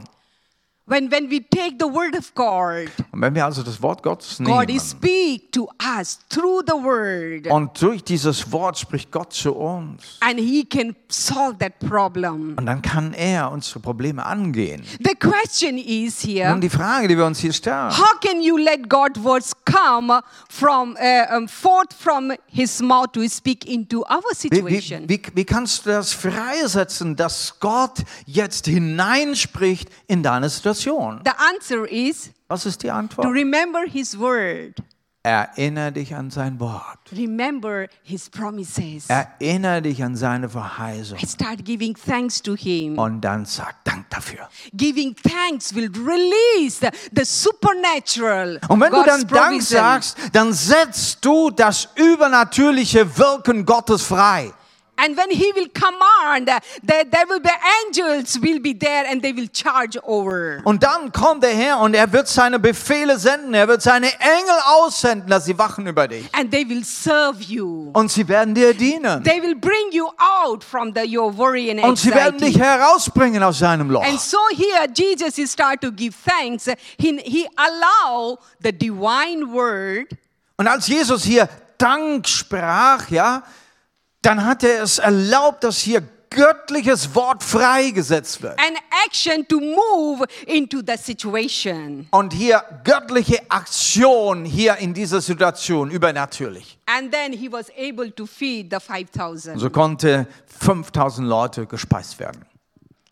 When, 0.88 1.10
when 1.10 1.28
we 1.28 1.40
take 1.40 1.78
the 1.80 1.86
word 1.92 2.16
of 2.16 2.32
God, 2.36 2.88
Und 3.10 3.20
wenn 3.20 3.34
wir 3.34 3.44
also 3.44 3.64
das 3.64 3.82
Wort 3.82 4.04
Gottes 4.04 4.38
God 4.38 4.68
nehmen 4.68 4.78
speak 4.78 5.50
to 5.50 5.68
us 5.98 6.20
through 6.28 6.62
the 6.64 6.74
word, 6.74 7.48
und 7.48 7.82
durch 7.82 8.04
dieses 8.04 8.52
Wort 8.52 8.78
spricht 8.78 9.10
Gott 9.10 9.32
zu 9.32 9.52
uns 9.56 10.16
and 10.20 10.38
He 10.38 10.64
can 10.64 10.94
solve 11.08 11.58
that 11.58 11.76
problem. 11.80 12.54
und 12.56 12.66
dann 12.66 12.82
kann 12.82 13.14
er 13.14 13.50
unsere 13.50 13.80
Probleme 13.80 14.24
angehen. 14.24 14.84
The 15.04 15.16
question 15.16 15.76
is 15.76 16.22
here. 16.22 16.50
Nun 16.50 16.60
die 16.60 16.70
Frage, 16.70 17.08
die 17.08 17.18
wir 17.18 17.26
uns 17.26 17.40
hier 17.40 17.52
stellen. 17.52 17.90
How 17.90 18.20
can 18.20 18.40
you 18.40 18.56
let 18.56 18.88
God's 18.88 19.20
words 19.24 19.50
come 19.64 20.22
from 20.48 20.96
uh, 21.00 21.36
um, 21.36 21.48
forth 21.48 21.92
from 21.98 22.32
His 22.46 22.80
mouth 22.80 23.10
to 23.14 23.26
speak 23.28 23.64
into 23.66 24.02
our 24.02 24.22
Wie, 24.40 24.64
wie, 24.64 25.08
wie, 25.08 25.22
wie 25.34 25.44
kannst 25.44 25.84
du 25.84 25.90
das 25.90 26.12
freisetzen, 26.12 27.16
dass 27.16 27.58
Gott 27.58 28.04
jetzt 28.24 28.66
hineinspricht 28.66 29.88
in 30.06 30.22
deine 30.22 30.48
Situation? 30.48 30.75
The 31.24 31.32
answer 31.54 31.86
is 31.90 32.30
Was 32.48 32.66
ist 32.66 32.82
die 32.82 32.88
to 32.88 32.94
Antwort? 32.94 33.26
remember 33.26 33.80
His 33.86 34.18
word, 34.18 34.74
Erinnere 35.22 35.90
dich 35.90 36.14
an 36.14 36.30
sein 36.30 36.60
Wort. 36.60 36.98
remember 37.10 37.88
His 38.04 38.30
promises. 38.30 39.06
Erinnere 39.08 39.82
dich 39.82 40.00
an 40.04 40.14
seine 40.14 40.48
Verheißung. 40.48 41.18
Start 41.18 41.64
giving 41.64 41.96
thanks 41.96 42.40
to 42.40 42.54
Him. 42.56 42.96
Und 42.96 43.22
dann 43.22 43.44
sag 43.44 43.82
Dank 43.82 44.08
dafür. 44.10 44.48
Giving 44.72 45.16
thanks 45.16 45.74
will 45.74 45.90
release 45.90 46.78
the, 46.80 46.90
the 47.12 47.24
supernatural. 47.24 48.60
Und 48.68 48.80
wenn 48.80 48.90
du 48.92 48.96
God's 48.98 49.06
dann 49.06 49.26
Dank 49.26 49.50
provision. 49.58 49.62
sagst, 49.80 50.16
dann 50.32 50.52
setzt 50.52 51.24
du 51.24 51.50
das 51.50 51.88
übernatürliche 51.96 53.18
Wirken 53.18 53.64
Gottes 53.64 54.02
frei. 54.02 54.52
And 54.98 55.16
when 55.16 55.30
he 55.30 55.52
will 55.54 55.68
command, 55.74 56.46
there, 56.46 57.04
there 57.04 57.26
will 57.28 57.40
be 57.40 57.50
angels 57.84 58.40
will 58.40 58.60
be 58.60 58.72
there 58.72 59.04
and 59.10 59.22
they 59.22 59.34
will 59.36 59.48
charge 59.52 59.98
over. 60.04 60.60
Und 60.64 60.82
dann 60.82 61.12
kommt 61.12 61.42
der 61.42 61.54
Herr 61.54 61.80
und 61.80 61.94
er 61.94 62.10
wird 62.12 62.28
seine 62.28 62.58
Befehle 62.58 63.18
senden. 63.18 63.52
Er 63.54 63.68
wird 63.68 63.82
seine 63.82 64.06
Engel 64.20 64.58
aussenden, 64.64 65.28
dass 65.28 65.44
sie 65.44 65.58
wachen 65.58 65.86
über 65.86 66.08
dich. 66.08 66.28
And 66.32 66.50
they 66.50 66.66
will 66.68 66.84
serve 66.84 67.42
you. 67.42 67.90
Und 67.92 68.10
sie 68.10 68.26
werden 68.26 68.54
dir 68.54 68.72
dienen. 68.74 69.22
They 69.22 69.42
will 69.42 69.54
bring 69.54 69.92
you 69.92 70.08
out 70.18 70.64
from 70.64 70.92
the, 70.94 71.02
your 71.16 71.36
worry 71.36 71.70
and 71.70 71.82
Und 71.82 71.98
sie 71.98 72.10
werden 72.14 72.38
dich 72.38 72.56
anxiety. 72.56 72.58
herausbringen 72.58 73.42
aus 73.42 73.58
seinem 73.58 73.90
Loch. 73.90 74.02
And 74.04 74.20
so 74.20 74.38
here 74.50 74.86
Jesus 74.94 75.36
is 75.38 75.52
start 75.52 75.80
to 75.82 75.92
give 75.92 76.14
thanks. 76.26 76.66
He, 76.98 77.18
he 77.24 77.46
allow 77.56 78.38
the 78.62 78.72
divine 78.72 79.52
word 79.52 80.08
Und 80.56 80.66
als 80.68 80.86
Jesus 80.86 81.24
hier 81.24 81.48
Dank 81.78 82.26
sprach, 82.26 83.10
ja, 83.10 83.42
dann 84.26 84.44
hat 84.44 84.64
er 84.64 84.82
es 84.82 84.98
erlaubt, 84.98 85.62
dass 85.62 85.78
hier 85.78 86.02
göttliches 86.30 87.14
Wort 87.14 87.44
freigesetzt 87.44 88.42
wird. 88.42 88.58
an 88.58 88.74
action 89.06 89.46
to 89.46 89.60
move 89.60 90.26
into 90.46 90.80
the 90.84 90.96
situation. 90.96 92.08
Und 92.10 92.32
hier 92.32 92.62
göttliche 92.82 93.38
Aktion 93.48 94.44
hier 94.44 94.76
in 94.78 94.92
dieser 94.92 95.20
Situation 95.20 95.90
übernatürlich. 95.90 96.78
And 96.86 97.12
then 97.12 97.32
he 97.32 97.50
was 97.50 97.70
able 97.78 98.12
to 98.14 98.26
feed 98.26 98.72
the 98.72 98.80
5,000. 98.80 99.60
So 99.60 99.70
konnte 99.70 100.26
5000 100.58 101.26
Leute 101.26 101.66
gespeist 101.66 102.18
werden. 102.18 102.44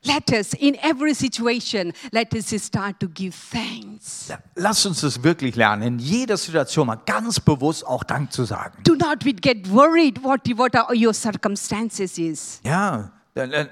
Let 0.05 0.31
us, 0.33 0.53
in 0.55 0.77
every 0.83 1.15
situation, 1.15 1.93
let 2.13 2.35
us 2.35 2.51
start 2.63 3.01
to 3.01 3.09
give 3.09 3.35
thanks. 3.35 4.31
Lass 4.55 4.85
uns 4.85 5.01
das 5.01 5.23
wirklich 5.23 5.57
lernen, 5.57 5.83
in 5.83 5.99
jeder 5.99 6.37
Situation 6.37 6.87
mal 6.87 7.01
ganz 7.07 7.41
bewusst 7.41 7.87
auch 7.87 8.05
Dank 8.05 8.31
zu 8.33 8.45
sagen. 8.45 8.83
Do 8.85 8.95
not 8.95 9.25
get 9.41 9.71
worried 9.71 10.23
what, 10.23 10.41
what 10.57 10.75
are 10.77 10.95
your 10.95 11.15
circumstances 11.15 12.19
is. 12.19 12.61
Ja, 12.65 13.13
äh, 13.35 13.67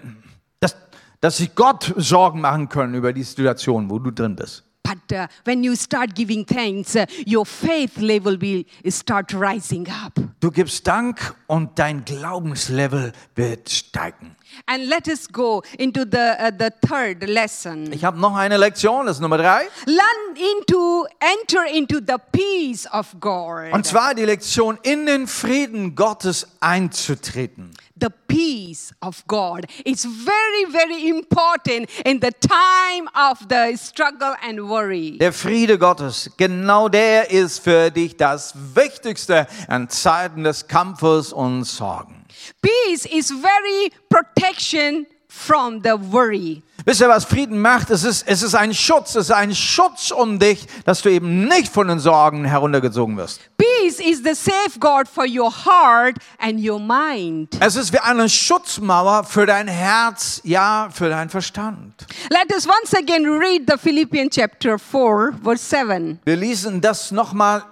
dass, 0.59 0.77
dass 1.21 1.37
sich 1.37 1.55
Gott 1.55 1.93
Sorgen 1.97 2.41
machen 2.41 2.69
können 2.69 2.95
über 2.95 3.13
die 3.13 3.25
Situation, 3.25 3.91
wo 3.91 3.99
du 3.99 4.11
drin 4.11 4.35
bist. 4.35 4.65
But 4.83 5.13
uh, 5.13 5.27
when 5.45 5.63
you 5.63 5.77
start 5.77 6.15
giving 6.15 6.45
thanks, 6.45 6.97
uh, 6.97 7.07
your 7.27 7.47
faith 7.47 7.99
level 7.99 8.37
will 8.37 8.65
start 8.89 9.33
rising 9.33 9.89
up. 9.89 10.19
Du 10.41 10.51
gibst 10.51 10.87
Dank 10.87 11.35
und 11.47 11.79
dein 11.79 12.05
Glaubenslevel 12.05 13.13
wird 13.35 13.71
steigen. 13.71 14.37
And 14.67 14.89
let 14.89 15.09
us 15.09 15.27
go 15.27 15.63
into 15.79 16.05
the, 16.05 16.37
uh, 16.39 16.51
the 16.57 16.71
third 16.87 17.29
lesson. 17.29 17.93
Ich 17.93 18.05
habe 18.05 18.19
noch 18.19 18.37
eine 18.37 18.57
Lektion, 18.57 19.07
das 19.07 19.17
ist 19.17 19.21
Nummer 19.23 19.39
drei. 19.39 19.69
Learn 19.87 20.37
into, 20.37 21.07
enter 21.21 21.65
into 21.73 21.97
the 21.97 22.17
peace 22.33 22.87
of 22.93 23.15
God. 23.21 23.73
Und 23.73 23.87
zwar 23.87 24.15
die 24.15 24.25
Lektion, 24.25 24.79
in 24.83 25.07
den 25.07 25.27
Frieden 25.27 25.95
Gottes 25.95 26.47
einzutreten. 26.61 27.73
the 28.03 28.11
peace 28.27 28.93
of 29.01 29.25
God. 29.29 29.67
It's 29.87 30.05
very, 30.05 30.65
very 30.65 31.09
important 31.09 31.89
in 32.05 32.19
the 32.19 32.33
time 32.33 33.09
of 33.15 33.49
the 33.49 33.77
struggle 33.77 34.35
and 34.43 34.69
worry. 34.69 35.19
Der 35.19 35.33
Friede 35.33 35.79
Gottes, 35.79 36.29
genau 36.37 36.89
der 36.89 37.31
ist 37.31 37.61
für 37.61 37.91
dich 37.91 38.17
das 38.17 38.55
Wichtigste 38.75 39.47
in 39.71 39.89
Zeiten 39.89 40.43
des 40.43 40.67
Kampfes 40.67 41.33
und 41.33 41.65
Sorgen. 41.65 42.22
Peace 42.61 43.07
is 43.07 43.31
very 43.31 43.93
protection 44.09 45.07
from 45.29 45.81
the 45.83 45.97
worry. 46.11 46.63
Wisst 46.85 47.01
ihr, 47.01 47.09
was 47.09 47.25
Frieden 47.25 47.61
macht? 47.61 47.91
Es 47.91 48.03
ist, 48.03 48.27
es 48.27 48.43
ist 48.43 48.57
ein 48.57 48.75
Schutz, 48.75 49.15
es 49.15 49.27
ist 49.27 49.31
ein 49.31 49.55
Schutz 49.55 50.11
um 50.11 50.41
dich, 50.41 50.67
dass 50.85 51.01
du 51.03 51.11
eben 51.11 51.45
nicht 51.47 51.73
von 51.73 51.87
den 51.87 52.01
Sorgen 52.01 52.45
heruntergezogen 52.45 53.17
wirst. 53.17 53.41
Peace 53.57 54.01
is 54.01 54.23
the 54.25 54.35
safeguard 54.35 55.09
for 55.09 55.25
your 55.25 55.51
heart 55.51 56.17
and 56.39 56.59
your 56.59 56.81
mind. 56.81 57.57
Es 57.61 57.77
ist 57.77 57.93
wie 57.93 58.01
eine 58.01 58.29
Schutzmauer 58.29 59.23
für 59.23 59.47
dein 59.47 59.69
Herz, 59.69 60.41
ja, 60.43 60.89
für 60.93 61.09
dein 61.09 61.31
Verstand. 61.31 61.95
Let 62.31 62.53
us 62.53 62.67
once 62.67 62.93
again 62.95 63.27
read 63.27 63.63
the 63.69 63.79
Philippians 63.79 64.35
chapter 64.35 64.77
4, 64.77 65.35
verse 65.43 65.65
7. 65.65 66.19
Wir 66.25 66.37
lesen 66.37 66.81
das 66.81 67.13
nochmal, 67.13 67.63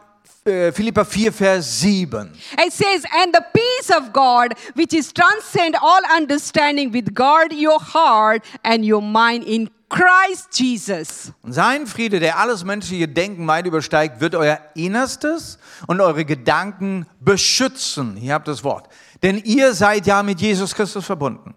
Philippa 0.72 1.04
4, 1.04 1.32
Vers 1.32 1.80
7. 1.80 2.30
It 2.64 2.72
says, 2.72 3.04
And 3.22 3.34
the 3.34 3.44
peace 3.52 3.90
of 3.96 4.12
God, 4.12 4.54
which 4.74 4.92
is 4.92 5.12
transcend 5.12 5.76
all 5.80 6.00
understanding, 6.16 6.92
with 6.92 7.14
guard 7.14 7.52
your 7.52 7.78
heart 7.80 8.42
and 8.64 8.84
your 8.84 9.02
mind 9.02 9.44
in 9.44 9.70
Christ 9.88 10.52
Jesus. 10.58 11.32
Und 11.42 11.52
sein 11.52 11.86
Friede, 11.86 12.20
der 12.20 12.38
alles 12.38 12.64
menschliche 12.64 13.08
Denken 13.08 13.46
weit 13.48 13.66
übersteigt, 13.66 14.20
wird 14.20 14.34
euer 14.36 14.60
Innerstes 14.74 15.58
und 15.88 16.00
eure 16.00 16.24
Gedanken 16.24 17.06
beschützen. 17.20 18.16
Hier 18.16 18.34
habt 18.34 18.46
das 18.46 18.62
Wort. 18.62 18.88
Denn 19.22 19.38
ihr 19.38 19.74
seid 19.74 20.06
ja 20.06 20.22
mit 20.22 20.40
Jesus 20.40 20.74
Christus 20.74 21.04
verbunden. 21.04 21.54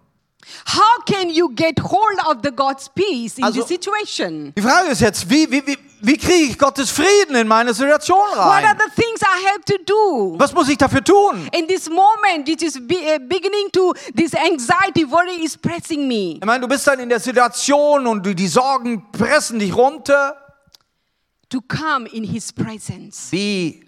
How 0.66 1.04
can 1.06 1.30
you 1.30 1.48
get 1.54 1.80
hold 1.82 2.18
of 2.26 2.38
the 2.42 2.50
God's 2.50 2.88
peace 2.94 3.38
in 3.38 3.44
Also- 3.44 3.60
this 3.60 3.68
situation? 3.68 4.52
Die 4.56 4.62
Frage 4.62 4.88
ist 4.90 5.00
jetzt, 5.00 5.30
wie, 5.30 5.50
wie, 5.50 5.66
wie, 5.66 5.78
wie 6.06 6.16
kriege 6.18 6.50
ich 6.50 6.58
Gottes 6.58 6.90
Frieden 6.90 7.34
in 7.36 7.48
meine 7.48 7.72
Situation 7.72 8.16
What 8.34 8.38
are 8.38 8.62
rein? 8.62 8.76
the 8.78 9.02
things 9.02 9.20
I 9.22 9.46
have 9.46 9.64
to 9.64 9.76
do? 9.84 10.38
Was 10.38 10.52
muss 10.52 10.68
ich 10.68 10.76
dafür 10.76 11.02
tun? 11.02 11.48
In 11.52 11.66
this 11.66 11.88
moment, 11.88 12.46
which 12.46 12.62
is 12.62 12.76
uh, 12.76 12.80
beginning 12.80 13.70
to, 13.72 13.94
this 14.14 14.34
anxiety, 14.34 15.04
worry 15.04 15.42
is 15.44 15.56
pressing 15.56 16.06
me. 16.06 16.38
Ich 16.38 16.44
meine, 16.44 16.60
du 16.60 16.68
bist 16.68 16.86
dann 16.86 17.00
in 17.00 17.08
der 17.08 17.20
Situation 17.20 18.06
und 18.06 18.24
die 18.24 18.48
Sorgen 18.48 19.10
pressen 19.12 19.58
dich 19.58 19.74
runter. 19.74 20.36
To 21.50 21.60
come 21.60 22.08
in 22.08 22.24
His 22.24 22.52
presence. 22.52 23.30
Wie 23.30 23.86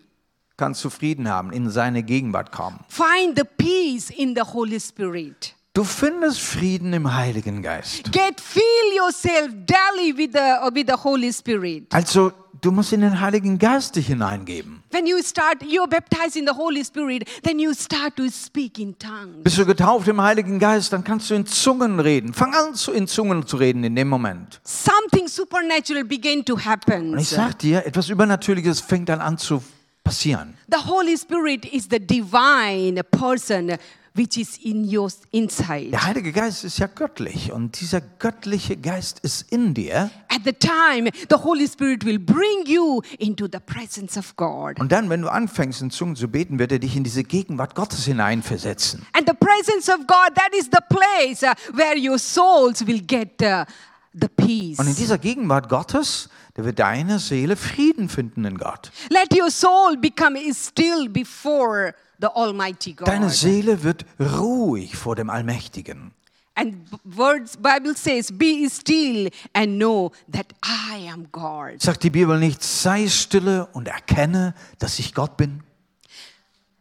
kannst 0.57 0.85
du 0.85 0.91
Frieden 0.91 1.29
haben, 1.29 1.53
in 1.53 1.69
seine 1.71 2.03
Gegenwart 2.03 2.53
kommen? 2.53 2.79
Find 2.89 3.37
the 3.37 3.45
peace 3.45 4.11
in 4.11 4.35
the 4.35 4.43
Holy 4.43 4.79
Spirit. 4.79 5.56
Du 5.77 5.85
findest 5.85 6.41
Frieden 6.41 6.95
im 6.95 7.15
Heiligen 7.15 7.61
Geist. 7.61 8.11
Get 8.11 8.41
fill 8.41 8.63
yourself 8.97 9.51
daily 9.67 10.17
with 10.17 10.31
the, 10.33 10.75
with 10.75 10.87
the 10.89 10.95
Holy 10.95 11.31
Spirit. 11.31 11.93
Also, 11.93 12.33
du 12.63 12.73
musst 12.73 12.95
in 12.95 13.03
den 13.03 13.21
Heiligen 13.21 13.59
Geist 13.59 13.95
dich 13.95 14.07
hineingeben. 14.07 14.83
When 14.91 15.07
you 15.07 15.19
start, 15.23 15.63
you're 15.63 15.87
baptized 15.87 16.37
in 16.37 16.47
the 16.47 16.55
Holy 16.57 16.83
Spirit, 16.83 17.29
then 17.43 17.59
you 17.59 17.75
start 17.75 18.17
to 18.17 18.31
speak 18.31 18.79
in 18.79 18.99
tongues. 18.99 19.45
Bist 19.45 19.59
du 19.59 19.67
getauft 19.67 20.09
im 20.09 20.19
Heiligen 20.19 20.59
Geist, 20.59 20.95
dann 20.95 21.05
kannst 21.05 21.29
du 21.29 21.35
in 21.35 21.45
Zungen 21.45 22.01
reden. 22.01 22.33
Fang 22.33 22.55
an, 22.55 22.75
zu- 22.75 22.93
in 22.93 23.07
Zungen 23.07 23.47
zu 23.47 23.59
reden 23.59 23.85
in 23.85 23.95
dem 23.95 24.09
Moment. 24.09 24.63
Something 24.65 25.29
supernatural 25.29 26.05
begin 26.05 26.43
to 26.43 26.59
happen. 26.59 27.13
Und 27.13 27.19
ich 27.19 27.29
sag 27.29 27.59
dir, 27.59 27.85
etwas 27.85 28.09
Übernatürliches 28.09 28.81
fängt 28.81 29.11
dann 29.11 29.21
an 29.21 29.37
zu 29.37 29.63
passieren. 30.03 30.57
The 30.71 30.87
Holy 30.87 31.19
Spirit 31.19 31.67
is 31.67 31.87
the 31.91 31.99
divine 32.01 33.05
person 33.05 33.77
which 34.17 34.37
is 34.37 34.59
in 34.59 34.85
your 34.85 35.11
inside. 35.31 35.91
Der 35.91 36.05
Heilige 36.05 36.33
Geist 36.33 36.65
ist 36.65 36.79
ja 36.79 36.87
göttlich 36.87 37.53
und 37.53 37.81
dieser 37.81 38.01
göttliche 38.01 38.77
Geist 38.77 39.21
ist 39.21 39.53
in 39.53 39.75
dir. 39.75 40.11
At 40.29 40.43
the 40.45 40.53
time, 40.53 41.11
the 41.29 41.37
Holy 41.37 41.69
Spirit 41.69 42.05
will 42.05 42.19
bring 42.19 42.67
you 42.67 43.03
into 43.19 43.47
the 43.51 43.59
presence 43.59 44.17
of 44.17 44.35
God. 44.37 44.81
Und 44.81 44.93
dann, 44.93 45.11
wenn 45.11 45.23
du 45.23 45.29
anfängst, 45.29 45.83
in 45.83 45.91
Zungen 45.91 46.17
zu 46.17 46.29
beten, 46.29 46.59
wird 46.59 46.73
er 46.73 46.79
dich 46.79 46.97
in 46.97 47.05
diese 47.05 47.25
Gegenwart 47.25 47.75
Gottes 47.75 48.05
hineinversetzen. 48.05 49.07
And 49.13 49.29
the 49.29 49.35
presence 49.35 49.89
of 49.89 50.07
God, 50.07 50.35
that 50.35 50.55
is 50.59 50.69
the 50.73 50.81
place 50.89 51.43
uh, 51.43 51.55
where 51.77 51.97
your 51.97 52.19
souls 52.19 52.87
will 52.87 53.01
get 53.01 53.43
uh, 53.43 53.65
the 54.13 54.29
peace. 54.29 54.79
Und 54.79 54.87
in 54.87 54.95
dieser 54.95 55.19
Gegenwart 55.19 55.69
Gottes, 55.69 56.29
da 56.55 56.65
wird 56.65 56.79
deine 56.79 57.19
Seele 57.19 57.57
Frieden 57.57 58.09
finden 58.09 58.45
in 58.45 58.57
Gott. 58.57 58.91
Let 59.11 59.39
your 59.39 59.51
soul 59.51 59.97
become 59.97 60.39
still 60.55 61.09
before. 61.09 61.95
Deine 62.19 63.31
Seele 63.31 63.83
wird 63.83 64.05
ruhig 64.19 64.97
vor 64.97 65.17
dem 65.17 65.31
Allmächtigen. 65.31 66.13
And 66.59 66.89
words 67.05 67.55
Bible 67.59 67.95
says, 67.95 68.33
"Be 68.33 68.67
still 68.71 69.29
and 69.53 69.77
know 69.77 70.13
that 70.33 70.47
I 70.65 71.07
am 71.07 71.29
God." 71.31 71.83
Sagt 71.83 72.03
die 72.03 72.09
Bibel 72.09 72.39
nicht, 72.39 72.63
sei 72.63 73.09
stille 73.09 73.67
und 73.75 73.89
erkenne, 73.89 74.55
dass 74.79 74.99
ich 74.99 75.13
Gott 75.13 75.37
bin? 75.37 75.63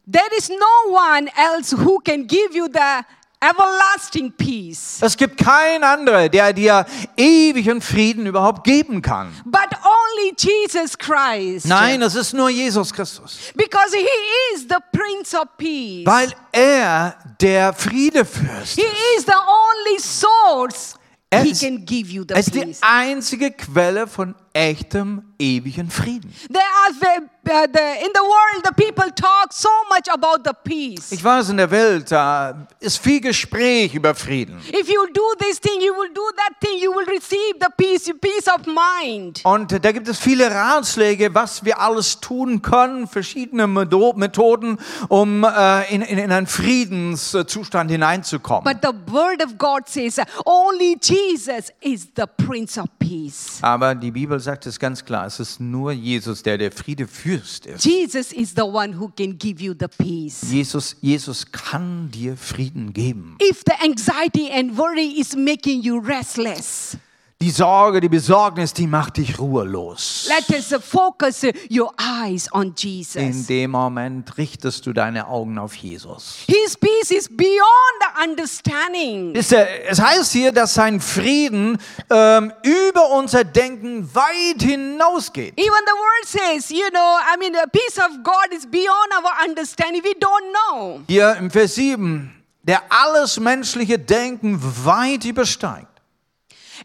There 0.10 0.30
is 0.38 0.50
no 0.50 0.94
one 0.94 1.30
else 1.36 1.76
who 1.76 2.00
can 2.00 2.26
give 2.26 2.56
you 2.56 2.68
the 2.72 3.04
everlasting 3.42 4.32
peace, 4.32 4.98
Es 5.02 5.16
gibt 5.18 5.38
kein 5.38 5.84
anderer, 5.84 6.30
der 6.30 6.54
dir 6.54 6.86
ewigen 7.18 7.82
Frieden 7.82 8.26
überhaupt 8.26 8.64
geben 8.64 9.02
kann. 9.02 9.32
but 9.46 9.70
only 9.84 10.34
Jesus 10.38 10.98
Christ. 10.98 11.66
Nein, 11.68 12.02
es 12.02 12.16
ist 12.16 12.34
nur 12.34 12.50
Jesus 12.50 12.92
Christus. 12.94 13.38
Because 13.56 13.96
he 13.96 14.08
is 14.56 14.62
the 14.68 14.78
Prince 14.92 15.34
of 15.36 15.48
Peace. 15.58 16.06
Weil 16.06 16.34
er 16.52 17.16
der 17.40 17.74
Friedefürst 17.74 18.76
he 18.76 18.82
ist. 18.82 19.20
is 19.20 19.26
the 19.26 19.34
only 19.34 20.00
source 20.00 20.96
Er 21.30 21.42
he 21.44 21.52
ist- 21.52 21.62
can 21.62 21.86
give 21.86 22.10
you 22.12 22.24
the 22.28 22.34
Er 22.34 22.40
ist 22.40 22.54
die 22.54 22.76
einzige 22.82 23.52
Quelle 23.52 24.08
von 24.08 24.36
echtem, 24.56 25.22
ewigen 25.38 25.90
Frieden. 25.90 26.34
There 26.48 26.64
are 26.64 26.94
the, 26.94 27.74
the, 27.74 28.06
in 28.06 28.12
the 28.14 28.22
world, 28.22 28.64
the 28.64 28.72
people 28.72 29.12
talk 29.12 29.52
so 29.52 29.70
much 29.90 30.08
about 30.10 30.44
the 30.46 30.54
peace. 30.64 31.12
Ich 31.12 31.22
weiß, 31.22 31.50
in 31.50 31.58
der 31.58 31.70
Welt 31.70 32.10
da 32.10 32.66
ist 32.80 32.98
viel 33.00 33.20
Gespräch 33.20 33.94
über 33.94 34.16
Frieden. 34.16 34.58
If 34.70 34.88
you 34.88 35.06
do 35.14 35.24
this 35.40 35.60
thing, 35.60 35.82
you 35.82 35.94
will 35.94 36.10
do 36.14 36.22
that 36.38 36.56
thing, 36.62 36.82
you 36.82 36.94
will 36.94 37.06
receive 37.06 37.56
the 37.60 37.68
peace, 37.76 38.10
peace 38.22 38.48
of 38.48 38.66
mind. 38.66 39.42
Und 39.44 39.74
da 39.84 39.92
gibt 39.92 40.08
es 40.08 40.20
viele 40.20 40.50
Ratschläge, 40.50 41.36
was 41.36 41.66
wir 41.66 41.78
alles 41.80 42.22
tun 42.22 42.62
können, 42.62 43.08
verschiedene 43.08 43.68
Methoden, 43.68 44.78
um 45.10 45.44
äh, 45.44 45.94
in, 45.94 46.02
in, 46.02 46.18
in 46.18 46.32
einen 46.32 46.48
Friedenszustand 46.48 47.92
hineinzukommen. 47.92 48.64
But 48.64 48.82
the 48.82 49.14
word 49.14 49.44
of 49.44 49.58
God 49.58 49.90
says 49.90 50.18
only 50.46 50.98
Jesus 51.02 51.74
is 51.82 52.08
the 52.16 52.24
Prince 52.38 52.80
of 52.80 52.88
Peace. 53.00 53.60
Aber 53.62 53.94
die 53.96 54.12
Bibel 54.12 54.40
sagt 54.46 54.66
es 54.66 54.80
ganz 54.80 55.04
klar, 55.04 55.28
es 55.28 55.40
ist 55.42 55.60
nur 55.60 55.92
Jesus, 55.92 56.42
der 56.42 56.58
der 56.58 56.72
Friedefürst 56.72 57.66
ist. 57.66 57.84
Jesus 57.84 58.32
is 58.32 58.54
the 58.56 58.62
one 58.62 58.98
who 58.98 59.10
can 59.10 59.38
give 59.38 59.62
you 59.62 59.74
the 59.78 59.88
peace. 59.88 60.46
Jesus, 60.50 60.96
Jesus 61.02 61.52
kann 61.52 62.10
dir 62.12 62.38
Frieden 62.38 62.94
geben. 62.94 63.36
If 63.42 63.64
the 63.66 63.74
anxiety 63.84 64.50
and 64.50 64.78
worry 64.78 65.20
is 65.20 65.36
making 65.36 65.82
you 65.82 66.00
restless, 66.00 66.98
Die 67.42 67.52
Sorge, 67.52 68.00
die 68.00 68.08
Besorgnis, 68.08 68.72
die 68.74 68.88
macht 68.88 69.18
dich 69.18 69.38
ruhelos. 69.38 70.30
let 70.30 70.50
us 70.58 70.74
focus 70.82 71.44
your 71.70 71.92
eyes 72.00 72.52
on 72.54 72.68
In 72.68 72.74
Jesus. 72.78 73.48
dem 73.48 73.72
Moment 73.72 74.38
richtest 74.38 74.86
du 74.86 74.94
deine 74.94 75.28
Augen 75.28 75.58
auf 75.60 75.76
Jesus. 75.76 76.38
His 76.48 76.78
peace 76.78 77.12
is 77.12 77.28
beyond 77.28 77.60
the 78.00 78.24
understanding. 78.30 79.34
Wisst 79.36 79.52
ihr, 79.52 79.68
Es 79.86 80.00
heißt 80.02 80.32
hier, 80.32 80.54
dass 80.54 80.76
sein 80.76 81.02
Frieden 81.02 81.78
ähm, 82.10 82.54
über 82.64 83.12
unser 83.12 83.44
Denken 83.44 84.10
weit 84.16 84.62
hinausgeht. 84.62 85.60
Even 85.60 85.74
the 85.86 85.92
word 85.92 86.26
says, 86.56 86.70
you 86.70 86.90
know, 86.92 87.18
I 87.34 87.38
mean, 87.38 87.52
the 87.54 87.70
peace 87.70 87.98
of 87.98 88.12
God 88.24 88.58
is 88.58 88.66
beyond 88.66 89.12
our 89.14 89.46
understanding. 89.46 90.02
We 90.02 90.14
don't 90.18 90.54
know. 90.72 91.02
Hier 91.08 91.36
im 91.36 91.52
Vers 91.52 91.76
7, 91.76 92.34
der 92.64 92.82
alles 92.90 93.42
menschliche 93.42 94.00
Denken 94.00 94.58
weit 94.86 95.26
übersteigt. 95.26 95.88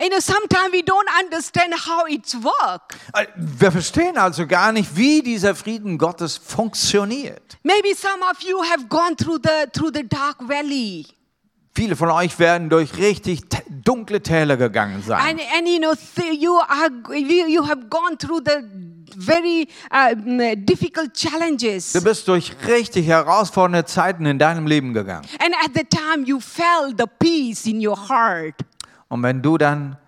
You 0.00 0.08
know, 0.08 0.20
sometimes 0.20 0.72
we 0.72 0.82
don't 0.82 1.08
understand 1.24 1.74
how 1.74 2.04
it's 2.08 2.34
work. 2.34 2.96
Äh, 3.14 3.26
Wir 3.36 3.72
verstehen 3.72 4.16
also 4.18 4.46
gar 4.46 4.72
nicht, 4.72 4.96
wie 4.96 5.22
dieser 5.22 5.54
Frieden 5.54 5.98
Gottes 5.98 6.36
funktioniert. 6.36 7.58
Maybe 7.62 7.94
some 7.94 8.22
of 8.30 8.40
you 8.42 8.62
have 8.62 8.86
gone 8.88 9.16
through 9.16 9.38
the 9.42 9.70
through 9.72 9.90
the 9.94 10.06
dark 10.06 10.36
valley, 10.46 11.06
Viele 11.74 11.94
von 11.94 12.10
euch 12.10 12.38
werden 12.38 12.68
durch 12.68 12.96
richtig 12.98 13.42
dunkle 13.68 14.20
Täler 14.22 14.56
gegangen 14.56 15.02
sein. 15.06 15.18
and 15.20 15.40
and 15.56 15.68
you 15.68 15.78
know 15.78 15.94
you 16.32 16.58
are 16.58 16.90
you, 17.16 17.64
have 17.66 17.88
gone 17.88 18.16
through 18.18 18.40
the 18.44 18.62
very 19.16 19.68
uh, 19.92 20.14
difficult 20.56 21.14
challenges, 21.14 21.92
Du 21.92 22.02
bist 22.02 22.26
durch 22.28 22.52
richtig 22.66 23.06
herausfordernde 23.06 23.84
Zeiten 23.84 24.26
in 24.26 24.38
deinem 24.38 24.66
Leben 24.66 24.92
gegangen. 24.94 25.26
and 25.38 25.54
at 25.64 25.70
the 25.74 25.84
time 25.84 26.24
you 26.26 26.40
felt 26.40 26.98
the 26.98 27.06
peace 27.18 27.66
in 27.66 27.84
your 27.86 27.96
heart. 28.08 28.54
Und 29.10 29.22
wenn 29.22 29.42
du 29.42 29.58
dann 29.58 29.98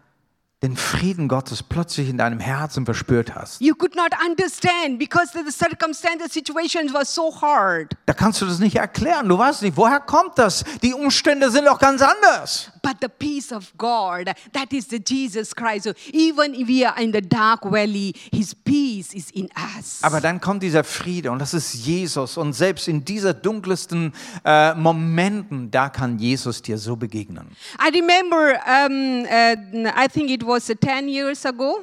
den 0.63 0.77
Frieden 0.77 1.27
Gottes 1.29 1.63
plötzlich 1.63 2.09
in 2.09 2.17
deinem 2.19 2.39
Herzen 2.41 2.85
verspürt 2.87 3.35
hast, 3.35 3.61
You 3.61 3.75
could 3.75 3.95
not 3.97 4.13
understand 4.27 4.99
because 4.99 5.31
the 5.33 5.51
circumstances, 5.51 6.33
situations 6.33 6.95
were 6.95 7.05
so 7.05 7.31
hard. 7.43 7.95
da 8.07 8.15
kannst 8.15 8.41
du 8.41 8.47
das 8.47 8.59
nicht 8.61 8.77
erklären. 8.77 9.29
Du 9.29 9.37
weißt 9.37 9.63
nicht, 9.63 9.77
woher 9.77 10.01
kommt 10.01 10.39
das? 10.39 10.65
Die 10.83 10.95
Umstände 10.95 11.51
sind 11.51 11.67
doch 11.67 11.79
ganz 11.79 12.01
anders. 12.01 12.72
But 12.83 13.01
the 13.01 13.09
peace 13.09 13.53
of 13.53 13.73
God, 13.79 14.35
that 14.53 14.73
is 14.73 14.89
the 14.89 14.99
Jesus 14.99 15.55
Christ. 15.55 15.85
So 15.85 15.93
even 16.13 16.55
if 16.55 16.67
we 16.67 16.85
are 16.85 17.01
in 17.01 17.13
the 17.13 17.21
dark 17.21 17.63
valley, 17.65 18.13
His 18.33 18.55
peace 18.55 19.15
is 19.15 19.31
in 19.31 19.49
us. 19.57 20.01
Aber 20.03 20.21
dann 20.21 20.41
kommt 20.41 20.63
dieser 20.65 20.83
Friede 20.83 21.31
und 21.31 21.39
das 21.39 21.55
ist 21.55 21.75
Jesus. 21.75 22.37
Und 22.37 22.55
selbst 22.55 22.89
in 22.89 23.05
dieser 23.05 23.35
dunkelsten 23.35 24.13
äh, 24.45 24.75
Momenten, 24.75 25.71
da 25.71 25.89
kann 25.89 26.19
Jesus 26.19 26.61
dir 26.61 26.77
so 26.77 26.97
begegnen. 26.97 27.57
I 27.79 27.91
remember, 27.91 28.59
um, 28.67 29.25
uh, 29.25 29.89
I 29.97 30.09
think 30.09 30.31
it 30.31 30.45
was 30.45 30.69
uh, 30.69 30.75
10 30.75 31.09
years 31.09 31.47
ago, 31.47 31.83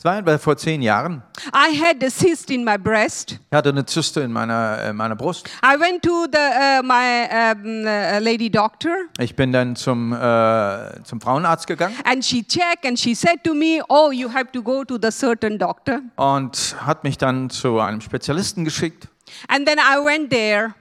Es 0.00 0.04
war 0.06 0.16
etwa 0.16 0.38
vor 0.38 0.56
zehn 0.56 0.80
Jahren. 0.80 1.22
I 1.54 1.78
had 1.78 2.02
a 2.02 2.08
cyst 2.08 2.50
in 2.50 2.64
my 2.64 2.78
breast. 2.78 3.32
Ich 3.32 3.54
hatte 3.54 3.68
eine 3.68 3.84
Zyste 3.84 4.22
in 4.22 4.32
meiner, 4.32 4.78
äh, 4.82 4.92
meiner 4.94 5.14
Brust. 5.14 5.46
I 5.62 5.78
went 5.78 6.02
to 6.02 6.24
the, 6.24 6.38
uh, 6.38 6.82
my 6.82 7.28
uh, 7.30 8.18
lady 8.18 8.48
doctor 8.48 8.92
Ich 9.18 9.36
bin 9.36 9.52
dann 9.52 9.76
zum, 9.76 10.14
äh, 10.14 11.02
zum 11.04 11.20
Frauenarzt 11.20 11.66
gegangen 11.66 11.94
and 12.04 12.24
she 12.24 12.42
checked 12.42 12.86
and 12.86 12.98
she 12.98 13.14
said 13.14 13.44
to 13.44 13.52
me, 13.52 13.82
Oh, 13.90 14.10
you 14.10 14.32
have 14.32 14.50
to 14.52 14.62
go 14.62 14.84
to 14.84 14.96
the 14.96 15.10
certain 15.10 15.58
doctor. 15.58 16.00
und 16.16 16.76
hat 16.80 17.04
mich 17.04 17.18
dann 17.18 17.50
zu 17.50 17.78
einem 17.78 18.00
Spezialisten 18.00 18.64
geschickt. 18.64 19.06
And 19.48 19.66
then 19.66 19.76
I 19.76 20.02
went 20.02 20.30
there. 20.30 20.74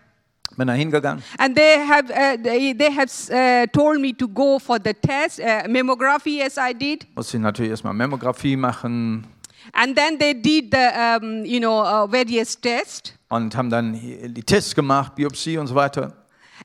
Bin 0.60 0.68
da 0.68 0.74
hingegangen. 0.74 1.24
And 1.40 1.56
they 1.56 1.80
have, 1.80 2.12
uh, 2.12 2.38
they, 2.44 2.74
they 2.74 2.92
have 2.92 3.10
uh, 3.32 3.66
told 3.72 4.00
me 4.00 4.14
to 4.14 4.28
go 4.28 4.60
for 4.60 4.78
the 4.78 4.94
test, 4.94 5.40
uh, 5.40 5.64
mammography 5.68 6.42
as 6.42 6.58
I 6.58 6.74
did. 6.74 7.08
Musste 7.16 7.38
ich 7.38 7.42
natürlich 7.42 7.72
erstmal 7.72 7.94
Mammographie 7.94 8.56
machen 8.56 9.26
And 9.74 9.96
then 9.96 10.18
they 10.18 10.34
did 10.34 10.72
the, 10.72 11.18
um, 11.22 11.46
you 11.46 11.60
know, 11.60 11.80
uh, 11.82 12.08
various 12.08 12.60
tests. 12.60 13.14
und 13.30 13.56
haben 13.56 13.70
dann 13.70 13.94
die 13.94 14.44
Tests 14.44 14.76
gemacht, 14.76 15.16
Biopsie 15.16 15.58
und 15.58 15.68
so 15.68 15.76
weiter. 15.76 16.14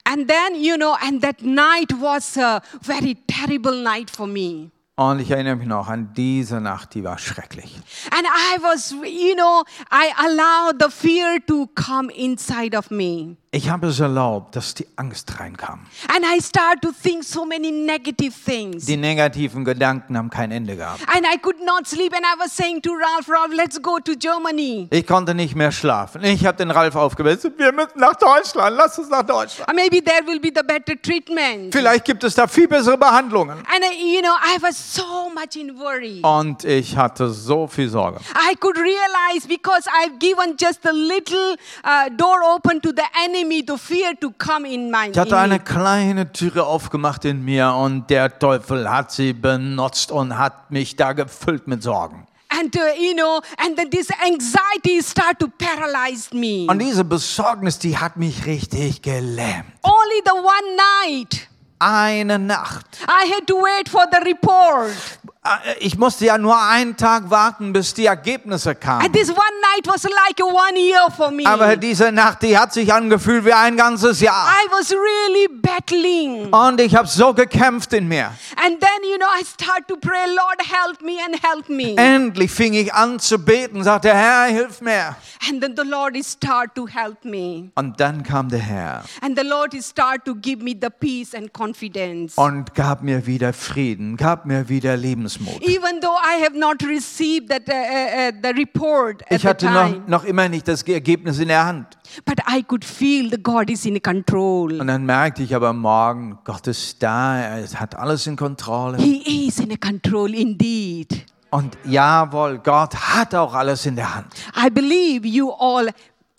And 0.04 0.28
then, 0.28 0.60
you 0.60 0.76
know, 0.76 0.96
and 1.00 1.22
that 1.22 1.42
night 1.42 1.92
was 2.00 2.36
a 2.36 2.60
very 2.82 3.16
terrible 3.26 3.82
night 3.82 4.10
for 4.10 4.26
me. 4.26 4.70
Und 4.96 5.18
ich 5.18 5.28
erinnere 5.28 5.56
mich 5.56 5.66
noch 5.66 5.88
an 5.88 6.12
diese 6.16 6.60
Nacht, 6.60 6.94
die 6.94 7.02
war 7.02 7.18
schrecklich. 7.18 7.80
And 8.12 8.24
I 8.24 8.62
was, 8.62 8.92
you 8.92 9.34
know, 9.34 9.64
I 9.90 10.12
allowed 10.16 10.80
the 10.80 10.88
fear 10.88 11.44
to 11.48 11.68
come 11.74 12.12
inside 12.12 12.78
of 12.78 12.92
me. 12.92 13.36
Ich 13.50 13.68
habe 13.70 13.86
es 13.86 14.00
erlaubt, 14.00 14.56
dass 14.56 14.74
die 14.74 14.86
Angst 14.96 15.38
reinkam. 15.38 15.86
And 16.08 16.24
I 16.24 16.40
started 16.40 16.82
to 16.82 16.90
think 16.90 17.22
so 17.22 17.44
many 17.44 17.70
negative 17.70 18.32
things. 18.44 18.86
Die 18.86 18.96
negativen 18.96 19.64
Gedanken 19.64 20.16
haben 20.16 20.30
kein 20.30 20.50
Ende 20.50 20.76
gehabt. 20.76 21.00
And 21.08 21.24
I 21.24 21.38
could 21.38 21.64
not 21.64 21.86
sleep. 21.86 22.12
And 22.12 22.24
I 22.24 22.38
was 22.38 22.54
saying 22.56 22.82
to 22.82 22.90
Ralph, 22.90 23.28
Ralph, 23.28 23.52
let's 23.52 23.80
go 23.80 23.98
to 23.98 24.14
Germany. 24.16 24.88
Ich 24.90 25.06
konnte 25.06 25.34
nicht 25.34 25.54
mehr 25.54 25.70
schlafen. 25.70 26.22
Ich 26.24 26.44
habe 26.46 26.56
den 26.56 26.70
Ralf 26.72 26.96
aufgewälzt. 26.96 27.48
Wir 27.56 27.72
müssen 27.72 27.98
nach 27.98 28.14
Deutschland. 28.14 28.76
Lass 28.76 28.98
uns 28.98 29.08
nach 29.08 29.22
Deutschland. 29.24 29.68
Or 29.68 29.74
maybe 29.74 30.02
there 30.02 30.26
will 30.26 30.40
be 30.40 30.52
the 30.54 30.62
better 30.64 31.00
treatment. 31.00 31.72
Vielleicht 31.72 32.04
gibt 32.04 32.24
es 32.24 32.34
da 32.34 32.48
viel 32.48 32.66
bessere 32.66 32.98
Behandlungen. 32.98 33.58
And 33.58 33.84
I, 33.84 34.16
you 34.16 34.20
know, 34.20 34.34
I 34.34 34.60
was 34.60 34.83
so 34.92 35.30
much 35.30 35.56
in 35.56 35.78
worry. 35.78 36.20
Und 36.22 36.64
ich 36.64 36.96
hatte 36.96 37.30
so 37.30 37.66
viel 37.66 37.88
Sorge. 37.88 38.20
I 38.34 38.54
could 38.56 38.76
realize 38.76 39.46
because 39.48 39.88
I've 39.88 40.18
given 40.18 40.56
just 40.58 40.84
a 40.86 40.92
little 40.92 41.56
uh, 41.84 42.10
door 42.16 42.42
open 42.54 42.80
to 42.82 42.90
the 42.90 43.04
enemy, 43.24 43.64
to 43.64 43.76
fear 43.76 44.14
to 44.20 44.32
come 44.32 44.68
in 44.68 44.90
my 44.90 45.10
Ich 45.10 45.18
hatte 45.18 45.30
in 45.30 45.34
eine 45.34 45.60
kleine 45.60 46.32
Türe 46.32 46.64
aufgemacht 46.64 47.24
in 47.24 47.44
mir 47.44 47.72
und 47.72 48.10
der 48.10 48.38
Teufel 48.38 48.90
hat 48.90 49.12
sie 49.12 49.32
benutzt 49.32 50.10
und 50.10 50.36
hat 50.36 50.70
mich 50.70 50.96
da 50.96 51.12
gefüllt 51.12 51.66
mit 51.66 51.82
Sorgen. 51.82 52.26
And 52.48 52.64
and 52.64 52.76
uh, 52.76 52.94
you 52.98 53.14
know, 53.14 53.40
and 53.58 53.76
then 53.76 53.90
this 53.90 54.10
anxiety 54.24 55.02
start 55.02 55.38
to 55.38 55.48
paralyze 55.48 56.32
me. 56.32 56.66
Und 56.68 56.78
diese 56.78 57.04
Besorgnis, 57.04 57.78
die 57.78 57.96
hat 57.96 58.16
mich 58.16 58.46
richtig 58.46 59.02
gelähmt. 59.02 59.66
Only 59.82 60.22
the 60.24 60.32
one 60.32 60.76
night 60.76 61.48
Eine 61.78 62.38
Nacht. 62.38 62.98
I 63.08 63.26
had 63.26 63.46
to 63.46 63.56
wait 63.60 63.88
for 63.88 64.06
the 64.10 64.20
report. 64.24 65.18
Äh, 65.44 65.74
Ich 65.80 65.98
musste 65.98 66.24
ja 66.24 66.38
nur 66.38 66.56
einen 66.58 66.96
Tag 66.96 67.28
warten, 67.30 67.72
bis 67.72 67.92
die 67.92 68.06
Ergebnisse 68.06 68.74
kamen. 68.74 69.04
And 69.04 69.12
this 69.14 69.28
one 69.28 69.38
night 69.74 69.86
was 69.86 70.04
like 70.04 70.40
a 70.40 70.44
one 70.44 70.78
year 70.78 71.10
for 71.14 71.30
me. 71.30 71.44
Aber 71.46 71.76
diese 71.76 72.10
Nacht, 72.12 72.42
die 72.42 72.56
hat 72.56 72.72
sich 72.72 72.92
angefühlt 72.92 73.44
wie 73.44 73.52
ein 73.52 73.76
ganzes 73.76 74.20
Jahr. 74.20 74.46
I 74.48 74.70
was 74.72 74.90
really 74.92 75.48
battling. 75.60 76.50
Und 76.52 76.80
ich 76.80 76.96
habe 76.96 77.06
so 77.08 77.34
gekämpft 77.34 77.92
in 77.92 78.08
mir. 78.08 78.32
And 78.64 78.80
then, 78.80 79.10
you 79.10 79.18
know, 79.18 79.26
I 79.38 79.44
start 79.44 79.86
to 79.88 79.96
pray, 79.96 80.26
Lord, 80.28 80.60
help 80.62 81.02
me 81.02 81.18
and 81.24 81.36
help 81.42 81.68
me. 81.68 81.94
Endlich 81.96 82.50
fing 82.50 82.72
ich 82.72 82.94
an 82.94 83.18
zu 83.18 83.38
beten, 83.38 83.84
sagte, 83.84 84.14
Herr, 84.14 84.46
hilf 84.46 84.80
mir. 84.80 85.16
And 85.50 85.60
then 85.60 85.74
the 85.76 85.86
Lord 85.86 86.16
is 86.16 86.32
start 86.32 86.74
to 86.74 86.86
help 86.86 87.22
me. 87.24 87.70
Und 87.74 88.00
dann 88.00 88.22
kam 88.22 88.48
der 88.48 88.60
Herr 88.60 89.04
And 89.20 89.38
the 89.38 89.44
Lord 89.46 89.74
is 89.74 89.90
start 89.90 90.24
to 90.24 90.34
give 90.34 90.62
me 90.62 90.74
the 90.80 90.88
peace 90.88 91.34
and 91.34 91.52
confidence. 91.52 92.38
und 92.38 92.74
gab 92.74 93.02
mir 93.02 93.26
wieder 93.26 93.52
Frieden, 93.52 94.16
gab 94.16 94.46
mir 94.46 94.70
wieder 94.70 94.96
Lebensmut. 94.96 95.33
Even 95.60 96.00
though 96.00 96.16
I 96.16 96.42
have 96.42 96.56
not 96.56 96.82
received 96.82 97.48
that, 97.50 97.68
uh, 97.68 97.72
uh, 97.72 98.28
uh, 98.28 98.32
the 98.42 98.58
report 98.60 99.22
at 99.30 99.38
Ich 99.38 99.46
hatte 99.46 99.66
noch, 99.70 100.06
noch 100.06 100.24
immer 100.24 100.48
nicht 100.48 100.66
das 100.68 100.82
Ergebnis 100.82 101.38
in 101.38 101.48
der 101.48 101.64
Hand. 101.64 101.98
but 102.24 102.38
I 102.48 102.62
could 102.62 102.84
feel 102.84 103.30
the 103.30 103.42
God 103.42 103.70
is 103.70 103.84
in 103.84 104.00
control. 104.00 104.80
Und 104.80 104.86
dann 104.86 105.04
merkte 105.04 105.42
ich 105.42 105.54
aber 105.54 105.72
morgen, 105.72 106.38
Gott 106.44 106.66
ist 106.66 107.02
da, 107.02 107.38
er 107.38 107.80
hat 107.80 107.94
alles 107.96 108.26
in 108.26 108.36
Kontrolle. 108.36 108.98
He 108.98 109.46
is 109.48 109.58
in 109.58 109.78
control 109.80 110.34
indeed. 110.34 111.24
Und 111.50 111.78
jawohl, 111.84 112.58
Gott 112.58 112.94
hat 112.96 113.34
auch 113.34 113.54
alles 113.54 113.86
in 113.86 113.94
der 113.96 114.12
Hand. 114.12 114.26
I 114.56 114.70
believe 114.70 115.26
you 115.26 115.50
all, 115.52 115.88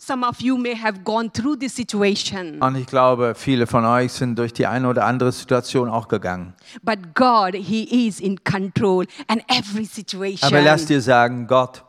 some 0.06 0.26
of 0.28 0.40
you 0.42 0.58
may 0.58 0.76
have 0.76 1.04
gone 1.04 1.32
through 1.32 1.58
this 1.58 1.76
situation, 1.76 2.62
Und 2.62 2.76
ich 2.76 2.86
glaube, 2.88 3.34
viele 3.36 3.66
von 3.68 3.86
euch 3.86 4.12
sind 4.12 4.38
durch 4.38 4.54
die 4.54 4.68
eine 4.68 4.88
oder 4.90 5.06
andere 5.06 5.32
Situation 5.32 5.90
auch 5.90 6.08
gegangen. 6.08 6.54
but 6.84 7.00
God, 7.16 7.54
He 7.56 8.08
is 8.08 8.20
in 8.20 8.44
control 8.44 9.06
and 9.28 9.42
every 9.48 9.86
situation. 9.86 10.48
Aber 10.54 10.62
lass 10.62 10.86
dir 10.86 11.02
sagen, 11.02 11.48
Gott 11.48 11.85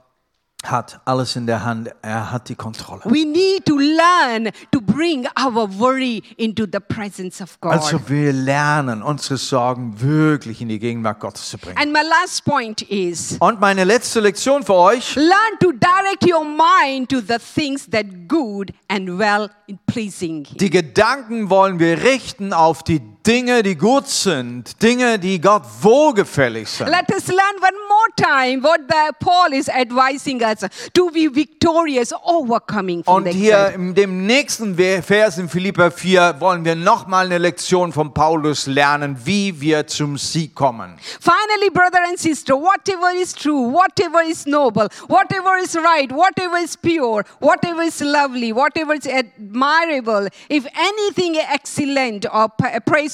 hat 0.65 1.01
alles 1.05 1.37
in 1.37 1.47
der 1.47 1.65
Hand. 1.65 1.91
Er 2.03 2.33
hat 2.33 2.49
die 2.49 2.55
Kontrolle. 2.55 3.03
We 3.05 3.25
need 3.25 3.65
to 3.67 3.77
learn 3.79 4.51
to 4.73 4.81
bring 4.81 5.27
our 5.39 5.69
worry 5.79 6.23
into 6.37 6.65
the 6.71 6.81
presence 6.81 7.41
of 7.43 7.61
God. 7.61 7.73
Also 7.73 8.01
wir 8.09 8.33
lernen, 8.33 9.03
unsere 9.03 9.37
Sorgen 9.37 10.01
wirklich 10.01 10.61
in 10.61 10.69
die 10.69 10.79
Gegenwart 10.79 11.21
Gottes 11.21 11.51
zu 11.51 11.59
bringen. 11.59 11.77
and 11.79 11.93
my 11.93 12.01
last 12.03 12.45
point 12.45 12.83
is 12.83 13.37
Und 13.39 13.61
meine 13.61 13.85
letzte 13.85 14.21
Lektion 14.21 14.63
für 14.63 14.75
euch, 14.75 15.15
learn 15.15 15.59
to 15.61 15.73
direct 15.73 16.25
your 16.29 16.45
mind 16.45 17.09
to 17.11 17.21
the 17.21 17.37
things 17.55 17.89
that 17.91 18.07
good 18.27 18.73
and 18.89 19.19
well 19.19 19.51
in 19.67 19.79
pleasing 19.87 20.45
die 20.59 20.71
Gedanken 20.71 21.51
wollen 21.51 21.79
wir 21.79 22.03
richten 22.03 22.53
auf 22.53 22.83
die 22.83 23.01
Dinge, 23.27 23.65
die 23.65 23.77
gut 23.77 24.07
sind, 24.07 24.81
Dinge, 24.81 25.19
die 25.19 25.41
Gott 25.41 25.65
wohlgefällig 25.81 26.69
sind. 26.69 26.89
Let 26.89 27.11
us 27.13 27.27
learn 27.27 27.57
one 27.61 27.77
more 27.89 28.07
time 28.17 28.63
what 28.63 28.83
the 28.89 29.13
Paul 29.19 29.53
is 29.53 29.69
advising 29.69 30.41
us 30.43 30.61
to 30.95 31.11
be 31.11 31.29
victorious, 31.29 32.13
overcoming 32.23 33.03
from 33.03 33.15
Und 33.15 33.27
hier 33.27 33.73
in 33.75 33.97
dem 33.97 34.27
nächsten 34.27 34.77
Vers 35.03 35.39
in 35.39 35.49
Philipper 35.49 35.91
4 35.91 36.37
wollen 36.39 36.65
wir 36.65 36.77
nochmal 36.77 37.27
eine 37.27 37.39
Lektion 37.39 37.93
von 37.93 38.15
Paulus 38.15 38.67
lernen, 38.67 39.17
wie 39.25 39.61
wir 39.61 39.89
zum 39.89 40.19
Sieg 40.19 40.55
kommen. 40.55 40.97
Finally, 41.21 41.71
brother 41.71 42.07
and 42.09 42.21
sister, 42.21 42.55
whatever 42.55 43.13
is 43.13 43.35
true, 43.35 43.73
whatever 43.73 44.23
is 44.23 44.47
noble, 44.47 44.87
whatever 45.09 45.59
is 45.61 45.75
right, 45.75 46.13
whatever 46.13 46.63
is 46.63 46.77
pure, 46.77 47.25
whatever 47.41 47.83
is 47.83 48.01
lovely, 48.01 48.53
whatever 48.53 48.95
is 48.95 49.07
admirable, 49.09 50.29
if 50.49 50.65
anything 50.77 51.37
excellent 51.53 52.25
or 52.33 52.49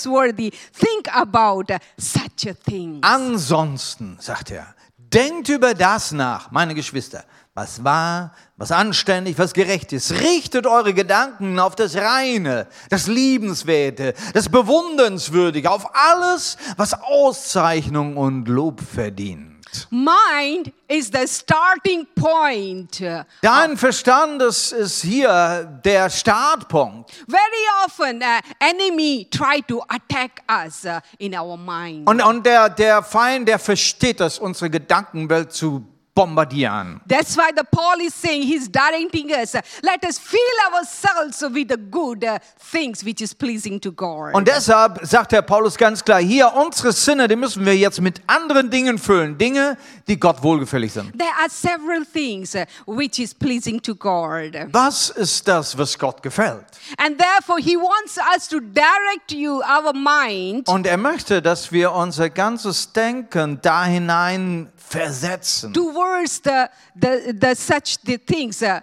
praiseworthy, 0.03 0.53
think 0.73 1.09
about 1.15 1.67
such 1.99 2.47
a 2.49 2.55
thing. 2.55 2.99
Ansonsten, 3.03 4.17
sagt 4.21 4.51
er, 4.51 4.75
denkt 4.97 5.49
über 5.49 5.75
das 5.75 6.13
nach, 6.13 6.51
meine 6.51 6.75
Geschwister, 6.75 7.25
was 7.55 7.85
wahr, 7.85 8.33
was 8.57 8.73
anständig, 8.73 9.39
was 9.39 9.53
gerecht 9.53 9.93
ist. 9.93 10.13
Richtet 10.13 10.67
eure 10.67 10.95
Gedanken 10.95 11.59
auf 11.59 11.77
das 11.77 11.97
Reine, 11.97 12.67
das 12.89 13.07
Liebenswerte, 13.07 14.15
das 14.33 14.49
Bewundernswürdige, 14.49 15.71
auf 15.71 15.95
alles, 15.95 16.57
was 16.77 16.95
Auszeichnung 16.95 18.17
und 18.17 18.49
Lob 18.49 18.81
verdient. 18.81 19.52
Mind 19.91 20.73
is 20.89 21.11
the 21.13 21.27
starting 21.27 22.07
point. 22.15 23.03
Dein 23.41 23.77
Verstand 23.77 24.43
ist, 24.43 24.73
ist 24.73 25.03
hier 25.03 25.81
der 25.85 26.11
Startpunkt. 26.11 27.11
Very 27.27 27.85
often, 27.85 28.23
uh, 28.23 28.41
enemy 28.59 29.29
try 29.31 29.63
to 29.63 29.83
attack 29.89 30.43
us 30.49 30.85
uh, 30.85 31.01
in 31.19 31.35
our 31.35 31.57
mind. 31.57 32.09
Und, 32.09 32.23
und 32.23 32.45
der, 32.45 32.69
der 32.69 33.03
Feind, 33.03 33.49
der 33.49 33.59
versteht 33.59 34.21
das, 34.21 34.39
unsere 34.39 34.71
Gedankenwelt 34.71 35.53
zu 35.53 35.92
bombardieren. 36.15 37.01
That's 37.09 37.37
why 37.37 37.51
the 37.57 37.65
Paul 37.65 38.01
is 38.01 38.15
saying 38.15 38.43
he's 38.43 38.69
directing 38.69 39.31
us. 39.31 39.55
Let 39.83 40.05
us 40.05 40.19
fill 40.19 40.39
ourselves 40.73 41.43
with 41.55 41.69
the 41.69 41.79
good 41.79 42.25
uh, 42.25 42.39
things 42.59 43.05
which 43.05 43.21
is 43.23 43.35
pleasing 43.35 43.81
to 43.81 43.91
God. 43.93 44.35
Und 44.35 44.47
deshalb 44.47 45.01
sagt 45.03 45.33
Herr 45.33 45.43
Paulus 45.43 45.77
ganz 45.77 46.05
klar, 46.05 46.21
hier 46.21 46.53
unsere 46.55 46.93
Sinne, 46.93 47.29
die 47.29 47.37
müssen 47.37 47.65
wir 47.65 47.77
jetzt 47.77 48.01
mit 48.01 48.21
anderen 48.27 48.71
Dingen 48.71 48.99
füllen. 48.99 49.39
Dinge, 49.39 49.77
die 50.07 50.19
Gott 50.21 50.43
wohlgefällig 50.43 50.93
sind. 50.93 51.19
there 51.19 51.33
are 51.41 51.49
several 51.49 52.05
things 52.05 52.55
uh, 52.55 52.65
which 52.87 53.19
is 53.19 53.35
pleasing 53.35 53.81
to 53.81 53.95
God. 53.95 54.55
Was 54.73 55.11
ist 55.11 55.49
das, 55.49 55.77
was 55.79 55.99
Gott 55.99 56.23
gefällt? 56.23 56.67
And 56.99 57.19
therefore 57.19 57.59
he 57.59 57.77
wants 57.77 58.19
us 58.37 58.49
to 58.49 58.61
direct 58.61 59.33
you 59.33 59.63
our 59.63 59.93
mind 59.95 60.69
Und 60.69 60.87
er 60.87 60.99
möchte, 60.99 61.41
dass 61.41 61.73
wir 61.73 61.93
unser 61.93 62.29
ganzes 62.29 62.93
Denken 62.93 63.61
da 63.63 63.85
hinein 63.85 64.71
versetzen. 64.77 65.73
Towards 66.03 66.41
the, 66.41 66.69
the, 66.95 67.33
the 67.39 67.55
such 67.55 67.97
the 68.05 68.19
things 68.19 68.63
uh, 68.63 68.81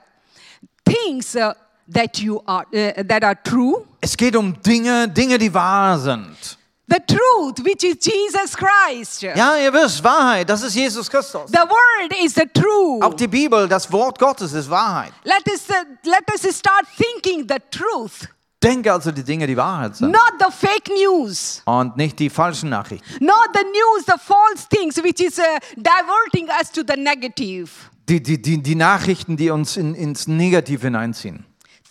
things 0.86 1.36
uh, 1.36 1.54
that 1.88 2.20
you 2.20 2.42
are 2.48 2.66
uh, 2.74 3.04
that 3.04 3.24
are 3.24 3.36
true 3.44 3.86
Es 4.02 4.16
geht 4.16 4.36
um 4.36 4.54
Dinge, 4.62 5.08
Dinge, 5.10 5.38
die 5.38 5.54
wahr 5.54 5.98
sind. 6.00 6.58
the 6.88 7.00
truth 7.06 7.60
which 7.64 7.84
is 7.84 7.98
jesus 8.00 8.56
christ 8.56 9.22
Ja, 9.22 9.58
ihr 9.58 9.72
wisst, 9.74 10.04
Wahrheit, 10.04 10.50
das 10.50 10.64
ist 10.64 10.76
Jesus 10.76 11.10
Christus. 11.10 11.52
the 11.52 11.60
word 11.68 12.14
is 12.24 12.34
the 12.36 12.48
truth 12.54 13.04
Auch 13.04 13.14
die 13.14 13.28
Bibel, 13.28 13.68
das 13.68 13.92
Wort 13.92 14.18
Gottes 14.18 14.54
ist 14.54 14.70
Wahrheit. 14.70 15.12
let 15.24 15.46
us 15.48 15.70
uh, 15.70 15.84
let 16.06 16.24
us 16.34 16.56
start 16.56 16.86
thinking 16.98 17.48
the 17.48 17.60
truth 17.70 18.28
Denke 18.62 18.91
also 18.91 19.12
die 19.12 19.24
Dinge, 19.24 19.47
die 19.47 19.55
Wahrheit 19.55 19.95
sind. 19.95 20.12
not 20.12 20.34
the 20.39 20.51
fake 20.51 20.89
news 20.89 21.62
Und 21.66 21.95
nicht 21.95 22.20
die 22.20 22.30
falschen 22.30 22.70
Nachrichten. 22.70 23.07
not 23.24 23.49
the 23.53 23.64
news 23.64 24.05
the 24.05 24.20
false 24.20 24.68
things 24.70 24.97
which 24.97 25.22
is 25.22 25.39
uh, 25.39 25.43
diverting 25.78 26.49
us 26.60 26.70
to 26.72 26.82
the 26.86 26.99
negative 27.01 27.70
Die, 28.10 28.22
die, 28.24 28.41
die, 28.41 28.62
die 28.62 28.76
Nachrichten, 28.76 29.38
die 29.38 29.51
uns 29.51 29.78
in, 29.78 29.93
ins 29.93 30.28
Negative 30.28 30.82
hineinziehen. 30.88 31.45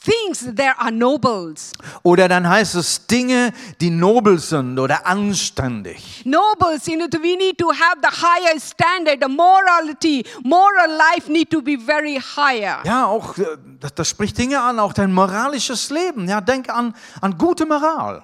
Things 0.04 0.46
that 0.54 0.76
are 0.78 0.92
nobles 0.92 1.72
Oder 2.02 2.28
dann 2.28 2.48
heißt 2.48 2.76
es 2.76 3.06
Dinge, 3.06 3.52
die 3.80 3.90
nobel 3.90 4.38
sind 4.38 4.78
oder 4.78 5.06
anständig. 5.06 6.22
nobles 6.24 6.86
you 6.86 6.96
know 6.96 7.06
we 7.20 7.36
need 7.36 7.58
to 7.58 7.70
have 7.70 7.96
the 8.02 8.08
higher 8.08 8.58
standard 8.60 9.20
the 9.22 9.28
morality 9.28 10.24
moral 10.44 10.90
life 10.96 11.28
need 11.30 11.50
to 11.50 11.60
be 11.60 11.76
very 11.78 12.18
higher 12.36 12.78
Ja, 12.84 13.06
auch, 13.06 13.36
äh, 13.38 13.56
das, 13.80 13.94
das 13.94 14.08
spricht 14.08 14.38
Dinge 14.38 14.60
an, 14.60 14.78
auch 14.78 14.92
dein 14.92 15.12
moralisches 15.12 15.90
Leben. 15.90 16.28
Ja, 16.28 16.40
denk 16.40 16.68
an, 16.70 16.94
an 17.20 17.36
gute 17.36 17.66
Moral. 17.66 18.22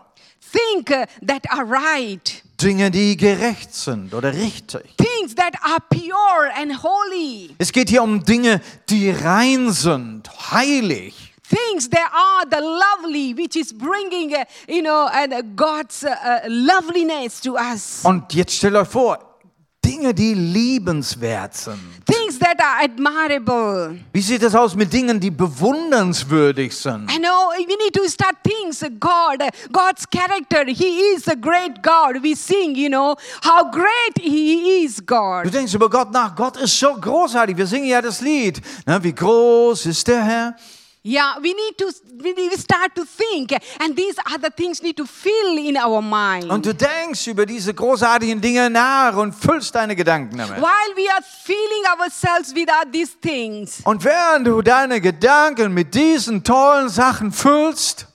think 0.53 0.91
uh, 0.91 1.05
that 1.27 1.43
are 1.51 1.65
right 1.69 2.43
Dinge, 2.63 2.89
die 2.93 3.17
gerecht 3.17 3.75
sind 3.75 4.15
oder 4.15 4.33
richtig. 4.33 4.97
things 4.97 5.35
that 5.35 5.55
are 5.65 5.81
pure 5.91 6.51
and 6.57 6.73
holy 6.85 7.51
Es 7.59 7.73
geht 7.73 7.89
hier 7.89 8.03
um 8.03 8.25
Dinge, 8.25 8.61
die 8.89 9.11
rein 9.11 9.73
sind, 9.73 10.31
heilig. 10.53 11.24
Things 11.55 11.89
that 11.91 12.11
are 12.13 12.45
the 12.51 12.61
lovely 12.61 13.35
which 13.35 13.57
is 13.57 13.73
bringing 13.73 14.35
uh, 14.35 14.45
you 14.69 14.83
know 14.83 15.09
and 15.13 15.33
uh, 15.33 15.43
god's 15.55 16.03
uh, 16.05 16.41
loveliness 16.49 17.41
to 17.41 17.55
us 17.57 18.01
Und 18.05 18.33
jetzt 18.35 18.57
stellt 18.57 18.75
euch 18.75 18.89
vor, 18.89 19.19
Dinge, 19.85 20.15
die 20.15 20.33
liebenswert 20.35 21.55
sind. 21.55 21.79
things 22.07 22.39
that 22.39 22.59
are 22.59 22.85
admirable 22.85 23.99
Wie 24.15 24.21
sieht 24.23 24.43
es 24.43 24.55
aus 24.55 24.75
mit 24.75 24.91
Dingen, 24.93 25.21
die 25.21 25.31
bewundernswürdig 25.31 26.75
sind? 26.75 27.11
I 27.11 27.19
know 27.19 27.51
we 27.57 27.67
need 27.77 27.93
to 27.95 28.09
start 28.09 28.37
things 28.43 28.81
God, 28.99 29.41
God's 29.73 30.07
character. 30.11 30.65
He 30.67 31.13
is 31.15 31.29
a 31.29 31.35
great 31.37 31.83
God. 31.83 32.23
We 32.23 32.35
sing, 32.35 32.75
you 32.77 32.89
know, 32.89 33.15
how 33.43 33.71
great 33.71 34.19
He 34.21 34.85
is, 34.85 34.97
Du 34.97 35.05
God. 35.05 35.53
denkst 35.53 35.75
über 35.75 35.91
Gott 35.91 36.11
nach. 36.13 36.35
Gott 36.35 36.57
ist 36.57 36.79
so 36.79 36.95
großartig. 36.95 37.57
Wir 37.57 37.67
singen 37.67 37.87
ja 37.87 38.01
das 38.01 38.21
Lied. 38.21 38.61
Na, 38.87 39.03
wie 39.03 39.15
groß 39.15 39.87
ist 39.87 40.07
der 40.09 40.25
Herr? 40.25 40.57
Yeah, 41.07 41.37
we 41.39 41.53
need 41.53 41.77
to 41.77 41.93
we 42.23 42.57
start 42.57 42.95
to 42.95 43.05
think, 43.05 43.53
and 43.79 43.95
these 43.95 44.17
other 44.35 44.49
things 44.49 44.83
need 44.83 44.97
to 44.97 45.05
fill 45.05 45.59
in 45.59 45.77
our 45.77 46.01
mind. 46.01 46.51
Und 46.51 46.65
du 46.65 46.73
denkst 46.75 47.27
über 47.27 47.45
diese 47.45 47.75
großartigen 47.75 48.41
Dinge 48.41 48.71
nach 48.71 49.15
und 49.15 49.35
füllst 49.35 49.75
deine 49.75 49.95
Gedanken 49.97 50.39
damit. 50.39 50.57
While 50.57 50.97
we 50.97 51.07
are 51.13 51.23
filling 51.45 51.85
ourselves 52.01 52.55
with 52.55 52.69
these 52.91 53.13
things, 53.21 53.83
Und 53.85 54.03
während 54.03 54.47
du 54.47 54.63
deine 54.63 55.03
Gedanken 55.03 55.75
mit 55.75 55.95
diesen 55.95 56.43
tollen 56.43 56.89
Sachen 56.89 57.33
füllst, 57.33 58.07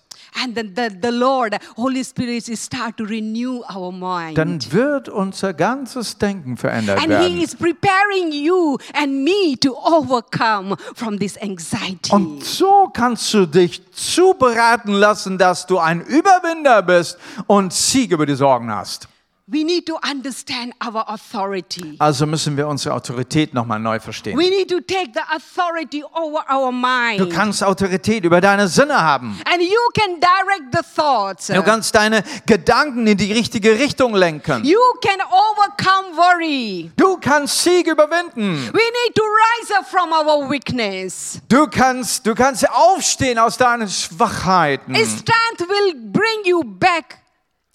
and 0.44 0.56
then 0.56 0.74
the, 0.76 0.90
the 1.02 1.12
Lord, 1.12 1.58
Holy 1.76 2.04
Spirit, 2.04 2.46
start 2.58 2.98
to 2.98 3.04
renew 3.06 3.62
our 3.74 3.92
mind. 3.92 4.38
dann 4.38 4.60
wird 4.72 5.10
unser 5.10 5.54
ganzes 5.54 6.18
Denken 6.18 6.58
verändert 6.58 6.98
and 6.98 7.06
He 7.08 7.36
werden. 7.36 7.38
is 7.42 7.56
preparing 7.56 8.32
you 8.32 8.78
and 8.94 9.24
me 9.24 9.58
to 9.60 9.76
overcome 9.76 10.76
from 10.96 11.18
this 11.20 11.38
anxiety. 11.42 12.12
Und 12.12 12.44
so 12.44 12.90
kannst 12.94 13.34
du 13.34 13.46
dich 13.46 13.82
zubereiten 13.92 14.94
lassen, 14.94 15.38
dass 15.38 15.66
du 15.66 15.78
ein 15.80 16.02
Überwinder 16.02 16.82
bist 16.82 17.18
und 17.48 17.74
Sieg 17.74 18.12
über 18.12 18.26
die 18.26 18.36
Sorgen 18.36 18.74
hast. 18.74 19.08
We 19.52 19.64
need 19.64 19.86
to 19.88 19.98
understand 20.04 20.74
our 20.86 21.04
authority. 21.08 21.96
Also 22.00 22.26
müssen 22.26 22.56
wir 22.58 22.68
unsere 22.68 22.94
Autorität 22.94 23.54
nochmal 23.54 23.80
neu 23.80 24.00
verstehen. 24.00 24.38
We 24.38 24.50
need 24.50 24.70
to 24.70 24.80
take 24.80 25.12
the 25.14 25.22
authority 25.36 26.04
over 26.04 26.44
our 26.52 26.72
mind. 26.72 27.20
Du 27.20 27.30
kannst 27.30 27.64
Autorität 27.64 28.24
über 28.24 28.42
deine 28.42 28.68
Sinne 28.68 29.02
haben. 29.02 29.40
and 29.52 29.62
you 29.62 29.80
can 29.94 30.20
direct 30.20 30.74
the 30.74 30.84
thoughts. 30.96 31.48
Du 31.48 31.64
kannst 31.64 31.96
deine 31.96 32.24
Gedanken 32.46 33.08
in 33.08 33.18
die 33.18 33.34
richtige 33.34 33.80
Richtung 33.80 34.14
lenken. 34.14 34.64
You 34.64 34.80
can 35.02 35.20
overcome 35.22 36.16
worry. 36.16 36.92
Du 36.96 37.18
kannst 37.18 37.64
Sieg 37.64 37.88
überwinden. 37.88 38.70
We 38.74 38.80
need 38.80 39.16
to 39.16 39.24
rise 39.24 39.74
up 39.78 39.86
from 39.88 40.12
our 40.12 40.50
weakness. 40.50 41.40
Du 41.48 41.68
kannst, 41.68 42.26
du 42.26 42.36
kannst 42.36 42.70
aufstehen 42.70 43.40
aus 43.40 43.58
deinen 43.58 43.88
Schwachheiten. 43.88 44.96
Strength 44.96 45.68
will 45.68 45.96
bring 46.12 46.46
you 46.46 46.64
back 46.64 47.19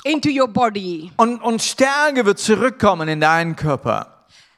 into 0.04 0.28
your 0.28 0.48
body. 0.48 1.10
Und, 1.16 1.42
und 1.42 1.60
Stärke 1.60 2.24
wird 2.24 2.38
zurückkommen 2.38 3.08
in 3.08 3.20
deinen 3.20 3.56
Körper. 3.56 4.10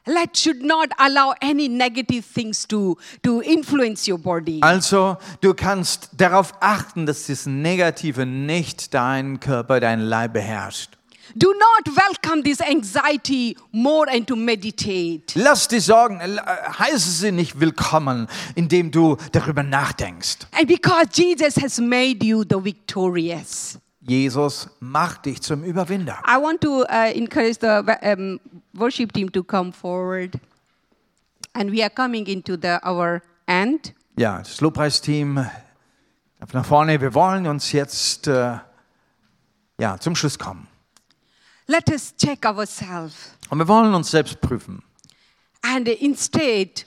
Let 0.05 0.37
should 0.37 0.63
not 0.63 0.89
allow 0.97 1.33
any 1.41 1.67
negative 1.67 2.23
things 2.33 2.65
to, 2.67 2.97
to 3.23 3.41
influence 3.41 4.07
your 4.07 4.17
body. 4.17 4.61
Also, 4.61 5.17
du 5.41 5.53
kannst 5.53 6.11
darauf 6.15 6.53
achten, 6.61 7.05
dass 7.05 7.27
das 7.27 7.45
Negative 7.45 8.25
nicht 8.25 8.93
deinen 8.93 9.41
Körper, 9.41 9.81
deinen 9.81 10.03
Leib 10.03 10.33
beherrscht. 10.33 10.91
Do 11.35 11.51
not 11.53 11.93
welcome 11.93 12.41
this 12.41 12.61
anxiety 12.61 13.57
more 13.73 14.09
and 14.09 14.25
to 14.27 14.37
meditate. 14.37 15.23
Lass 15.35 15.67
die 15.67 15.81
Sorgen, 15.81 16.21
äh, 16.21 16.39
heiße 16.79 17.11
sie 17.11 17.31
nicht 17.33 17.59
willkommen, 17.59 18.27
indem 18.55 18.91
du 18.91 19.17
darüber 19.33 19.61
nachdenkst. 19.61 20.47
And 20.57 20.67
because 20.67 21.07
Jesus 21.13 21.61
has 21.61 21.79
made 21.79 22.25
you 22.25 22.43
the 22.49 22.63
victorious. 22.63 23.77
Jesus 24.07 24.69
macht 24.79 25.25
dich 25.25 25.41
zum 25.41 25.63
Überwinder. 25.63 26.23
I 26.25 26.41
want 26.41 26.61
to 26.61 26.83
uh, 26.83 27.11
encourage 27.13 27.57
the 27.59 27.83
um, 28.01 28.39
worship 28.73 29.11
team 29.11 29.29
to 29.33 29.43
come 29.43 29.73
forward. 29.73 30.39
And 31.53 31.71
we 31.71 31.81
are 31.81 31.89
coming 31.89 32.25
into 32.27 32.55
the, 32.55 32.79
our 32.85 33.21
end. 33.47 33.93
Ja, 34.17 34.39
das 34.39 34.61
Lobpreisteam 34.61 35.45
darf 36.39 36.53
nach 36.53 36.65
vorne. 36.65 37.01
Wir 37.01 37.13
wollen 37.13 37.47
uns 37.47 37.73
jetzt 37.73 38.27
äh, 38.27 38.57
ja, 39.77 39.99
zum 39.99 40.15
Schluss 40.15 40.39
kommen. 40.39 40.67
Let 41.67 41.89
us 41.89 42.15
check 42.15 42.45
ourselves. 42.45 43.31
Und 43.49 43.57
wir 43.59 43.67
wollen 43.67 43.93
uns 43.93 44.09
selbst 44.09 44.39
prüfen. 44.39 44.81
And 45.63 45.87
instead 45.87 46.85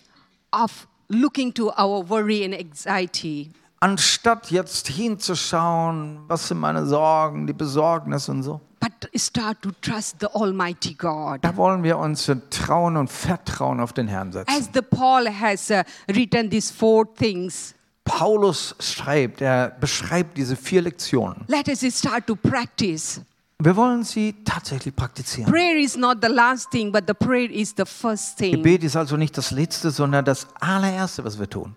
of 0.52 0.86
looking 1.08 1.52
to 1.52 1.70
our 1.76 2.08
worry 2.08 2.44
and 2.44 2.54
anxiety, 2.54 3.50
Anstatt 3.82 4.50
jetzt 4.50 4.88
hinzuschauen, 4.88 6.20
was 6.28 6.48
sind 6.48 6.58
meine 6.58 6.84
Sorgen, 6.84 7.46
die 7.46 7.54
Besorgnis 7.54 8.28
und 8.28 8.42
so, 8.42 8.60
but 8.78 8.92
start 9.18 9.62
to 9.62 9.70
trust 9.80 10.16
the 10.20 10.26
Almighty 10.34 10.92
God. 10.92 11.38
da 11.42 11.56
wollen 11.56 11.82
wir 11.82 11.96
uns 11.96 12.30
trauen 12.50 12.98
und 12.98 13.08
vertrauen 13.08 13.80
auf 13.80 13.94
den 13.94 14.06
Herrn 14.06 14.32
setzen. 14.32 14.54
As 14.54 14.68
the 14.74 14.82
Paul 14.82 15.26
has 15.28 15.70
uh, 15.70 15.82
written 16.08 16.50
these 16.50 16.70
four 16.70 17.06
things, 17.14 17.74
Paulus 18.04 18.74
schreibt, 18.80 19.40
er 19.40 19.70
beschreibt 19.70 20.36
diese 20.36 20.56
vier 20.56 20.82
Lektionen. 20.82 21.44
let 21.48 21.66
us 21.68 21.80
start 21.80 22.26
to 22.26 22.36
practice. 22.36 23.22
Wir 23.62 23.76
wollen 23.76 24.04
sie 24.04 24.34
tatsächlich 24.44 24.94
praktizieren. 24.94 25.50
Prayer 25.50 25.76
is 25.76 25.96
not 25.96 26.18
the 26.22 26.30
last 26.30 26.70
thing, 26.70 26.92
but 26.92 27.04
the 27.06 27.14
prayer 27.14 27.50
is 27.50 27.74
the 27.76 27.84
first 27.86 28.36
thing. 28.36 28.52
Gebet 28.52 28.84
ist 28.84 28.96
also 28.96 29.16
nicht 29.16 29.36
das 29.38 29.50
Letzte, 29.50 29.90
sondern 29.90 30.24
das 30.24 30.46
allererste, 30.60 31.24
was 31.24 31.38
wir 31.38 31.48
tun. 31.48 31.76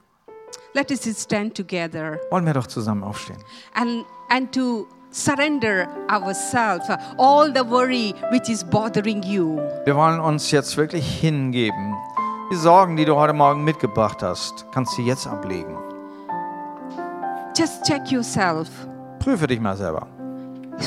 Let 0.76 0.90
us 0.92 1.04
stand 1.22 1.56
together 1.56 2.20
Wollen 2.32 2.46
wir 2.46 2.54
doch 2.54 2.68
zusammen 2.68 3.04
aufstehen. 3.04 3.38
and, 3.76 4.06
and 4.30 4.52
to 4.54 4.88
surrender 5.12 5.88
ourselves, 6.10 6.90
all 7.20 7.54
the 7.54 7.64
worry 7.64 8.16
which 8.32 8.50
is 8.50 8.64
bothering 8.64 9.22
you. 9.24 9.60
Wir 9.86 9.96
wollen 9.96 10.20
uns 10.20 10.50
jetzt 10.50 10.76
wirklich 10.76 11.06
hingeben. 11.20 11.94
Die 12.52 12.56
Sorgen, 12.56 12.96
die 12.98 13.06
du 13.06 13.16
heute 13.16 13.34
Morgen 13.34 13.64
mitgebracht 13.64 14.22
hast, 14.24 14.66
kannst 14.74 14.98
du 14.98 15.04
jetzt 15.04 15.28
ablegen. 15.28 15.78
Just 17.56 17.84
check 17.84 18.12
yourself. 18.12 18.68
Prüfe 19.20 19.46
dich 19.48 19.60
mal 19.60 19.78
selber. 19.78 20.08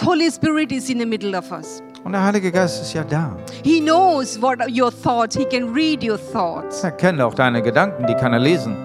Holy 0.05 0.31
Spirit 0.31 0.73
is 0.73 0.91
in 0.91 0.99
the 0.99 1.07
middle 1.07 1.37
of 1.39 1.51
us. 1.53 1.81
Und 2.03 2.13
der 2.13 2.23
Heilige 2.25 2.51
Geist 2.51 2.83
ist 2.83 2.93
ja 2.93 3.05
da. 3.05 3.37
He 3.63 3.81
knows 3.81 4.41
what 4.43 4.59
your 4.69 4.91
thoughts. 4.91 5.37
He 5.37 5.45
can 5.45 5.73
read 5.73 6.03
your 6.03 6.19
thoughts. 6.33 6.83
Er 6.83 6.91
kennt 6.91 7.21
auch 7.21 7.35
deine 7.35 7.63
Gedanken, 7.63 8.07
die 8.07 8.15
kann 8.15 8.33
er 8.33 8.41
lesen. 8.41 8.77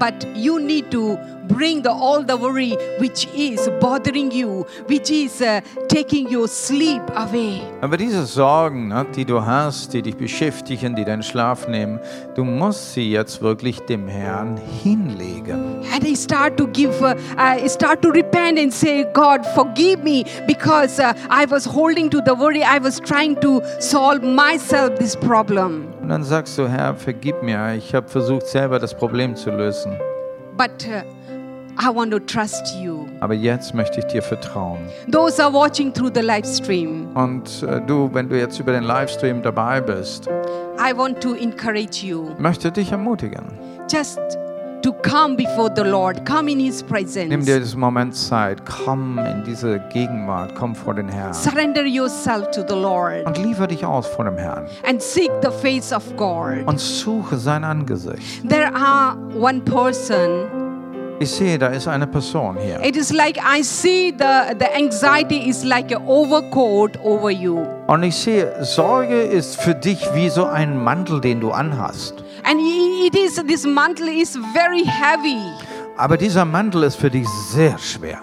But 0.00 0.26
you 0.34 0.58
need 0.58 0.90
to 0.92 1.18
bring 1.46 1.82
the, 1.82 1.90
all 1.90 2.22
the 2.22 2.36
worry 2.36 2.74
which 2.98 3.28
is 3.34 3.68
bothering 3.80 4.30
you, 4.30 4.66
which 4.86 5.10
is 5.10 5.42
uh, 5.42 5.60
taking 5.88 6.28
your 6.30 6.48
sleep 6.48 7.02
away. 7.14 7.60
Aber 7.82 7.98
diese 7.98 8.24
Sorgen, 8.24 8.88
ne, 8.88 9.04
die 9.14 9.26
du 9.26 9.44
hast, 9.44 9.92
die 9.92 10.00
dich 10.00 10.16
beschäftigen, 10.16 10.94
die 10.96 11.04
deinen 11.04 11.22
Schlaf 11.22 11.68
nehmen, 11.68 12.00
du 12.34 12.44
musst 12.44 12.94
sie 12.94 13.10
jetzt 13.10 13.42
wirklich 13.42 13.80
dem 13.80 14.08
Herrn 14.08 14.58
hinlegen. 14.82 15.84
And 15.92 16.04
I 16.04 16.14
start 16.14 16.56
to 16.56 16.66
give, 16.68 17.02
uh, 17.02 17.14
I 17.36 17.68
start 17.68 18.00
to 18.02 18.08
repent 18.08 18.58
and 18.58 18.72
say, 18.72 19.04
God, 19.12 19.44
forgive 19.54 20.02
me 20.02 20.24
because 20.46 20.98
uh, 20.98 21.12
I 21.28 21.44
was 21.44 21.66
holding 21.66 22.08
to 22.10 22.22
the 22.24 22.34
worry. 22.34 22.62
I 22.62 22.78
was 22.78 23.00
trying 23.00 23.36
to 23.40 23.60
solve 23.80 24.22
myself 24.22 24.98
this 24.98 25.14
problem. 25.14 25.99
Und 26.10 26.14
dann 26.14 26.24
sagst 26.24 26.58
du, 26.58 26.66
Herr, 26.66 26.96
vergib 26.96 27.40
mir, 27.40 27.72
ich 27.76 27.94
habe 27.94 28.08
versucht, 28.08 28.44
selber 28.48 28.80
das 28.80 28.92
Problem 28.92 29.36
zu 29.36 29.48
lösen. 29.48 29.92
But 30.56 30.84
uh, 30.84 31.04
I 31.80 31.94
want 31.94 32.10
to 32.10 32.18
trust 32.18 32.74
you. 32.82 33.06
Aber 33.20 33.34
jetzt 33.34 33.76
möchte 33.76 34.00
ich 34.00 34.06
dir 34.06 34.20
vertrauen. 34.20 34.80
Those 35.12 35.40
are 35.40 35.52
watching 35.52 35.94
through 35.94 36.10
the 36.12 36.20
live 36.20 36.44
stream. 36.44 37.06
Und 37.14 37.62
äh, 37.62 37.80
du, 37.82 38.10
wenn 38.12 38.28
du 38.28 38.36
jetzt 38.36 38.58
über 38.58 38.72
den 38.72 38.82
Livestream 38.82 39.40
dabei 39.40 39.80
bist, 39.80 40.26
I 40.84 40.92
want 40.96 41.20
to 41.20 41.34
encourage 41.34 42.04
you 42.04 42.34
möchte 42.40 42.72
dich 42.72 42.90
ermutigen. 42.90 43.44
just 43.88 44.18
to 44.82 44.92
come 45.02 45.36
before 45.36 45.70
the 45.74 45.82
Lord, 45.82 46.24
come 46.24 46.48
in 46.50 46.60
His 46.60 46.82
presence. 46.82 47.28
Nimm 47.28 47.44
dir 47.44 47.58
diesen 47.60 47.80
Moment 47.80 48.14
Zeit, 48.14 48.58
komm 48.66 49.18
in 49.18 49.44
diese 49.44 49.80
Gegenwart, 49.92 50.54
komm 50.54 50.74
vor 50.74 50.94
den 50.94 51.08
Herrn. 51.08 51.32
Surrender 51.34 51.84
yourself 51.84 52.50
to 52.50 52.62
the 52.68 52.74
Lord 52.74 53.26
Und 53.26 53.38
liefer 53.38 53.66
dich 53.66 53.84
aus 53.84 54.06
vor 54.06 54.24
dem 54.24 54.36
Herrn. 54.36 54.66
and 54.88 55.00
seek 55.02 55.30
the 55.42 55.50
face 55.50 55.92
of 55.92 56.04
God. 56.16 56.66
Und 56.66 56.78
suche 56.80 57.36
sein 57.36 57.64
Angesicht. 57.64 58.48
There 58.48 58.70
are 58.74 59.16
one 59.38 59.60
person. 59.60 60.59
Ich 61.22 61.32
sehe, 61.32 61.58
da 61.58 61.66
ist 61.66 61.86
eine 61.86 62.06
Person 62.06 62.56
hier. 62.56 62.82
It 62.82 62.96
is 62.96 63.12
like 63.12 63.36
I 63.36 63.62
see 63.62 64.10
the, 64.10 64.56
the 64.58 64.64
anxiety 64.74 65.50
is 65.50 65.62
like 65.62 65.94
an 65.94 66.02
overcoat 66.06 66.98
over 67.04 67.30
you. 67.30 67.58
Und 67.88 68.04
ich 68.04 68.16
sehe, 68.16 68.50
Sorge 68.64 69.20
ist 69.20 69.60
für 69.60 69.74
dich 69.74 70.00
wie 70.14 70.30
so 70.30 70.46
ein 70.46 70.82
Mantel, 70.82 71.20
den 71.20 71.40
du 71.40 71.50
anhast. 71.50 72.14
And 72.44 72.58
it 72.58 73.14
is 73.14 73.34
this 73.46 73.66
mantle 73.66 74.08
is 74.10 74.38
very 74.54 74.82
heavy. 74.82 75.36
Aber 75.98 76.16
dieser 76.16 76.46
Mantel 76.46 76.84
ist 76.84 76.96
für 76.96 77.10
dich 77.10 77.28
sehr 77.50 77.76
schwer. 77.76 78.22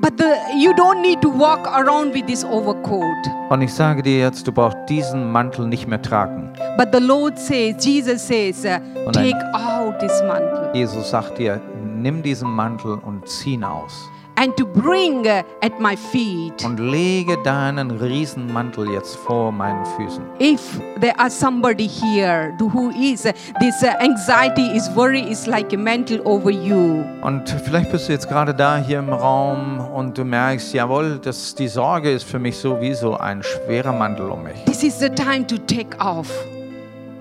But 0.00 0.18
the, 0.18 0.34
you 0.58 0.72
don't 0.72 1.00
need 1.00 1.22
to 1.22 1.30
walk 1.30 1.64
around 1.68 2.12
with 2.12 2.26
this 2.26 2.44
overcoat. 2.44 3.14
Und 3.50 3.62
ich 3.62 3.72
sage 3.72 4.02
dir 4.02 4.18
jetzt, 4.18 4.48
du 4.48 4.50
brauchst 4.50 4.78
diesen 4.88 5.30
Mantel 5.30 5.68
nicht 5.68 5.86
mehr 5.86 6.02
tragen. 6.02 6.52
But 6.76 6.88
the 6.92 6.98
Lord 6.98 7.38
says, 7.38 7.76
Jesus 7.78 8.26
says, 8.26 8.64
uh, 8.64 9.12
take 9.12 9.36
out 9.54 10.00
this 10.00 10.20
mantle 10.26 10.70
Jesus 10.74 11.08
sagt 11.10 11.38
dir, 11.38 11.60
nimm 12.06 12.22
diesen 12.22 12.48
Mantel 12.48 13.00
und 13.04 13.28
zieh 13.28 13.54
ihn 13.54 13.64
aus. 13.64 14.08
and 14.36 14.54
to 14.56 14.66
bring 14.66 15.26
uh, 15.26 15.42
at 15.62 15.80
my 15.80 15.96
feet. 15.96 16.62
Und 16.64 16.78
lege 16.78 17.36
deinen 17.42 17.90
Riesenmantel 17.90 18.90
jetzt 18.90 19.16
vor 19.16 19.50
meinen 19.50 19.84
Füßen. 19.96 20.22
If 20.38 20.78
there 21.00 21.18
are 21.18 21.30
somebody 21.30 21.88
here 21.88 22.54
who 22.60 22.90
is 22.90 23.24
uh, 23.24 23.32
this 23.60 23.82
uh, 23.82 23.96
anxiety 23.98 24.76
is 24.76 24.88
worry 24.94 25.22
is 25.22 25.46
like 25.46 25.72
a 25.72 25.76
mantle 25.78 26.20
over 26.24 26.50
you. 26.50 27.02
Und 27.22 27.48
vielleicht 27.64 27.90
bist 27.90 28.08
du 28.08 28.12
jetzt 28.12 28.28
gerade 28.28 28.54
da 28.54 28.76
hier 28.76 28.98
im 28.98 29.12
Raum 29.12 29.80
und 29.80 30.16
du 30.18 30.24
merkst, 30.24 30.74
jawohl, 30.74 31.18
das, 31.18 31.54
die 31.54 31.68
Sorge 31.68 32.10
ist 32.10 32.24
für 32.24 32.38
mich 32.38 32.58
sowieso 32.58 33.16
ein 33.16 33.42
schwerer 33.42 33.92
Mantel 33.92 34.28
um 34.28 34.42
mich. 34.42 34.62
This 34.66 34.82
is 34.82 34.98
the 34.98 35.08
time 35.08 35.46
to 35.46 35.56
take 35.56 35.96
off. 35.98 36.30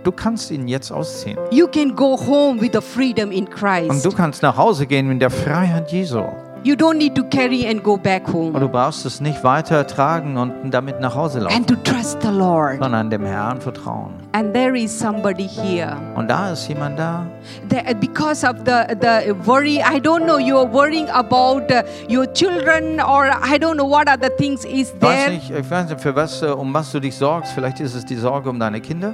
Du 0.05 0.11
kannst 0.11 0.51
ihn 0.51 0.67
jetzt 0.67 0.91
ausziehen. 0.91 1.37
You 1.51 1.67
can 1.67 1.95
go 1.95 2.15
home 2.17 2.61
with 2.61 2.71
the 2.73 2.81
freedom 2.81 3.31
in 3.31 3.45
Und 3.45 3.51
Christ. 3.51 4.05
du 4.05 4.11
kannst 4.11 4.41
nach 4.43 4.55
Hause 4.55 4.85
gehen 4.85 5.09
in 5.11 5.19
der 5.19 5.29
Freiheit 5.31 5.91
Jesu. 5.91 6.21
You 6.63 6.73
don't 6.73 6.95
need 6.97 7.13
to 7.13 7.23
carry 7.29 7.67
and 7.67 7.83
go 7.83 7.95
back 7.95 8.27
Und 8.27 8.33
home. 8.33 8.59
du 8.59 8.67
brauchst 8.67 9.05
es 9.05 9.21
nicht 9.21 9.43
weiter 9.43 9.85
tragen 9.85 10.35
und 10.35 10.71
damit 10.71 10.99
nach 10.99 11.13
Hause 11.13 11.41
laufen, 11.41 11.55
And 11.55 11.67
to 11.67 11.75
trust 11.75 12.23
the 12.23 12.29
Lord. 12.29 12.79
sondern 12.81 13.11
dem 13.11 13.23
Herrn 13.23 13.61
vertrauen. 13.61 14.13
And 14.31 14.51
there 14.51 14.75
is 14.75 14.97
somebody 14.97 15.47
here. 15.47 15.95
Und 16.15 16.27
da 16.27 16.51
ist 16.53 16.67
jemand 16.67 16.97
da. 16.97 17.27
That 17.69 17.99
because 17.99 18.43
of 18.43 18.55
the, 18.65 18.95
the 18.99 19.31
worry, 19.45 19.75
I 19.77 19.99
don't 19.99 20.23
know, 20.23 20.37
you're 20.39 20.67
worrying 20.71 21.07
about 21.09 21.71
uh, 21.71 21.83
your 22.09 22.25
children 22.33 22.99
or 22.99 23.27
I 23.27 23.59
don't 23.59 23.75
know 23.75 23.87
what 23.87 24.07
other 24.09 24.35
things 24.35 24.65
is 24.65 24.91
Ich 24.91 25.01
weiß 25.01 25.25
there. 25.25 25.31
nicht, 25.35 25.51
ich 25.51 25.69
weiß 25.69 25.89
nicht 25.89 26.01
für 26.01 26.15
was, 26.15 26.41
äh, 26.41 26.47
um 26.47 26.73
was 26.73 26.91
du 26.91 26.99
dich 26.99 27.15
sorgst. 27.15 27.51
Vielleicht 27.53 27.79
ist 27.79 27.93
es 27.93 28.05
die 28.05 28.15
Sorge 28.15 28.49
um 28.49 28.59
deine 28.59 28.81
Kinder. 28.81 29.13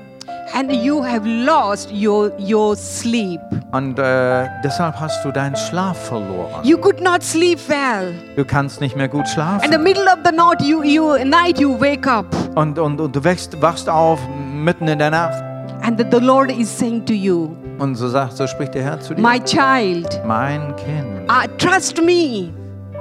And 0.53 0.71
you 0.71 1.03
have 1.03 1.25
lost 1.25 1.91
your, 1.91 2.31
your 2.39 2.75
sleep. 2.75 3.39
Und 3.71 3.97
äh, 3.99 4.47
deshalb 4.63 4.99
hast 4.99 5.23
du 5.23 5.31
deinen 5.31 5.55
Schlaf 5.55 5.97
verloren. 6.07 6.63
You 6.63 6.77
could 6.77 7.01
not 7.01 7.23
sleep 7.23 7.57
well. 7.69 8.13
Du 8.35 8.43
kannst 8.43 8.81
nicht 8.81 8.97
mehr 8.97 9.07
gut 9.07 9.21
In 9.21 9.25
the 9.27 9.31
schlafen. 9.33 9.83
middle 9.83 10.03
of 10.05 10.19
the 10.25 10.31
night, 10.35 10.61
you, 10.61 10.83
you, 10.83 11.17
night 11.23 11.57
you 11.59 11.79
wake 11.79 12.05
up. 12.05 12.25
Und, 12.55 12.77
und, 12.77 12.99
und 12.99 13.15
du 13.15 13.23
wächst, 13.23 13.59
wachst 13.61 13.87
auf 13.89 14.19
mitten 14.53 14.87
in 14.89 14.99
der 14.99 15.09
Nacht. 15.11 15.41
And 15.83 15.97
the, 15.97 16.05
the 16.11 16.23
Lord 16.23 16.51
is 16.51 16.67
saying 16.77 17.05
to 17.05 17.13
you, 17.13 17.55
Und 17.79 17.95
so 17.95 18.09
sagt, 18.09 18.33
so 18.37 18.45
spricht 18.45 18.75
der 18.75 18.83
Herr 18.83 18.99
zu 18.99 19.15
dir. 19.15 19.21
My 19.21 19.39
child, 19.39 20.19
Mein 20.25 20.75
Kind, 20.75 21.29
uh, 21.31 21.47
trust 21.57 21.99
me. 22.03 22.49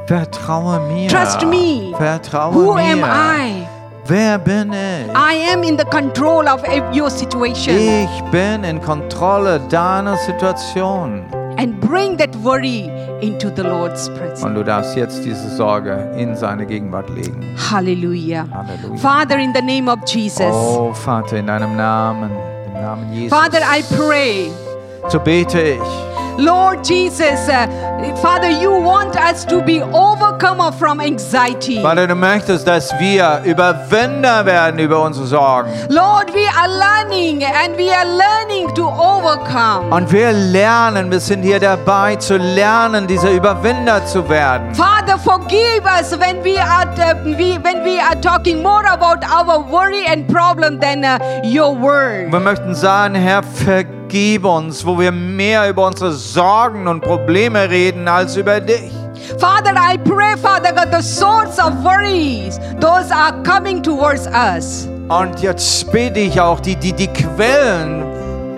vertraue 0.06 0.80
mir. 0.88 1.08
Trust 1.08 1.44
me. 1.46 1.92
Vertraue 1.98 2.54
Who 2.54 2.74
mir. 2.74 2.82
am 2.82 3.04
I? 3.04 3.66
Wer 4.10 4.38
bin 4.38 4.72
ich? 4.72 5.14
I 5.14 5.52
am 5.52 5.62
in 5.62 5.78
the 5.78 5.84
control 5.84 6.48
of 6.48 6.64
your 6.92 7.08
situation. 7.08 7.76
Ich 7.76 8.22
bin 8.32 8.64
in 8.64 8.80
Kontrolle 8.80 9.60
deiner 9.70 10.16
Situation. 10.16 11.22
And 11.56 11.80
bring 11.80 12.18
that 12.18 12.34
worry 12.42 12.90
into 13.20 13.50
the 13.54 13.62
Lord's 13.62 14.08
presence. 14.08 14.42
Und 14.42 14.56
du 14.56 14.64
darfst 14.64 14.96
jetzt 14.96 15.24
diese 15.24 15.48
Sorge 15.54 16.12
in 16.16 16.34
seine 16.34 16.66
Gegenwart 16.66 17.08
legen. 17.10 17.54
Hallelujah. 17.70 18.48
Halleluja. 18.52 18.96
Father, 18.96 19.38
in 19.38 19.54
the 19.54 19.62
name 19.62 19.88
of 19.88 20.00
Jesus. 20.04 20.40
Oh 20.50 20.92
Vater, 20.92 21.36
in 21.36 21.46
deinem 21.46 21.76
Namen, 21.76 22.32
im 22.66 22.82
Namen 22.82 23.12
Jesus. 23.12 23.38
Father, 23.38 23.60
I 23.60 23.84
pray. 23.94 24.50
So 25.08 25.20
bete 25.20 25.60
ich. 25.60 26.19
Lord 26.38 26.84
Jesus, 26.84 27.48
uh, 27.48 27.66
Father, 28.22 28.50
you 28.50 28.70
want 28.70 29.16
us 29.16 29.44
to 29.46 29.62
be 29.62 29.82
overcomer 29.82 30.72
from 30.72 31.00
anxiety. 31.00 31.80
Vater, 31.82 32.06
du 32.06 32.14
möchtest, 32.14 32.66
dass 32.66 32.92
wir 32.98 33.42
Überwinder 33.44 34.44
werden 34.46 34.78
über 34.78 35.02
unsere 35.02 35.26
Sorgen. 35.26 35.70
Lord, 35.88 36.32
we 36.34 36.46
are 36.56 36.68
learning 36.68 37.44
and 37.44 37.76
we 37.76 37.90
are 37.90 38.04
learning 38.04 38.74
to 38.74 38.86
overcome. 38.86 39.90
Und 39.90 40.10
wir 40.12 40.32
lernen, 40.32 41.10
wir 41.10 41.20
sind 41.20 41.42
hier 41.42 41.60
dabei 41.60 42.16
zu 42.16 42.36
lernen, 42.36 43.06
diese 43.06 43.28
Überwinder 43.30 44.04
zu 44.06 44.28
werden. 44.28 44.74
Father, 44.74 45.18
forgive 45.18 45.84
us 45.84 46.12
when 46.18 46.42
we 46.44 46.58
are 46.58 46.86
uh, 46.98 47.24
we, 47.24 47.58
when 47.62 47.84
we 47.84 48.00
are 48.00 48.18
talking 48.20 48.62
more 48.62 48.86
about 48.86 49.24
our 49.24 49.60
worry 49.70 50.06
and 50.06 50.26
problem 50.28 50.80
than 50.80 51.04
uh, 51.04 51.18
your 51.44 51.74
word. 51.78 52.30
Wir 52.32 52.40
möchten 52.40 52.74
sagen, 52.74 53.14
Herr, 53.14 53.42
vergib 53.42 53.99
uns, 54.44 54.84
wo 54.84 54.98
wir 54.98 55.12
mehr 55.12 55.68
über 55.68 55.86
unsere 55.86 56.12
Sorgen 56.12 56.88
und 56.88 57.00
Probleme 57.00 57.68
reden 57.70 58.08
als 58.08 58.36
über 58.36 58.60
dich. 58.60 58.90
Father, 59.38 59.72
I 59.76 59.96
pray, 59.98 60.36
Father 60.36 60.72
God, 60.72 60.90
the 60.90 61.02
source 61.02 61.58
of 61.58 61.84
worries, 61.84 62.58
those 62.80 63.12
are 63.12 63.32
coming 63.42 63.82
towards 63.82 64.26
us. 64.26 64.88
Und 65.08 65.40
jetzt 65.40 65.90
bete 65.92 66.20
ich 66.20 66.40
auch 66.40 66.60
die, 66.60 66.76
die, 66.76 66.92
die 66.92 67.08
Quellen, 67.08 68.04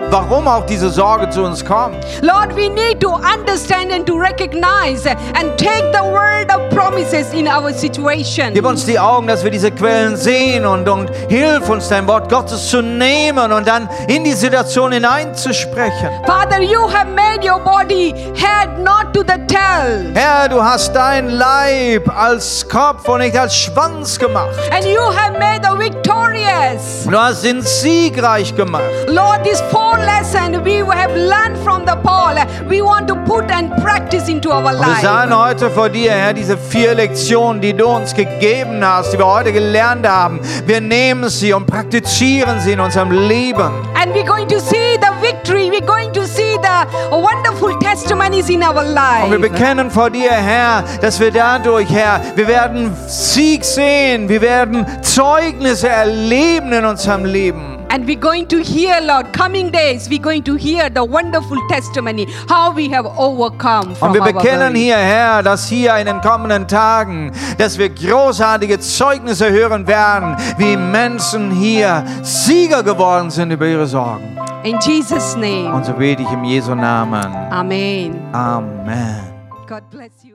warum 0.09 0.47
auch 0.47 0.65
diese 0.65 0.89
Sorge 0.89 1.29
zu 1.29 1.43
uns 1.43 1.63
kommt. 1.63 1.97
Lord, 2.21 2.55
we 2.55 2.69
need 2.69 2.99
to 3.01 3.09
understand 3.09 3.91
and 3.91 4.05
to 4.05 4.15
recognize 4.15 5.05
and 5.05 5.57
take 5.57 5.83
the 5.93 6.03
word 6.03 6.51
of 6.53 6.62
promises 6.73 7.33
in 7.33 7.47
our 7.47 7.71
situation. 7.73 8.53
Gib 8.53 8.65
uns 8.65 8.85
die 8.85 8.99
Augen, 8.99 9.27
dass 9.27 9.43
wir 9.43 9.51
diese 9.51 9.71
Quellen 9.71 10.15
sehen 10.15 10.65
und, 10.65 10.87
und 10.89 11.09
hilf 11.29 11.69
uns, 11.69 11.87
dein 11.89 12.07
Wort 12.07 12.29
Gottes 12.29 12.69
zu 12.69 12.81
nehmen 12.81 13.51
und 13.51 13.67
dann 13.67 13.89
in 14.07 14.23
die 14.23 14.33
Situation 14.33 14.91
hineinzusprechen. 14.91 16.09
Father, 16.25 16.61
you 16.61 16.87
have 16.91 17.07
made 17.09 17.43
your 17.43 17.59
body 17.59 18.13
head, 18.35 18.79
not 18.79 19.13
to 19.13 19.21
the 19.21 19.39
tail. 19.47 20.11
Herr, 20.13 20.49
du 20.49 20.63
hast 20.63 20.93
dein 20.95 21.29
Leib 21.29 22.09
als 22.15 22.67
Kopf 22.67 23.07
und 23.07 23.19
nicht 23.19 23.37
als 23.37 23.55
Schwanz 23.55 24.17
gemacht. 24.17 24.55
And 24.71 24.85
you 24.85 25.01
have 25.01 25.37
made 25.39 25.61
the 25.63 25.77
victorious. 25.77 27.05
Du 27.09 27.17
hast 27.17 27.45
ihn 27.45 27.61
siegreich 27.61 28.55
gemacht. 28.55 28.83
Lord, 29.07 29.43
this 29.43 29.61
four 29.71 29.97
lesson 29.99 30.63
we 30.63 30.83
have 30.83 31.15
learned 31.15 31.57
from 31.63 31.85
the 31.85 31.95
Paul, 32.03 32.35
we 32.67 32.81
want 32.81 33.07
to 33.07 33.15
put 33.25 33.51
and 33.51 33.71
practice 33.83 34.27
into 34.27 34.49
our 34.51 34.65
Und 34.65 34.79
wir 34.79 35.01
life. 35.03 35.35
heute 35.35 35.69
vor 35.69 35.89
dir, 35.89 36.11
Herr, 36.11 36.33
diese 36.33 36.57
vier 36.69 36.95
Lektionen, 36.95 37.61
die 37.61 37.73
du 37.73 37.85
uns 37.87 38.13
gegeben 38.13 38.83
hast, 38.85 39.13
die 39.13 39.17
wir 39.17 39.25
heute 39.25 39.51
gelernt 39.53 40.07
haben, 40.07 40.39
wir 40.65 40.81
nehmen 40.81 41.29
sie 41.29 41.53
und 41.53 41.65
praktizieren 41.67 42.59
sie 42.59 42.71
in 42.73 42.79
unserem 42.79 43.11
Leben. 43.11 43.71
And 44.01 44.13
we're 44.13 44.25
going 44.25 44.47
to 44.47 44.59
see 44.59 44.97
the 44.99 45.11
victory. 45.21 45.69
We're 45.69 45.85
going 45.85 46.11
to 46.13 46.25
see 46.25 46.57
the 46.61 46.87
wonderful 47.11 47.77
testimonies 47.79 48.49
in 48.49 48.63
our 48.63 48.77
Und 48.81 48.95
wir 49.31 49.37
life. 49.37 49.39
bekennen 49.39 49.89
vor 49.91 50.09
dir, 50.09 50.31
Herr, 50.31 50.83
dass 51.01 51.19
wir 51.19 51.31
dadurch, 51.31 51.89
Herr, 51.89 52.21
wir 52.35 52.47
werden 52.47 52.95
Sieg 53.07 53.63
sehen, 53.63 54.27
wir 54.29 54.41
werden 54.41 54.85
Zeugnisse 55.01 55.89
erleben 55.89 56.73
in 56.73 56.85
unserem 56.85 57.25
Leben. 57.25 57.72
And 57.93 58.07
we're 58.07 58.19
going 58.19 58.47
to 58.47 58.57
hear, 58.57 58.99
Lord, 59.01 59.31
coming 59.33 59.69
days, 59.69 60.09
we're 60.09 60.17
going 60.17 60.41
to 60.45 60.55
hear 60.55 60.89
the 60.89 61.05
wonderful 61.05 61.59
testimony, 61.69 62.25
how 62.49 62.73
we 62.73 62.89
have 62.89 63.05
overcome 63.05 63.93
from 63.93 64.07
Und 64.07 64.13
wir 64.15 64.33
bekennen 64.33 64.73
hier, 64.73 64.97
Herr, 64.97 65.43
dass 65.43 65.67
hier 65.67 65.95
in 65.97 66.07
den 66.07 66.19
kommenden 66.21 66.67
Tagen, 66.67 67.31
dass 67.59 67.77
wir 67.77 67.89
großartige 67.89 68.79
Zeugnisse 68.79 69.51
hören 69.51 69.85
werden, 69.85 70.35
wie 70.57 70.75
Menschen 70.75 71.51
hier 71.51 72.03
Sieger 72.23 72.81
geworden 72.81 73.29
sind 73.29 73.51
über 73.51 73.67
ihre 73.67 73.85
Sorgen. 73.85 74.39
In 74.63 74.79
Jesus' 74.79 75.35
name. 75.35 75.71
Und 75.71 75.85
so 75.85 75.93
bete 75.93 76.23
ich 76.23 76.31
im 76.31 76.43
Jesu 76.45 76.73
Namen. 76.73 77.31
Amen. 77.51 78.19
Amen. 78.33 79.21
God 79.67 79.87
bless 79.91 80.23
you. 80.23 80.32